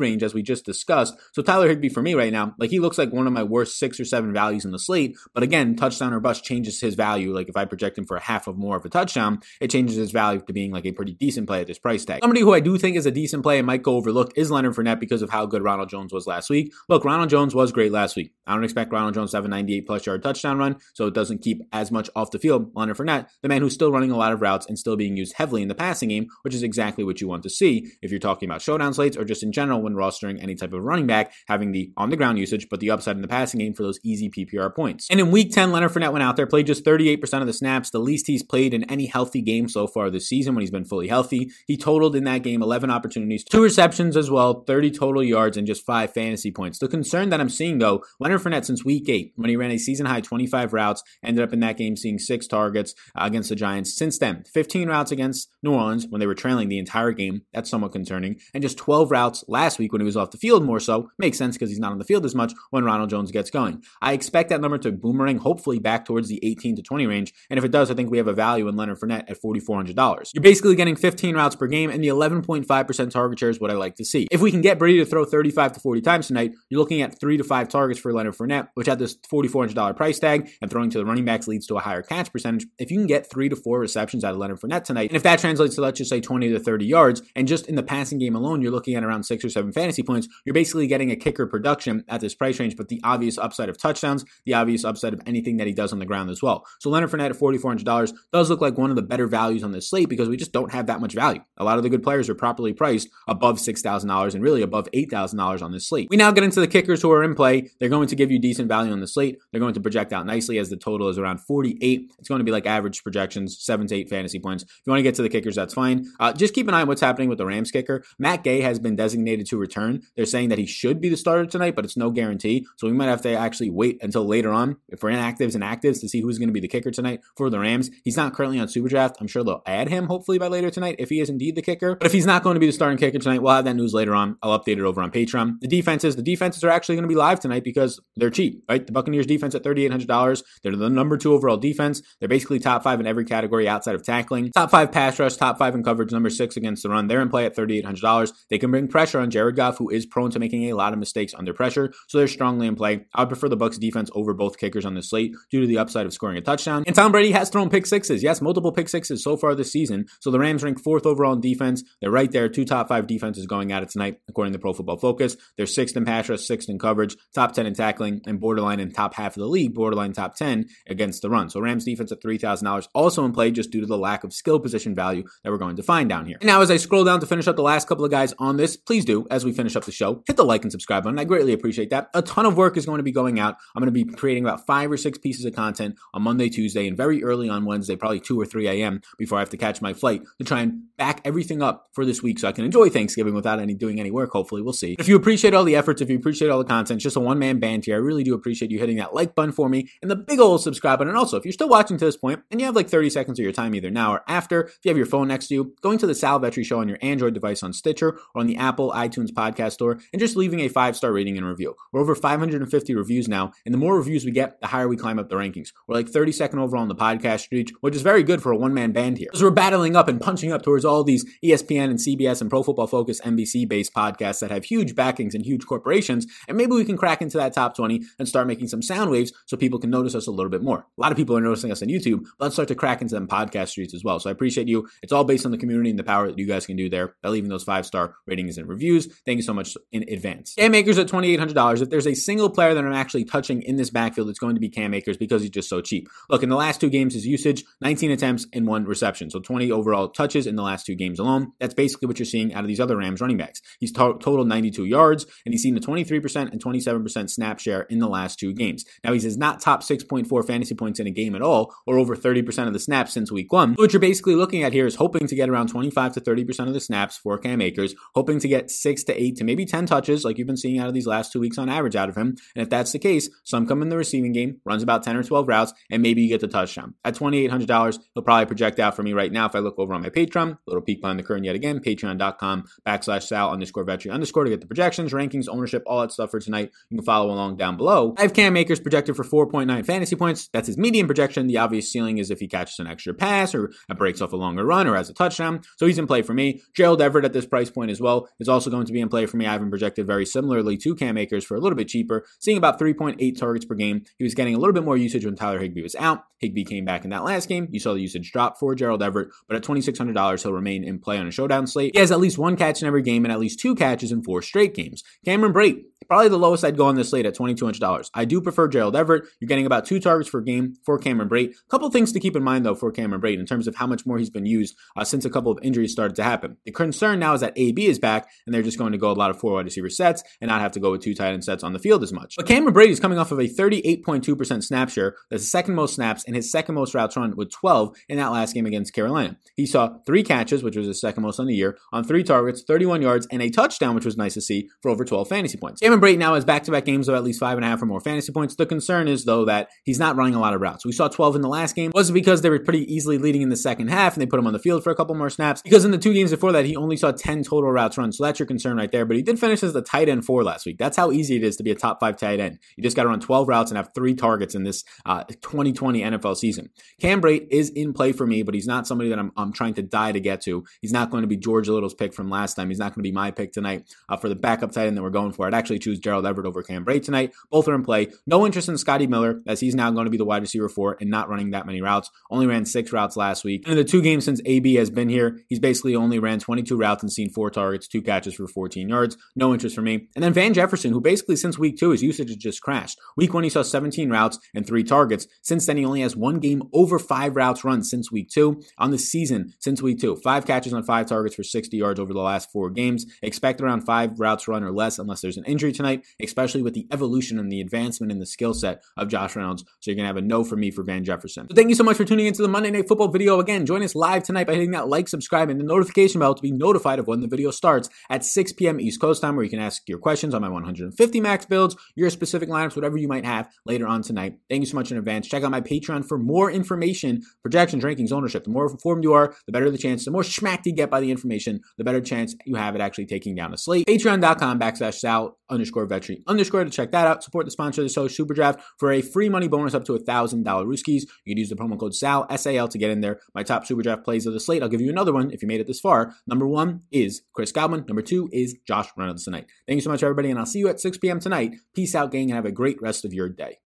range 0.00 0.22
as 0.22 0.34
we 0.34 0.42
just 0.42 0.64
discussed. 0.64 1.14
So 1.32 1.42
Tyler 1.42 1.68
Higbee 1.68 1.88
for 1.88 2.02
me 2.02 2.14
right 2.14 2.32
now, 2.32 2.54
like 2.58 2.70
he 2.70 2.80
looks 2.80 2.98
like 2.98 3.12
one 3.12 3.26
of 3.26 3.32
my 3.32 3.42
worst 3.42 3.78
six 3.78 3.98
or 3.98 4.04
seven 4.04 4.32
values 4.32 4.64
in 4.64 4.70
the 4.70 4.78
slate. 4.78 5.16
But 5.34 5.42
again, 5.42 5.76
touchdown 5.76 6.12
or 6.12 6.20
bust 6.20 6.44
changes 6.44 6.80
his 6.80 6.94
value. 6.94 7.34
Like 7.34 7.48
if 7.48 7.56
I 7.56 7.64
project 7.64 7.98
him 7.98 8.04
for 8.04 8.16
a 8.16 8.22
half 8.22 8.46
of 8.46 8.56
more 8.56 8.76
of 8.76 8.84
a 8.84 8.88
touchdown, 8.88 9.40
it 9.60 9.70
changes 9.70 9.96
his 9.96 10.10
value 10.10 10.40
to 10.46 10.52
being 10.52 10.72
like 10.72 10.86
a 10.86 10.92
pretty 10.92 11.14
decent 11.14 11.46
play 11.46 11.60
at 11.60 11.66
this 11.66 11.78
price 11.78 12.04
tag. 12.04 12.20
Somebody 12.22 12.40
who 12.40 12.52
I 12.52 12.60
do 12.60 12.78
think 12.78 12.96
is 12.96 13.06
a 13.06 13.10
decent 13.10 13.42
play 13.42 13.58
and 13.58 13.66
might 13.66 13.82
go 13.82 13.96
overlooked 13.96 14.36
is 14.36 14.50
Leonard 14.50 14.74
Fournette 14.74 15.00
because 15.00 15.22
of 15.22 15.30
how 15.30 15.46
good 15.46 15.62
Ronald 15.62 15.88
Jones 15.88 16.12
was 16.12 16.26
last 16.26 16.50
week. 16.50 16.72
Look, 16.88 17.04
Ronald 17.04 17.30
Jones 17.30 17.54
was 17.54 17.72
great 17.72 17.92
last 17.92 18.16
week. 18.16 18.32
I 18.46 18.54
don't 18.54 18.64
expect 18.72 18.92
Ronald 18.92 19.14
Jones 19.14 19.32
to 19.32 19.36
have 19.36 19.44
a 19.44 19.48
98 19.48 19.86
plus 19.86 20.06
yard 20.06 20.22
touchdown 20.22 20.58
run, 20.58 20.76
so 20.94 21.06
it 21.06 21.14
doesn't 21.14 21.42
keep 21.42 21.62
as 21.72 21.90
much 21.90 22.08
off 22.16 22.30
the 22.30 22.38
field. 22.38 22.72
Leonard 22.74 22.96
Fournette, 22.96 23.28
the 23.42 23.48
man 23.48 23.60
who's 23.60 23.74
still 23.74 23.92
running 23.92 24.10
a 24.10 24.16
lot 24.16 24.32
of 24.32 24.40
routes 24.40 24.66
and 24.66 24.78
still 24.78 24.96
being 24.96 25.16
used 25.16 25.34
heavily 25.34 25.60
in 25.60 25.68
the 25.68 25.74
passing 25.74 26.08
game, 26.08 26.26
which 26.40 26.54
is 26.54 26.62
exactly 26.62 27.04
what 27.04 27.20
you 27.20 27.28
want 27.28 27.42
to 27.42 27.50
see 27.50 27.92
if 28.00 28.10
you're 28.10 28.18
talking 28.18 28.48
about 28.48 28.62
showdown 28.62 28.94
slates 28.94 29.16
or 29.16 29.24
just 29.24 29.42
in 29.42 29.52
general 29.52 29.82
when 29.82 29.92
rostering 29.92 30.42
any 30.42 30.54
type 30.54 30.72
of 30.72 30.82
running 30.82 31.06
back, 31.06 31.32
having 31.48 31.72
the 31.72 31.92
on 31.96 32.08
the 32.08 32.16
ground 32.16 32.38
usage, 32.38 32.68
but 32.70 32.80
the 32.80 32.90
upside 32.90 33.16
in 33.16 33.22
the 33.22 33.28
passing 33.28 33.60
game 33.60 33.74
for 33.74 33.82
those 33.82 34.00
easy 34.02 34.30
PPR 34.30 34.74
points. 34.74 35.06
And 35.10 35.20
in 35.20 35.30
week 35.30 35.52
10, 35.52 35.70
Leonard 35.70 35.92
Fournette 35.92 36.12
went 36.12 36.22
out 36.22 36.36
there, 36.36 36.46
played 36.46 36.66
just 36.66 36.84
38% 36.84 37.40
of 37.40 37.46
the 37.46 37.52
snaps, 37.52 37.90
the 37.90 37.98
least 37.98 38.26
he's 38.26 38.42
played 38.42 38.72
in 38.72 38.84
any 38.84 39.06
healthy 39.06 39.42
game 39.42 39.68
so 39.68 39.86
far 39.86 40.08
this 40.08 40.28
season 40.28 40.54
when 40.54 40.62
he's 40.62 40.70
been 40.70 40.84
fully 40.86 41.08
healthy. 41.08 41.50
He 41.66 41.76
totaled 41.76 42.16
in 42.16 42.24
that 42.24 42.42
game 42.42 42.62
11 42.62 42.90
opportunities, 42.90 43.44
two 43.44 43.62
receptions 43.62 44.16
as 44.16 44.30
well, 44.30 44.64
30 44.64 44.90
total 44.92 45.22
yards, 45.22 45.56
and 45.56 45.66
just 45.66 45.84
five 45.84 46.14
fantasy 46.14 46.50
points. 46.50 46.78
The 46.78 46.88
concern 46.88 47.28
that 47.28 47.40
I'm 47.40 47.50
seeing 47.50 47.78
though, 47.78 48.02
Leonard 48.18 48.40
Fournette 48.40 48.61
since 48.64 48.84
week 48.84 49.08
eight, 49.08 49.32
when 49.36 49.50
he 49.50 49.56
ran 49.56 49.70
a 49.70 49.78
season 49.78 50.06
high 50.06 50.20
25 50.20 50.72
routes, 50.72 51.02
ended 51.22 51.42
up 51.44 51.52
in 51.52 51.60
that 51.60 51.76
game 51.76 51.96
seeing 51.96 52.18
six 52.18 52.46
targets 52.46 52.94
uh, 53.14 53.24
against 53.24 53.48
the 53.48 53.56
Giants. 53.56 53.96
Since 53.96 54.18
then, 54.18 54.44
15 54.52 54.88
routes 54.88 55.12
against 55.12 55.50
New 55.62 55.74
Orleans 55.74 56.06
when 56.08 56.20
they 56.20 56.26
were 56.26 56.34
trailing 56.34 56.68
the 56.68 56.78
entire 56.78 57.12
game. 57.12 57.42
That's 57.52 57.70
somewhat 57.70 57.92
concerning. 57.92 58.40
And 58.54 58.62
just 58.62 58.78
12 58.78 59.10
routes 59.10 59.44
last 59.48 59.78
week 59.78 59.92
when 59.92 60.00
he 60.00 60.06
was 60.06 60.16
off 60.16 60.30
the 60.30 60.38
field 60.38 60.64
more 60.64 60.80
so. 60.80 61.10
Makes 61.18 61.38
sense 61.38 61.56
because 61.56 61.70
he's 61.70 61.78
not 61.78 61.92
on 61.92 61.98
the 61.98 62.04
field 62.04 62.24
as 62.24 62.34
much 62.34 62.52
when 62.70 62.84
Ronald 62.84 63.10
Jones 63.10 63.30
gets 63.30 63.50
going. 63.50 63.82
I 64.00 64.12
expect 64.12 64.50
that 64.50 64.60
number 64.60 64.78
to 64.78 64.92
boomerang 64.92 65.38
hopefully 65.38 65.78
back 65.78 66.04
towards 66.04 66.28
the 66.28 66.40
18 66.42 66.76
to 66.76 66.82
20 66.82 67.06
range. 67.06 67.32
And 67.50 67.58
if 67.58 67.64
it 67.64 67.70
does, 67.70 67.90
I 67.90 67.94
think 67.94 68.10
we 68.10 68.18
have 68.18 68.28
a 68.28 68.32
value 68.32 68.68
in 68.68 68.76
Leonard 68.76 68.98
Fournette 68.98 69.30
at 69.30 69.40
$4,400. 69.40 70.30
You're 70.34 70.42
basically 70.42 70.76
getting 70.76 70.96
15 70.96 71.34
routes 71.34 71.56
per 71.56 71.66
game, 71.66 71.90
and 71.90 72.02
the 72.02 72.08
11.5% 72.08 73.10
target 73.10 73.38
share 73.38 73.50
is 73.50 73.60
what 73.60 73.70
I 73.70 73.74
like 73.74 73.96
to 73.96 74.04
see. 74.04 74.28
If 74.30 74.40
we 74.40 74.50
can 74.50 74.60
get 74.60 74.78
Brady 74.78 74.98
to 74.98 75.04
throw 75.04 75.24
35 75.24 75.72
to 75.72 75.80
40 75.80 76.00
times 76.00 76.26
tonight, 76.28 76.54
you're 76.68 76.80
looking 76.80 77.02
at 77.02 77.18
three 77.18 77.36
to 77.36 77.44
five 77.44 77.68
targets 77.68 78.00
for 78.00 78.12
Leonard 78.12 78.36
Fournette, 78.36 78.51
which 78.74 78.88
at 78.88 78.98
this 78.98 79.16
$4,400 79.30 79.96
price 79.96 80.18
tag 80.18 80.50
and 80.60 80.70
throwing 80.70 80.90
to 80.90 80.98
the 80.98 81.04
running 81.04 81.24
backs 81.24 81.48
leads 81.48 81.66
to 81.66 81.76
a 81.76 81.80
higher 81.80 82.02
catch 82.02 82.32
percentage. 82.32 82.66
If 82.78 82.90
you 82.90 82.98
can 82.98 83.06
get 83.06 83.30
three 83.30 83.48
to 83.48 83.56
four 83.56 83.80
receptions 83.80 84.24
out 84.24 84.32
of 84.32 84.38
Leonard 84.38 84.60
Fournette 84.60 84.84
tonight, 84.84 85.10
and 85.10 85.16
if 85.16 85.22
that 85.22 85.38
translates 85.38 85.74
to 85.76 85.80
let's 85.80 85.98
just 85.98 86.10
say 86.10 86.20
20 86.20 86.50
to 86.50 86.58
30 86.58 86.84
yards, 86.84 87.22
and 87.34 87.48
just 87.48 87.68
in 87.68 87.74
the 87.74 87.82
passing 87.82 88.18
game 88.18 88.36
alone, 88.36 88.62
you're 88.62 88.72
looking 88.72 88.94
at 88.94 89.04
around 89.04 89.24
six 89.24 89.44
or 89.44 89.50
seven 89.50 89.72
fantasy 89.72 90.02
points, 90.02 90.28
you're 90.44 90.54
basically 90.54 90.86
getting 90.86 91.10
a 91.10 91.16
kicker 91.16 91.46
production 91.46 92.04
at 92.08 92.20
this 92.20 92.34
price 92.34 92.58
range, 92.58 92.76
but 92.76 92.88
the 92.88 93.00
obvious 93.04 93.38
upside 93.38 93.68
of 93.68 93.78
touchdowns, 93.78 94.24
the 94.44 94.54
obvious 94.54 94.84
upside 94.84 95.12
of 95.12 95.20
anything 95.26 95.56
that 95.56 95.66
he 95.66 95.72
does 95.72 95.92
on 95.92 95.98
the 95.98 96.06
ground 96.06 96.30
as 96.30 96.42
well. 96.42 96.66
So 96.80 96.90
Leonard 96.90 97.10
Fournette 97.10 97.30
at 97.30 97.36
$4,400 97.36 98.12
does 98.32 98.50
look 98.50 98.60
like 98.60 98.78
one 98.78 98.90
of 98.90 98.96
the 98.96 99.02
better 99.02 99.26
values 99.26 99.62
on 99.62 99.72
this 99.72 99.88
slate 99.88 100.08
because 100.08 100.28
we 100.28 100.36
just 100.36 100.52
don't 100.52 100.72
have 100.72 100.86
that 100.86 101.00
much 101.00 101.14
value. 101.14 101.40
A 101.56 101.64
lot 101.64 101.76
of 101.76 101.82
the 101.82 101.90
good 101.90 102.02
players 102.02 102.28
are 102.28 102.34
properly 102.34 102.72
priced 102.72 103.08
above 103.28 103.58
$6,000 103.58 104.34
and 104.34 104.42
really 104.42 104.62
above 104.62 104.88
$8,000 104.92 105.62
on 105.62 105.72
this 105.72 105.88
slate. 105.88 106.08
We 106.10 106.16
now 106.16 106.30
get 106.30 106.44
into 106.44 106.60
the 106.60 106.66
kickers 106.66 107.02
who 107.02 107.10
are 107.12 107.22
in 107.22 107.34
play. 107.34 107.70
They're 107.78 107.88
going 107.88 108.08
to 108.08 108.16
give 108.16 108.30
you 108.30 108.31
decent 108.38 108.68
value 108.68 108.92
on 108.92 109.00
the 109.00 109.06
slate. 109.06 109.38
They're 109.50 109.60
going 109.60 109.74
to 109.74 109.80
project 109.80 110.12
out 110.12 110.26
nicely 110.26 110.58
as 110.58 110.70
the 110.70 110.76
total 110.76 111.08
is 111.08 111.18
around 111.18 111.38
48. 111.38 112.12
It's 112.18 112.28
going 112.28 112.40
to 112.40 112.44
be 112.44 112.50
like 112.50 112.66
average 112.66 113.02
projections, 113.02 113.58
seven 113.60 113.86
to 113.88 113.94
eight 113.94 114.08
fantasy 114.08 114.38
points. 114.38 114.64
If 114.64 114.80
you 114.86 114.90
want 114.90 114.98
to 114.98 115.04
get 115.04 115.14
to 115.16 115.22
the 115.22 115.28
kickers, 115.28 115.56
that's 115.56 115.74
fine. 115.74 116.06
Uh, 116.20 116.32
just 116.32 116.54
keep 116.54 116.68
an 116.68 116.74
eye 116.74 116.82
on 116.82 116.88
what's 116.88 117.00
happening 117.00 117.28
with 117.28 117.38
the 117.38 117.46
Rams 117.46 117.70
kicker. 117.70 118.04
Matt 118.18 118.44
Gay 118.44 118.60
has 118.60 118.78
been 118.78 118.96
designated 118.96 119.46
to 119.46 119.56
return. 119.56 120.02
They're 120.16 120.26
saying 120.26 120.48
that 120.50 120.58
he 120.58 120.66
should 120.66 121.00
be 121.00 121.08
the 121.08 121.16
starter 121.16 121.46
tonight, 121.46 121.74
but 121.74 121.84
it's 121.84 121.96
no 121.96 122.10
guarantee. 122.10 122.66
So 122.76 122.86
we 122.86 122.92
might 122.92 123.06
have 123.06 123.22
to 123.22 123.34
actually 123.34 123.70
wait 123.70 124.02
until 124.02 124.24
later 124.24 124.52
on 124.52 124.76
for 124.98 125.10
inactives 125.10 125.54
and 125.54 125.62
actives 125.62 126.00
to 126.00 126.08
see 126.08 126.20
who's 126.20 126.38
going 126.38 126.48
to 126.48 126.52
be 126.52 126.60
the 126.60 126.68
kicker 126.68 126.90
tonight 126.90 127.20
for 127.36 127.50
the 127.50 127.58
Rams. 127.58 127.90
He's 128.04 128.16
not 128.16 128.34
currently 128.34 128.58
on 128.58 128.68
Superdraft. 128.68 129.14
I'm 129.20 129.26
sure 129.26 129.44
they'll 129.44 129.62
add 129.66 129.88
him 129.88 130.06
hopefully 130.06 130.38
by 130.38 130.48
later 130.48 130.70
tonight 130.70 130.96
if 130.98 131.08
he 131.08 131.20
is 131.20 131.30
indeed 131.30 131.56
the 131.56 131.62
kicker. 131.62 131.96
But 131.96 132.06
if 132.06 132.12
he's 132.12 132.26
not 132.26 132.42
going 132.42 132.54
to 132.54 132.60
be 132.60 132.66
the 132.66 132.72
starting 132.72 132.98
kicker 132.98 133.18
tonight, 133.18 133.42
we'll 133.42 133.54
have 133.54 133.64
that 133.64 133.74
news 133.74 133.94
later 133.94 134.14
on. 134.14 134.36
I'll 134.42 134.58
update 134.58 134.78
it 134.78 134.80
over 134.80 135.02
on 135.02 135.10
Patreon. 135.10 135.60
The 135.60 135.68
defenses, 135.68 136.16
the 136.16 136.22
defenses 136.22 136.64
are 136.64 136.70
actually 136.70 136.96
going 136.96 137.04
to 137.04 137.08
be 137.08 137.14
live 137.14 137.40
tonight 137.40 137.64
because 137.64 138.00
they're 138.22 138.30
cheap, 138.30 138.62
right? 138.68 138.86
The 138.86 138.92
Buccaneers 138.92 139.26
defense 139.26 139.56
at 139.56 139.64
$3,800. 139.64 140.44
They're 140.62 140.76
the 140.76 140.88
number 140.88 141.18
two 141.18 141.32
overall 141.32 141.56
defense. 141.56 142.02
They're 142.20 142.28
basically 142.28 142.60
top 142.60 142.84
five 142.84 143.00
in 143.00 143.06
every 143.08 143.24
category 143.24 143.66
outside 143.66 143.96
of 143.96 144.04
tackling. 144.04 144.52
Top 144.52 144.70
five 144.70 144.92
pass 144.92 145.18
rush, 145.18 145.34
top 145.34 145.58
five 145.58 145.74
in 145.74 145.82
coverage, 145.82 146.12
number 146.12 146.30
six 146.30 146.56
against 146.56 146.84
the 146.84 146.88
run. 146.88 147.08
They're 147.08 147.20
in 147.20 147.30
play 147.30 147.46
at 147.46 147.56
$3,800. 147.56 148.32
They 148.48 148.58
can 148.58 148.70
bring 148.70 148.86
pressure 148.86 149.18
on 149.18 149.30
Jared 149.30 149.56
Goff, 149.56 149.78
who 149.78 149.90
is 149.90 150.06
prone 150.06 150.30
to 150.30 150.38
making 150.38 150.70
a 150.70 150.74
lot 150.74 150.92
of 150.92 151.00
mistakes 151.00 151.34
under 151.36 151.52
pressure. 151.52 151.92
So 152.06 152.18
they're 152.18 152.28
strongly 152.28 152.68
in 152.68 152.76
play. 152.76 153.06
I 153.12 153.22
would 153.22 153.28
prefer 153.28 153.48
the 153.48 153.56
Bucks 153.56 153.76
defense 153.76 154.08
over 154.14 154.34
both 154.34 154.56
kickers 154.56 154.86
on 154.86 154.94
the 154.94 155.02
slate 155.02 155.32
due 155.50 155.62
to 155.62 155.66
the 155.66 155.78
upside 155.78 156.06
of 156.06 156.12
scoring 156.12 156.36
a 156.36 156.42
touchdown. 156.42 156.84
And 156.86 156.94
Tom 156.94 157.10
Brady 157.10 157.32
has 157.32 157.50
thrown 157.50 157.70
pick 157.70 157.86
sixes. 157.86 158.22
Yes, 158.22 158.40
multiple 158.40 158.70
pick 158.70 158.88
sixes 158.88 159.24
so 159.24 159.36
far 159.36 159.56
this 159.56 159.72
season. 159.72 160.06
So 160.20 160.30
the 160.30 160.38
Rams 160.38 160.62
rank 160.62 160.80
fourth 160.80 161.06
overall 161.06 161.32
in 161.32 161.40
defense. 161.40 161.82
They're 162.00 162.12
right 162.12 162.30
there. 162.30 162.48
Two 162.48 162.64
top 162.64 162.86
five 162.86 163.08
defenses 163.08 163.46
going 163.48 163.72
at 163.72 163.82
it 163.82 163.88
tonight, 163.88 164.20
according 164.28 164.52
to 164.52 164.60
Pro 164.60 164.72
Football 164.74 164.98
Focus. 164.98 165.36
They're 165.56 165.66
sixth 165.66 165.96
in 165.96 166.04
pass 166.04 166.28
rush, 166.28 166.42
sixth 166.42 166.68
in 166.68 166.78
coverage, 166.78 167.16
top 167.34 167.52
10 167.52 167.66
in 167.66 167.74
tackling, 167.74 168.11
and 168.26 168.40
borderline 168.40 168.80
in 168.80 168.92
top 168.92 169.14
half 169.14 169.36
of 169.36 169.40
the 169.40 169.48
league, 169.48 169.74
borderline 169.74 170.12
top 170.12 170.36
10 170.36 170.66
against 170.88 171.22
the 171.22 171.30
run. 171.30 171.48
So 171.48 171.60
Rams 171.60 171.84
defense 171.84 172.12
at 172.12 172.22
$3,000 172.22 172.88
also 172.94 173.24
in 173.24 173.32
play 173.32 173.50
just 173.50 173.70
due 173.70 173.80
to 173.80 173.86
the 173.86 173.96
lack 173.96 174.24
of 174.24 174.32
skill 174.32 174.60
position 174.60 174.94
value 174.94 175.24
that 175.42 175.50
we're 175.50 175.58
going 175.58 175.76
to 175.76 175.82
find 175.82 176.08
down 176.08 176.26
here. 176.26 176.36
And 176.40 176.46
now 176.46 176.60
as 176.60 176.70
I 176.70 176.76
scroll 176.76 177.04
down 177.04 177.20
to 177.20 177.26
finish 177.26 177.46
up 177.46 177.56
the 177.56 177.62
last 177.62 177.88
couple 177.88 178.04
of 178.04 178.10
guys 178.10 178.34
on 178.38 178.56
this, 178.56 178.76
please 178.76 179.04
do, 179.04 179.26
as 179.30 179.44
we 179.44 179.52
finish 179.52 179.76
up 179.76 179.84
the 179.84 179.92
show, 179.92 180.22
hit 180.26 180.36
the 180.36 180.44
like 180.44 180.62
and 180.62 180.72
subscribe 180.72 181.04
button. 181.04 181.18
I 181.18 181.24
greatly 181.24 181.52
appreciate 181.52 181.90
that. 181.90 182.10
A 182.14 182.22
ton 182.22 182.46
of 182.46 182.56
work 182.56 182.76
is 182.76 182.86
going 182.86 182.98
to 182.98 183.02
be 183.02 183.12
going 183.12 183.38
out. 183.38 183.56
I'm 183.74 183.80
going 183.80 183.92
to 183.92 184.04
be 184.04 184.04
creating 184.04 184.44
about 184.44 184.66
five 184.66 184.90
or 184.90 184.96
six 184.96 185.18
pieces 185.18 185.44
of 185.44 185.54
content 185.54 185.96
on 186.14 186.22
Monday, 186.22 186.48
Tuesday, 186.48 186.86
and 186.86 186.96
very 186.96 187.22
early 187.22 187.48
on 187.48 187.64
Wednesday, 187.64 187.96
probably 187.96 188.20
2 188.20 188.40
or 188.40 188.46
3 188.46 188.68
a.m. 188.68 189.00
before 189.18 189.38
I 189.38 189.40
have 189.40 189.50
to 189.50 189.56
catch 189.56 189.80
my 189.80 189.92
flight 189.92 190.22
to 190.38 190.44
try 190.44 190.60
and 190.60 190.82
back 190.96 191.20
everything 191.24 191.62
up 191.62 191.88
for 191.92 192.04
this 192.04 192.22
week 192.22 192.38
so 192.38 192.48
I 192.48 192.52
can 192.52 192.64
enjoy 192.64 192.88
Thanksgiving 192.88 193.34
without 193.34 193.58
any 193.60 193.74
doing 193.74 194.00
any 194.00 194.10
work. 194.10 194.30
Hopefully, 194.30 194.62
we'll 194.62 194.72
see. 194.72 194.96
If 194.98 195.08
you 195.08 195.16
appreciate 195.16 195.54
all 195.54 195.64
the 195.64 195.76
efforts, 195.76 196.00
if 196.00 196.10
you 196.10 196.16
appreciate 196.16 196.48
all 196.48 196.58
the 196.58 196.64
content, 196.64 196.98
it's 196.98 197.04
just 197.04 197.16
a 197.16 197.20
one 197.20 197.38
man 197.38 197.58
band 197.58 197.84
here. 197.84 198.01
Really 198.02 198.24
do 198.24 198.34
appreciate 198.34 198.70
you 198.70 198.78
hitting 198.78 198.96
that 198.96 199.14
like 199.14 199.34
button 199.34 199.52
for 199.52 199.68
me 199.68 199.88
and 200.00 200.10
the 200.10 200.16
big 200.16 200.40
old 200.40 200.62
subscribe 200.62 200.98
button. 200.98 201.10
And 201.10 201.18
also, 201.18 201.36
if 201.36 201.44
you're 201.44 201.52
still 201.52 201.68
watching 201.68 201.98
to 201.98 202.04
this 202.04 202.16
point 202.16 202.42
and 202.50 202.60
you 202.60 202.66
have 202.66 202.76
like 202.76 202.88
30 202.88 203.10
seconds 203.10 203.38
of 203.38 203.42
your 203.42 203.52
time 203.52 203.74
either 203.74 203.90
now 203.90 204.12
or 204.12 204.22
after, 204.28 204.62
if 204.62 204.78
you 204.84 204.90
have 204.90 204.96
your 204.96 205.06
phone 205.06 205.28
next 205.28 205.48
to 205.48 205.54
you, 205.54 205.74
going 205.80 205.98
to 205.98 206.06
the 206.06 206.14
Sal 206.14 206.40
Vetri 206.40 206.64
Show 206.64 206.80
on 206.80 206.88
your 206.88 206.98
Android 207.02 207.34
device 207.34 207.62
on 207.62 207.72
Stitcher 207.72 208.18
or 208.34 208.40
on 208.40 208.46
the 208.46 208.56
Apple 208.56 208.92
iTunes 208.92 209.30
podcast 209.30 209.72
store 209.72 210.00
and 210.12 210.20
just 210.20 210.36
leaving 210.36 210.60
a 210.60 210.68
five 210.68 210.96
star 210.96 211.12
rating 211.12 211.36
and 211.36 211.46
review. 211.46 211.74
We're 211.92 212.00
over 212.00 212.14
550 212.14 212.94
reviews 212.94 213.28
now, 213.28 213.52
and 213.64 213.72
the 213.72 213.78
more 213.78 213.96
reviews 213.96 214.24
we 214.24 214.30
get, 214.30 214.60
the 214.60 214.66
higher 214.68 214.88
we 214.88 214.96
climb 214.96 215.18
up 215.18 215.28
the 215.28 215.36
rankings. 215.36 215.72
We're 215.86 215.96
like 215.96 216.10
32nd 216.10 216.58
overall 216.58 216.82
on 216.82 216.88
the 216.88 216.94
podcast 216.94 217.40
streak, 217.40 217.72
which 217.80 217.94
is 217.94 218.02
very 218.02 218.22
good 218.22 218.42
for 218.42 218.52
a 218.52 218.56
one 218.56 218.74
man 218.74 218.92
band 218.92 219.18
here. 219.18 219.28
Because 219.30 219.42
we're 219.42 219.50
battling 219.50 219.96
up 219.96 220.08
and 220.08 220.20
punching 220.20 220.52
up 220.52 220.62
towards 220.62 220.84
all 220.84 221.04
these 221.04 221.24
ESPN 221.44 221.90
and 221.90 221.98
CBS 221.98 222.40
and 222.40 222.50
Pro 222.50 222.62
Football 222.62 222.86
Focus 222.86 223.20
NBC 223.20 223.68
based 223.68 223.94
podcasts 223.94 224.40
that 224.40 224.50
have 224.50 224.64
huge 224.64 224.94
backings 224.94 225.34
and 225.34 225.44
huge 225.44 225.66
corporations, 225.66 226.26
and 226.48 226.56
maybe 226.56 226.72
we 226.72 226.84
can 226.84 226.96
crack 226.96 227.22
into 227.22 227.38
that 227.38 227.52
top 227.52 227.76
20 227.76 227.91
and 228.18 228.28
start 228.28 228.46
making 228.46 228.68
some 228.68 228.82
sound 228.82 229.10
waves 229.10 229.32
so 229.46 229.56
people 229.56 229.78
can 229.78 229.90
notice 229.90 230.14
us 230.14 230.26
a 230.26 230.30
little 230.30 230.50
bit 230.50 230.62
more. 230.62 230.86
A 230.98 231.00
lot 231.00 231.12
of 231.12 231.18
people 231.18 231.36
are 231.36 231.40
noticing 231.40 231.70
us 231.70 231.82
on 231.82 231.88
YouTube, 231.88 232.24
but 232.38 232.46
let's 232.46 232.54
start 232.54 232.68
to 232.68 232.74
crack 232.74 233.02
into 233.02 233.14
them 233.14 233.26
podcast 233.28 233.68
streets 233.68 233.94
as 233.94 234.04
well. 234.04 234.18
So 234.20 234.30
I 234.30 234.32
appreciate 234.32 234.68
you. 234.68 234.88
It's 235.02 235.12
all 235.12 235.24
based 235.24 235.44
on 235.44 235.52
the 235.52 235.58
community 235.58 235.90
and 235.90 235.98
the 235.98 236.04
power 236.04 236.28
that 236.28 236.38
you 236.38 236.46
guys 236.46 236.66
can 236.66 236.76
do 236.76 236.88
there 236.88 237.14
by 237.22 237.30
leaving 237.30 237.50
those 237.50 237.64
five 237.64 237.86
star 237.86 238.14
ratings 238.26 238.58
and 238.58 238.68
reviews. 238.68 239.06
Thank 239.26 239.36
you 239.36 239.42
so 239.42 239.54
much 239.54 239.76
in 239.90 240.04
advance. 240.08 240.54
Cam 240.54 240.74
Akers 240.74 240.98
at 240.98 241.08
$2,800. 241.08 241.82
If 241.82 241.90
there's 241.90 242.06
a 242.06 242.14
single 242.14 242.50
player 242.50 242.74
that 242.74 242.84
I'm 242.84 242.92
actually 242.92 243.24
touching 243.24 243.62
in 243.62 243.76
this 243.76 243.90
backfield, 243.90 244.28
it's 244.28 244.38
going 244.38 244.54
to 244.54 244.60
be 244.60 244.68
Cam 244.68 244.94
Akers 244.94 245.16
because 245.16 245.42
he's 245.42 245.50
just 245.50 245.68
so 245.68 245.80
cheap. 245.80 246.08
Look, 246.28 246.42
in 246.42 246.48
the 246.48 246.56
last 246.56 246.80
two 246.80 246.90
games, 246.90 247.14
his 247.14 247.26
usage 247.26 247.64
19 247.80 248.10
attempts 248.10 248.46
and 248.52 248.66
one 248.66 248.84
reception. 248.84 249.30
So 249.30 249.40
20 249.40 249.70
overall 249.70 250.08
touches 250.08 250.46
in 250.46 250.56
the 250.56 250.62
last 250.62 250.86
two 250.86 250.94
games 250.94 251.18
alone. 251.18 251.52
That's 251.58 251.74
basically 251.74 252.06
what 252.08 252.18
you're 252.18 252.26
seeing 252.26 252.54
out 252.54 252.64
of 252.64 252.68
these 252.68 252.80
other 252.80 252.96
Rams 252.96 253.20
running 253.20 253.36
backs. 253.36 253.60
He's 253.80 253.92
to- 253.92 254.18
total 254.20 254.44
92 254.44 254.84
yards, 254.84 255.26
and 255.44 255.52
he's 255.52 255.62
seen 255.62 255.76
a 255.76 255.80
23% 255.80 256.52
and 256.52 256.62
27% 256.62 257.30
snap 257.30 257.58
share 257.58 257.81
in 257.90 257.98
the 257.98 258.08
last 258.08 258.38
two 258.38 258.52
games. 258.52 258.84
Now, 259.04 259.12
he's 259.12 259.36
not 259.36 259.60
top 259.60 259.82
6.4 259.82 260.46
fantasy 260.46 260.74
points 260.74 261.00
in 261.00 261.06
a 261.06 261.10
game 261.10 261.34
at 261.34 261.42
all, 261.42 261.74
or 261.86 261.98
over 261.98 262.16
30% 262.16 262.66
of 262.66 262.72
the 262.72 262.78
snaps 262.78 263.12
since 263.12 263.32
week 263.32 263.52
one. 263.52 263.74
What 263.74 263.92
you're 263.92 264.00
basically 264.00 264.34
looking 264.34 264.62
at 264.62 264.72
here 264.72 264.86
is 264.86 264.96
hoping 264.96 265.26
to 265.26 265.34
get 265.34 265.48
around 265.48 265.68
25 265.68 266.14
to 266.14 266.20
30% 266.20 266.68
of 266.68 266.74
the 266.74 266.80
snaps 266.80 267.16
for 267.16 267.38
Cam 267.38 267.60
Akers, 267.60 267.94
hoping 268.14 268.38
to 268.40 268.48
get 268.48 268.70
six 268.70 269.02
to 269.04 269.20
eight 269.20 269.36
to 269.36 269.44
maybe 269.44 269.64
10 269.64 269.86
touches, 269.86 270.24
like 270.24 270.38
you've 270.38 270.46
been 270.46 270.56
seeing 270.56 270.78
out 270.78 270.88
of 270.88 270.94
these 270.94 271.06
last 271.06 271.32
two 271.32 271.40
weeks 271.40 271.58
on 271.58 271.68
average 271.68 271.96
out 271.96 272.08
of 272.08 272.16
him. 272.16 272.36
And 272.54 272.62
if 272.62 272.70
that's 272.70 272.92
the 272.92 272.98
case, 272.98 273.28
some 273.44 273.66
come 273.66 273.82
in 273.82 273.88
the 273.88 273.96
receiving 273.96 274.32
game, 274.32 274.60
runs 274.64 274.82
about 274.82 275.02
10 275.02 275.16
or 275.16 275.22
12 275.22 275.48
routes, 275.48 275.72
and 275.90 276.02
maybe 276.02 276.22
you 276.22 276.28
get 276.28 276.40
the 276.40 276.48
touchdown. 276.48 276.94
At 277.04 277.14
$2,800, 277.14 277.98
he'll 278.14 278.22
probably 278.22 278.46
project 278.46 278.78
out 278.78 278.96
for 278.96 279.02
me 279.02 279.12
right 279.12 279.32
now 279.32 279.46
if 279.46 279.54
I 279.54 279.58
look 279.60 279.78
over 279.78 279.94
on 279.94 280.02
my 280.02 280.10
Patreon. 280.10 280.52
A 280.52 280.58
Little 280.66 280.82
peek 280.82 281.00
behind 281.00 281.18
the 281.18 281.22
curtain 281.22 281.44
yet 281.44 281.54
again, 281.54 281.80
patreon.com 281.80 282.64
backslash 282.86 283.24
sal 283.24 283.50
underscore 283.50 283.84
vetri 283.84 284.12
underscore 284.12 284.44
to 284.44 284.50
get 284.50 284.60
the 284.60 284.66
projections, 284.66 285.12
rankings, 285.12 285.48
ownership, 285.48 285.82
all 285.86 286.00
that 286.00 286.12
stuff 286.12 286.30
for 286.30 286.40
tonight. 286.40 286.70
You 286.90 286.98
can 286.98 287.04
follow 287.04 287.30
along 287.30 287.56
down 287.56 287.71
below. 287.76 288.14
I 288.18 288.22
have 288.22 288.34
Cam 288.34 288.56
Akers 288.56 288.80
projected 288.80 289.16
for 289.16 289.24
4.9 289.24 289.84
fantasy 289.84 290.16
points. 290.16 290.48
That's 290.52 290.66
his 290.66 290.78
median 290.78 291.06
projection. 291.06 291.46
The 291.46 291.58
obvious 291.58 291.90
ceiling 291.90 292.18
is 292.18 292.30
if 292.30 292.40
he 292.40 292.48
catches 292.48 292.78
an 292.78 292.86
extra 292.86 293.14
pass 293.14 293.54
or 293.54 293.72
breaks 293.96 294.20
off 294.20 294.32
a 294.32 294.36
longer 294.36 294.64
run 294.64 294.86
or 294.86 294.96
has 294.96 295.08
a 295.10 295.14
touchdown. 295.14 295.62
So 295.76 295.86
he's 295.86 295.98
in 295.98 296.06
play 296.06 296.22
for 296.22 296.34
me. 296.34 296.62
Gerald 296.74 297.02
Everett 297.02 297.24
at 297.24 297.32
this 297.32 297.46
price 297.46 297.70
point 297.70 297.90
as 297.90 298.00
well 298.00 298.28
is 298.40 298.48
also 298.48 298.70
going 298.70 298.86
to 298.86 298.92
be 298.92 299.00
in 299.00 299.08
play 299.08 299.26
for 299.26 299.36
me. 299.36 299.46
I 299.46 299.52
have 299.52 299.62
him 299.62 299.70
projected 299.70 300.06
very 300.06 300.26
similarly 300.26 300.76
to 300.78 300.94
Cam 300.94 301.16
Akers 301.16 301.44
for 301.44 301.56
a 301.56 301.60
little 301.60 301.76
bit 301.76 301.88
cheaper, 301.88 302.24
seeing 302.40 302.58
about 302.58 302.80
3.8 302.80 303.38
targets 303.38 303.64
per 303.64 303.74
game. 303.74 304.04
He 304.18 304.24
was 304.24 304.34
getting 304.34 304.54
a 304.54 304.58
little 304.58 304.74
bit 304.74 304.84
more 304.84 304.96
usage 304.96 305.24
when 305.24 305.36
Tyler 305.36 305.58
Higbee 305.58 305.82
was 305.82 305.94
out. 305.96 306.24
Higbee 306.38 306.64
came 306.64 306.84
back 306.84 307.04
in 307.04 307.10
that 307.10 307.24
last 307.24 307.48
game. 307.48 307.68
You 307.70 307.80
saw 307.80 307.94
the 307.94 308.00
usage 308.00 308.32
drop 308.32 308.58
for 308.58 308.74
Gerald 308.74 309.02
Everett, 309.02 309.28
but 309.46 309.56
at 309.56 309.62
$2,600, 309.62 310.42
he'll 310.42 310.52
remain 310.52 310.84
in 310.84 310.98
play 310.98 311.18
on 311.18 311.28
a 311.28 311.30
showdown 311.30 311.66
slate. 311.66 311.94
He 311.94 312.00
has 312.00 312.10
at 312.10 312.20
least 312.20 312.38
one 312.38 312.56
catch 312.56 312.82
in 312.82 312.88
every 312.88 313.02
game 313.02 313.24
and 313.24 313.32
at 313.32 313.38
least 313.38 313.60
two 313.60 313.74
catches 313.74 314.10
in 314.10 314.22
four 314.22 314.42
straight 314.42 314.74
games. 314.74 315.04
Cameron 315.24 315.52
Brate, 315.52 315.84
Probably 316.12 316.28
the 316.28 316.38
lowest 316.38 316.62
I'd 316.62 316.76
go 316.76 316.86
on 316.86 316.94
this 316.94 317.08
slate 317.08 317.26
at 317.26 317.34
$2,200. 317.62 318.10
I 318.14 318.24
do 318.24 318.40
prefer 318.40 318.68
Gerald 318.68 318.96
Everett. 318.96 319.24
You're 319.40 319.48
getting 319.48 319.66
about 319.66 319.86
two 319.86 320.00
targets 320.00 320.30
per 320.30 320.40
game 320.40 320.74
for 320.84 320.98
Cameron 320.98 321.28
Brate. 321.28 321.50
A 321.50 321.70
couple 321.70 321.90
things 321.90 322.12
to 322.12 322.20
keep 322.20 322.36
in 322.36 322.42
mind, 322.42 322.64
though, 322.64 322.74
for 322.74 322.90
Cameron 322.90 323.20
Brate 323.20 323.38
in 323.38 323.46
terms 323.46 323.66
of 323.66 323.76
how 323.76 323.86
much 323.86 324.06
more 324.06 324.18
he's 324.18 324.30
been 324.30 324.46
used 324.46 324.76
uh, 324.96 325.04
since 325.04 325.24
a 325.24 325.30
couple 325.30 325.52
of 325.52 325.58
injuries 325.62 325.92
started 325.92 326.14
to 326.16 326.22
happen. 326.22 326.56
The 326.64 326.72
concern 326.72 327.18
now 327.18 327.34
is 327.34 327.40
that 327.40 327.52
AB 327.56 327.86
is 327.86 327.98
back, 327.98 328.28
and 328.46 328.54
they're 328.54 328.62
just 328.62 328.78
going 328.78 328.92
to 328.92 328.98
go 328.98 329.10
a 329.10 329.12
lot 329.12 329.30
of 329.30 329.38
four 329.38 329.54
wide 329.54 329.64
receiver 329.64 329.90
sets 329.90 330.22
and 330.40 330.48
not 330.48 330.60
have 330.60 330.72
to 330.72 330.80
go 330.80 330.90
with 330.90 331.02
two 331.02 331.14
tight 331.14 331.32
end 331.32 331.44
sets 331.44 331.62
on 331.62 331.72
the 331.72 331.78
field 331.78 332.02
as 332.02 332.12
much. 332.12 332.36
But 332.36 332.46
Cameron 332.46 332.74
Brate 332.74 332.88
is 332.88 333.00
coming 333.00 333.18
off 333.18 333.32
of 333.32 333.38
a 333.38 333.48
38.2% 333.48 334.62
snap 334.62 334.88
share. 334.90 335.16
That's 335.30 335.42
the 335.42 335.48
second 335.48 335.74
most 335.74 335.94
snaps 335.94 336.24
and 336.24 336.36
his 336.36 336.50
second 336.50 336.74
most 336.74 336.94
routes 336.94 337.16
run 337.16 337.34
with 337.36 337.50
12 337.50 337.96
in 338.08 338.18
that 338.18 338.32
last 338.32 338.54
game 338.54 338.66
against 338.66 338.92
Carolina. 338.92 339.36
He 339.56 339.66
saw 339.66 339.98
three 340.06 340.22
catches, 340.22 340.62
which 340.62 340.76
was 340.76 340.86
his 340.86 341.00
second 341.00 341.22
most 341.22 341.38
on 341.38 341.46
the 341.46 341.54
year, 341.54 341.78
on 341.92 342.04
three 342.04 342.22
targets, 342.22 342.62
31 342.62 343.02
yards, 343.02 343.26
and 343.30 343.42
a 343.42 343.50
touchdown, 343.50 343.94
which 343.94 344.04
was 344.04 344.16
nice 344.16 344.34
to 344.34 344.40
see 344.40 344.68
for 344.80 344.90
over 344.90 345.04
12 345.04 345.28
fantasy 345.28 345.58
points. 345.58 345.80
Cameron 345.80 346.00
Brate 346.00 346.18
now 346.18 346.34
has 346.34 346.44
back 346.44 346.64
to 346.64 346.70
back 346.70 346.84
games 346.84 347.08
of 347.08 347.14
at 347.14 347.24
least 347.24 347.40
five 347.42 347.58
and 347.58 347.64
a 347.64 347.68
half 347.68 347.82
or 347.82 347.86
more 347.86 348.00
fantasy 348.00 348.30
points. 348.30 348.54
The 348.54 348.66
concern 348.66 349.08
is, 349.08 349.24
though, 349.24 349.44
that 349.46 349.68
he's 349.82 349.98
not 349.98 350.14
running 350.14 350.36
a 350.36 350.40
lot 350.40 350.54
of 350.54 350.60
routes. 350.60 350.86
We 350.86 350.92
saw 350.92 351.08
12 351.08 351.34
in 351.34 351.42
the 351.42 351.48
last 351.48 351.74
game. 351.74 351.90
Was 351.92 352.10
it 352.10 352.12
because 352.12 352.40
they 352.40 352.50
were 352.50 352.60
pretty 352.60 352.84
easily 352.94 353.18
leading 353.18 353.42
in 353.42 353.48
the 353.48 353.56
second 353.56 353.88
half 353.88 354.14
and 354.14 354.22
they 354.22 354.26
put 354.26 354.38
him 354.38 354.46
on 354.46 354.52
the 354.52 354.60
field 354.60 354.84
for 354.84 354.90
a 354.90 354.94
couple 354.94 355.16
more 355.16 355.28
snaps? 355.28 355.60
Because 355.60 355.84
in 355.84 355.90
the 355.90 355.98
two 355.98 356.14
games 356.14 356.30
before 356.30 356.52
that, 356.52 356.64
he 356.64 356.76
only 356.76 356.96
saw 356.96 357.10
10 357.10 357.42
total 357.42 357.72
routes 357.72 357.98
run. 357.98 358.12
So 358.12 358.22
that's 358.22 358.38
your 358.38 358.46
concern 358.46 358.76
right 358.76 358.92
there. 358.92 359.04
But 359.04 359.16
he 359.16 359.22
did 359.24 359.40
finish 359.40 359.64
as 359.64 359.72
the 359.72 359.82
tight 359.82 360.08
end 360.08 360.24
four 360.24 360.44
last 360.44 360.66
week. 360.66 360.78
That's 360.78 360.96
how 360.96 361.10
easy 361.10 361.34
it 361.34 361.42
is 361.42 361.56
to 361.56 361.64
be 361.64 361.72
a 361.72 361.74
top 361.74 361.98
five 361.98 362.16
tight 362.16 362.38
end. 362.38 362.60
You 362.76 362.84
just 362.84 362.94
got 362.94 363.02
to 363.02 363.08
run 363.08 363.18
12 363.18 363.48
routes 363.48 363.72
and 363.72 363.76
have 363.76 363.90
three 363.92 364.14
targets 364.14 364.54
in 364.54 364.62
this 364.62 364.84
uh, 365.04 365.24
2020 365.24 366.00
NFL 366.00 366.36
season. 366.36 366.70
Cam 367.00 367.22
is 367.24 367.70
in 367.70 367.92
play 367.92 368.12
for 368.12 368.24
me, 368.24 368.44
but 368.44 368.54
he's 368.54 368.68
not 368.68 368.86
somebody 368.86 369.10
that 369.10 369.18
I'm, 369.18 369.32
I'm 369.36 369.52
trying 369.52 369.74
to 369.74 369.82
die 369.82 370.12
to 370.12 370.20
get 370.20 370.42
to. 370.42 370.64
He's 370.80 370.92
not 370.92 371.10
going 371.10 371.22
to 371.22 371.28
be 371.28 371.36
George 371.36 371.68
Little's 371.68 371.94
pick 371.94 372.14
from 372.14 372.30
last 372.30 372.54
time. 372.54 372.68
He's 372.68 372.78
not 372.78 372.94
going 372.94 373.02
to 373.02 373.08
be 373.08 373.12
my 373.12 373.32
pick 373.32 373.52
tonight 373.52 373.92
uh, 374.08 374.16
for 374.16 374.28
the 374.28 374.36
backup 374.36 374.70
tight 374.70 374.86
end 374.86 374.96
that 374.96 375.02
we're 375.02 375.10
going 375.10 375.32
for. 375.32 375.46
I'd 375.46 375.54
actually 375.54 375.80
choose 375.80 375.98
Gerald 375.98 376.26
Everett 376.26 376.46
over 376.46 376.62
Cam 376.62 376.84
tonight. 377.00 377.31
Both 377.50 377.68
are 377.68 377.74
in 377.74 377.84
play. 377.84 378.08
No 378.26 378.46
interest 378.46 378.68
in 378.68 378.78
Scotty 378.78 379.06
Miller, 379.06 379.42
as 379.46 379.60
he's 379.60 379.74
now 379.74 379.90
going 379.90 380.06
to 380.06 380.10
be 380.10 380.16
the 380.16 380.24
wide 380.24 380.42
receiver 380.42 380.68
four 380.68 380.96
and 381.00 381.10
not 381.10 381.28
running 381.28 381.50
that 381.50 381.66
many 381.66 381.80
routes. 381.80 382.10
Only 382.30 382.46
ran 382.46 382.64
six 382.64 382.92
routes 382.92 383.16
last 383.16 383.44
week. 383.44 383.62
And 383.64 383.72
in 383.72 383.78
the 383.78 383.90
two 383.90 384.02
games 384.02 384.24
since 384.24 384.40
AB 384.44 384.74
has 384.74 384.90
been 384.90 385.08
here, 385.08 385.40
he's 385.48 385.58
basically 385.58 385.94
only 385.94 386.18
ran 386.18 386.38
22 386.38 386.76
routes 386.76 387.02
and 387.02 387.12
seen 387.12 387.30
four 387.30 387.50
targets, 387.50 387.88
two 387.88 388.02
catches 388.02 388.34
for 388.34 388.46
14 388.46 388.88
yards. 388.88 389.16
No 389.36 389.52
interest 389.52 389.74
for 389.74 389.82
me. 389.82 390.08
And 390.14 390.22
then 390.22 390.32
Van 390.32 390.54
Jefferson, 390.54 390.92
who 390.92 391.00
basically 391.00 391.36
since 391.36 391.58
week 391.58 391.78
two, 391.78 391.90
his 391.90 392.02
usage 392.02 392.28
has 392.28 392.36
just 392.36 392.60
crashed. 392.60 392.98
Week 393.16 393.32
one, 393.32 393.44
he 393.44 393.50
saw 393.50 393.62
17 393.62 394.10
routes 394.10 394.38
and 394.54 394.66
three 394.66 394.84
targets. 394.84 395.26
Since 395.42 395.66
then, 395.66 395.76
he 395.76 395.84
only 395.84 396.00
has 396.00 396.16
one 396.16 396.38
game 396.38 396.62
over 396.72 396.98
five 396.98 397.36
routes 397.36 397.64
run 397.64 397.82
since 397.82 398.10
week 398.10 398.30
two. 398.30 398.62
On 398.78 398.90
the 398.90 398.98
season, 398.98 399.54
since 399.58 399.82
week 399.82 400.00
two, 400.00 400.16
five 400.16 400.46
catches 400.46 400.72
on 400.72 400.82
five 400.82 401.06
targets 401.06 401.36
for 401.36 401.42
60 401.42 401.76
yards 401.76 402.00
over 402.00 402.12
the 402.12 402.20
last 402.20 402.50
four 402.50 402.70
games. 402.70 403.06
Expect 403.22 403.60
around 403.60 403.82
five 403.82 404.18
routes 404.18 404.48
run 404.48 404.62
or 404.62 404.72
less 404.72 404.98
unless 404.98 405.20
there's 405.20 405.36
an 405.36 405.44
injury 405.44 405.72
tonight, 405.72 406.04
especially 406.20 406.62
with 406.62 406.74
the 406.74 406.86
evolution 407.22 407.38
and 407.38 407.50
the 407.50 407.60
advancement 407.60 408.10
in 408.12 408.18
the 408.18 408.26
skill 408.26 408.54
set 408.54 408.82
of 408.96 409.08
Josh 409.08 409.36
Reynolds. 409.36 409.62
So 409.80 409.90
you're 409.90 409.96
going 409.96 410.04
to 410.04 410.08
have 410.08 410.16
a 410.16 410.22
no 410.22 410.44
for 410.44 410.56
me 410.56 410.70
for 410.70 410.82
Van 410.82 411.04
Jefferson. 411.04 411.46
So 411.48 411.54
thank 411.54 411.68
you 411.68 411.74
so 411.74 411.84
much 411.84 411.96
for 411.96 412.04
tuning 412.04 412.26
into 412.26 412.42
the 412.42 412.48
Monday 412.48 412.70
Night 412.70 412.88
Football 412.88 413.08
video. 413.08 413.40
Again, 413.40 413.66
join 413.66 413.82
us 413.82 413.94
live 413.94 414.22
tonight 414.22 414.46
by 414.46 414.54
hitting 414.54 414.72
that 414.72 414.88
like, 414.88 415.08
subscribe, 415.08 415.48
and 415.48 415.60
the 415.60 415.64
notification 415.64 416.20
bell 416.20 416.34
to 416.34 416.42
be 416.42 416.50
notified 416.50 416.98
of 416.98 417.06
when 417.06 417.20
the 417.20 417.28
video 417.28 417.50
starts 417.50 417.88
at 418.10 418.24
6 418.24 418.52
p.m. 418.54 418.80
East 418.80 419.00
Coast 419.00 419.22
time, 419.22 419.36
where 419.36 419.44
you 419.44 419.50
can 419.50 419.60
ask 419.60 419.88
your 419.88 419.98
questions 419.98 420.34
on 420.34 420.42
my 420.42 420.48
150 420.48 421.20
max 421.20 421.46
builds, 421.46 421.76
your 421.94 422.10
specific 422.10 422.48
lineups, 422.48 422.76
whatever 422.76 422.96
you 422.96 423.08
might 423.08 423.24
have 423.24 423.48
later 423.64 423.86
on 423.86 424.02
tonight. 424.02 424.38
Thank 424.48 424.60
you 424.60 424.66
so 424.66 424.76
much 424.76 424.90
in 424.90 424.98
advance. 424.98 425.28
Check 425.28 425.42
out 425.44 425.50
my 425.50 425.60
Patreon 425.60 426.06
for 426.06 426.18
more 426.18 426.50
information, 426.50 427.22
projections, 427.42 427.84
rankings, 427.84 428.12
ownership. 428.12 428.44
The 428.44 428.50
more 428.50 428.70
informed 428.70 429.04
you 429.04 429.12
are, 429.12 429.34
the 429.46 429.52
better 429.52 429.70
the 429.70 429.78
chance. 429.78 430.04
The 430.04 430.10
more 430.10 430.22
schmacked 430.22 430.66
you 430.66 430.72
get 430.72 430.90
by 430.90 431.00
the 431.00 431.10
information, 431.10 431.60
the 431.78 431.84
better 431.84 432.00
chance 432.00 432.34
you 432.44 432.56
have 432.56 432.74
at 432.74 432.80
actually 432.80 433.06
taking 433.06 433.34
down 433.34 433.52
a 433.52 433.58
slate. 433.58 433.86
Patreon.com 433.86 434.58
backslash 434.58 434.94
Sal 434.94 435.38
underscore 435.52 435.86
Vetri 435.86 436.22
underscore 436.26 436.64
to 436.64 436.70
check 436.70 436.90
that 436.92 437.06
out. 437.06 437.22
Support 437.22 437.44
the 437.44 437.50
sponsor 437.50 437.82
of 437.82 437.88
the 437.88 437.92
show, 437.92 438.08
Superdraft, 438.08 438.60
for 438.78 438.90
a 438.90 439.02
free 439.02 439.28
money 439.28 439.48
bonus 439.48 439.74
up 439.74 439.84
to 439.84 439.94
a 439.94 440.00
$1,000 440.00 440.44
Rooskies. 440.44 441.02
You 441.24 441.34
can 441.34 441.38
use 441.38 441.48
the 441.48 441.56
promo 441.56 441.78
code 441.78 441.94
SAL, 441.94 442.26
S-A-L, 442.30 442.68
to 442.68 442.78
get 442.78 442.90
in 442.90 443.00
there. 443.00 443.20
My 443.34 443.42
top 443.42 443.64
Superdraft 443.64 444.04
plays 444.04 444.26
of 444.26 444.32
the 444.32 444.40
slate. 444.40 444.62
I'll 444.62 444.68
give 444.68 444.80
you 444.80 444.90
another 444.90 445.12
one 445.12 445.30
if 445.30 445.42
you 445.42 445.48
made 445.48 445.60
it 445.60 445.66
this 445.66 445.80
far. 445.80 446.14
Number 446.26 446.46
one 446.46 446.82
is 446.90 447.22
Chris 447.32 447.52
Godwin. 447.52 447.84
Number 447.86 448.02
two 448.02 448.28
is 448.32 448.56
Josh 448.66 448.88
Reynolds 448.96 449.24
tonight. 449.24 449.46
Thank 449.66 449.76
you 449.76 449.82
so 449.82 449.90
much, 449.90 450.02
everybody, 450.02 450.30
and 450.30 450.38
I'll 450.38 450.46
see 450.46 450.58
you 450.58 450.68
at 450.68 450.80
6 450.80 450.98
p.m. 450.98 451.20
tonight. 451.20 451.56
Peace 451.74 451.94
out, 451.94 452.10
gang, 452.10 452.30
and 452.30 452.36
have 452.36 452.46
a 452.46 452.52
great 452.52 452.80
rest 452.80 453.04
of 453.04 453.12
your 453.12 453.28
day. 453.28 453.58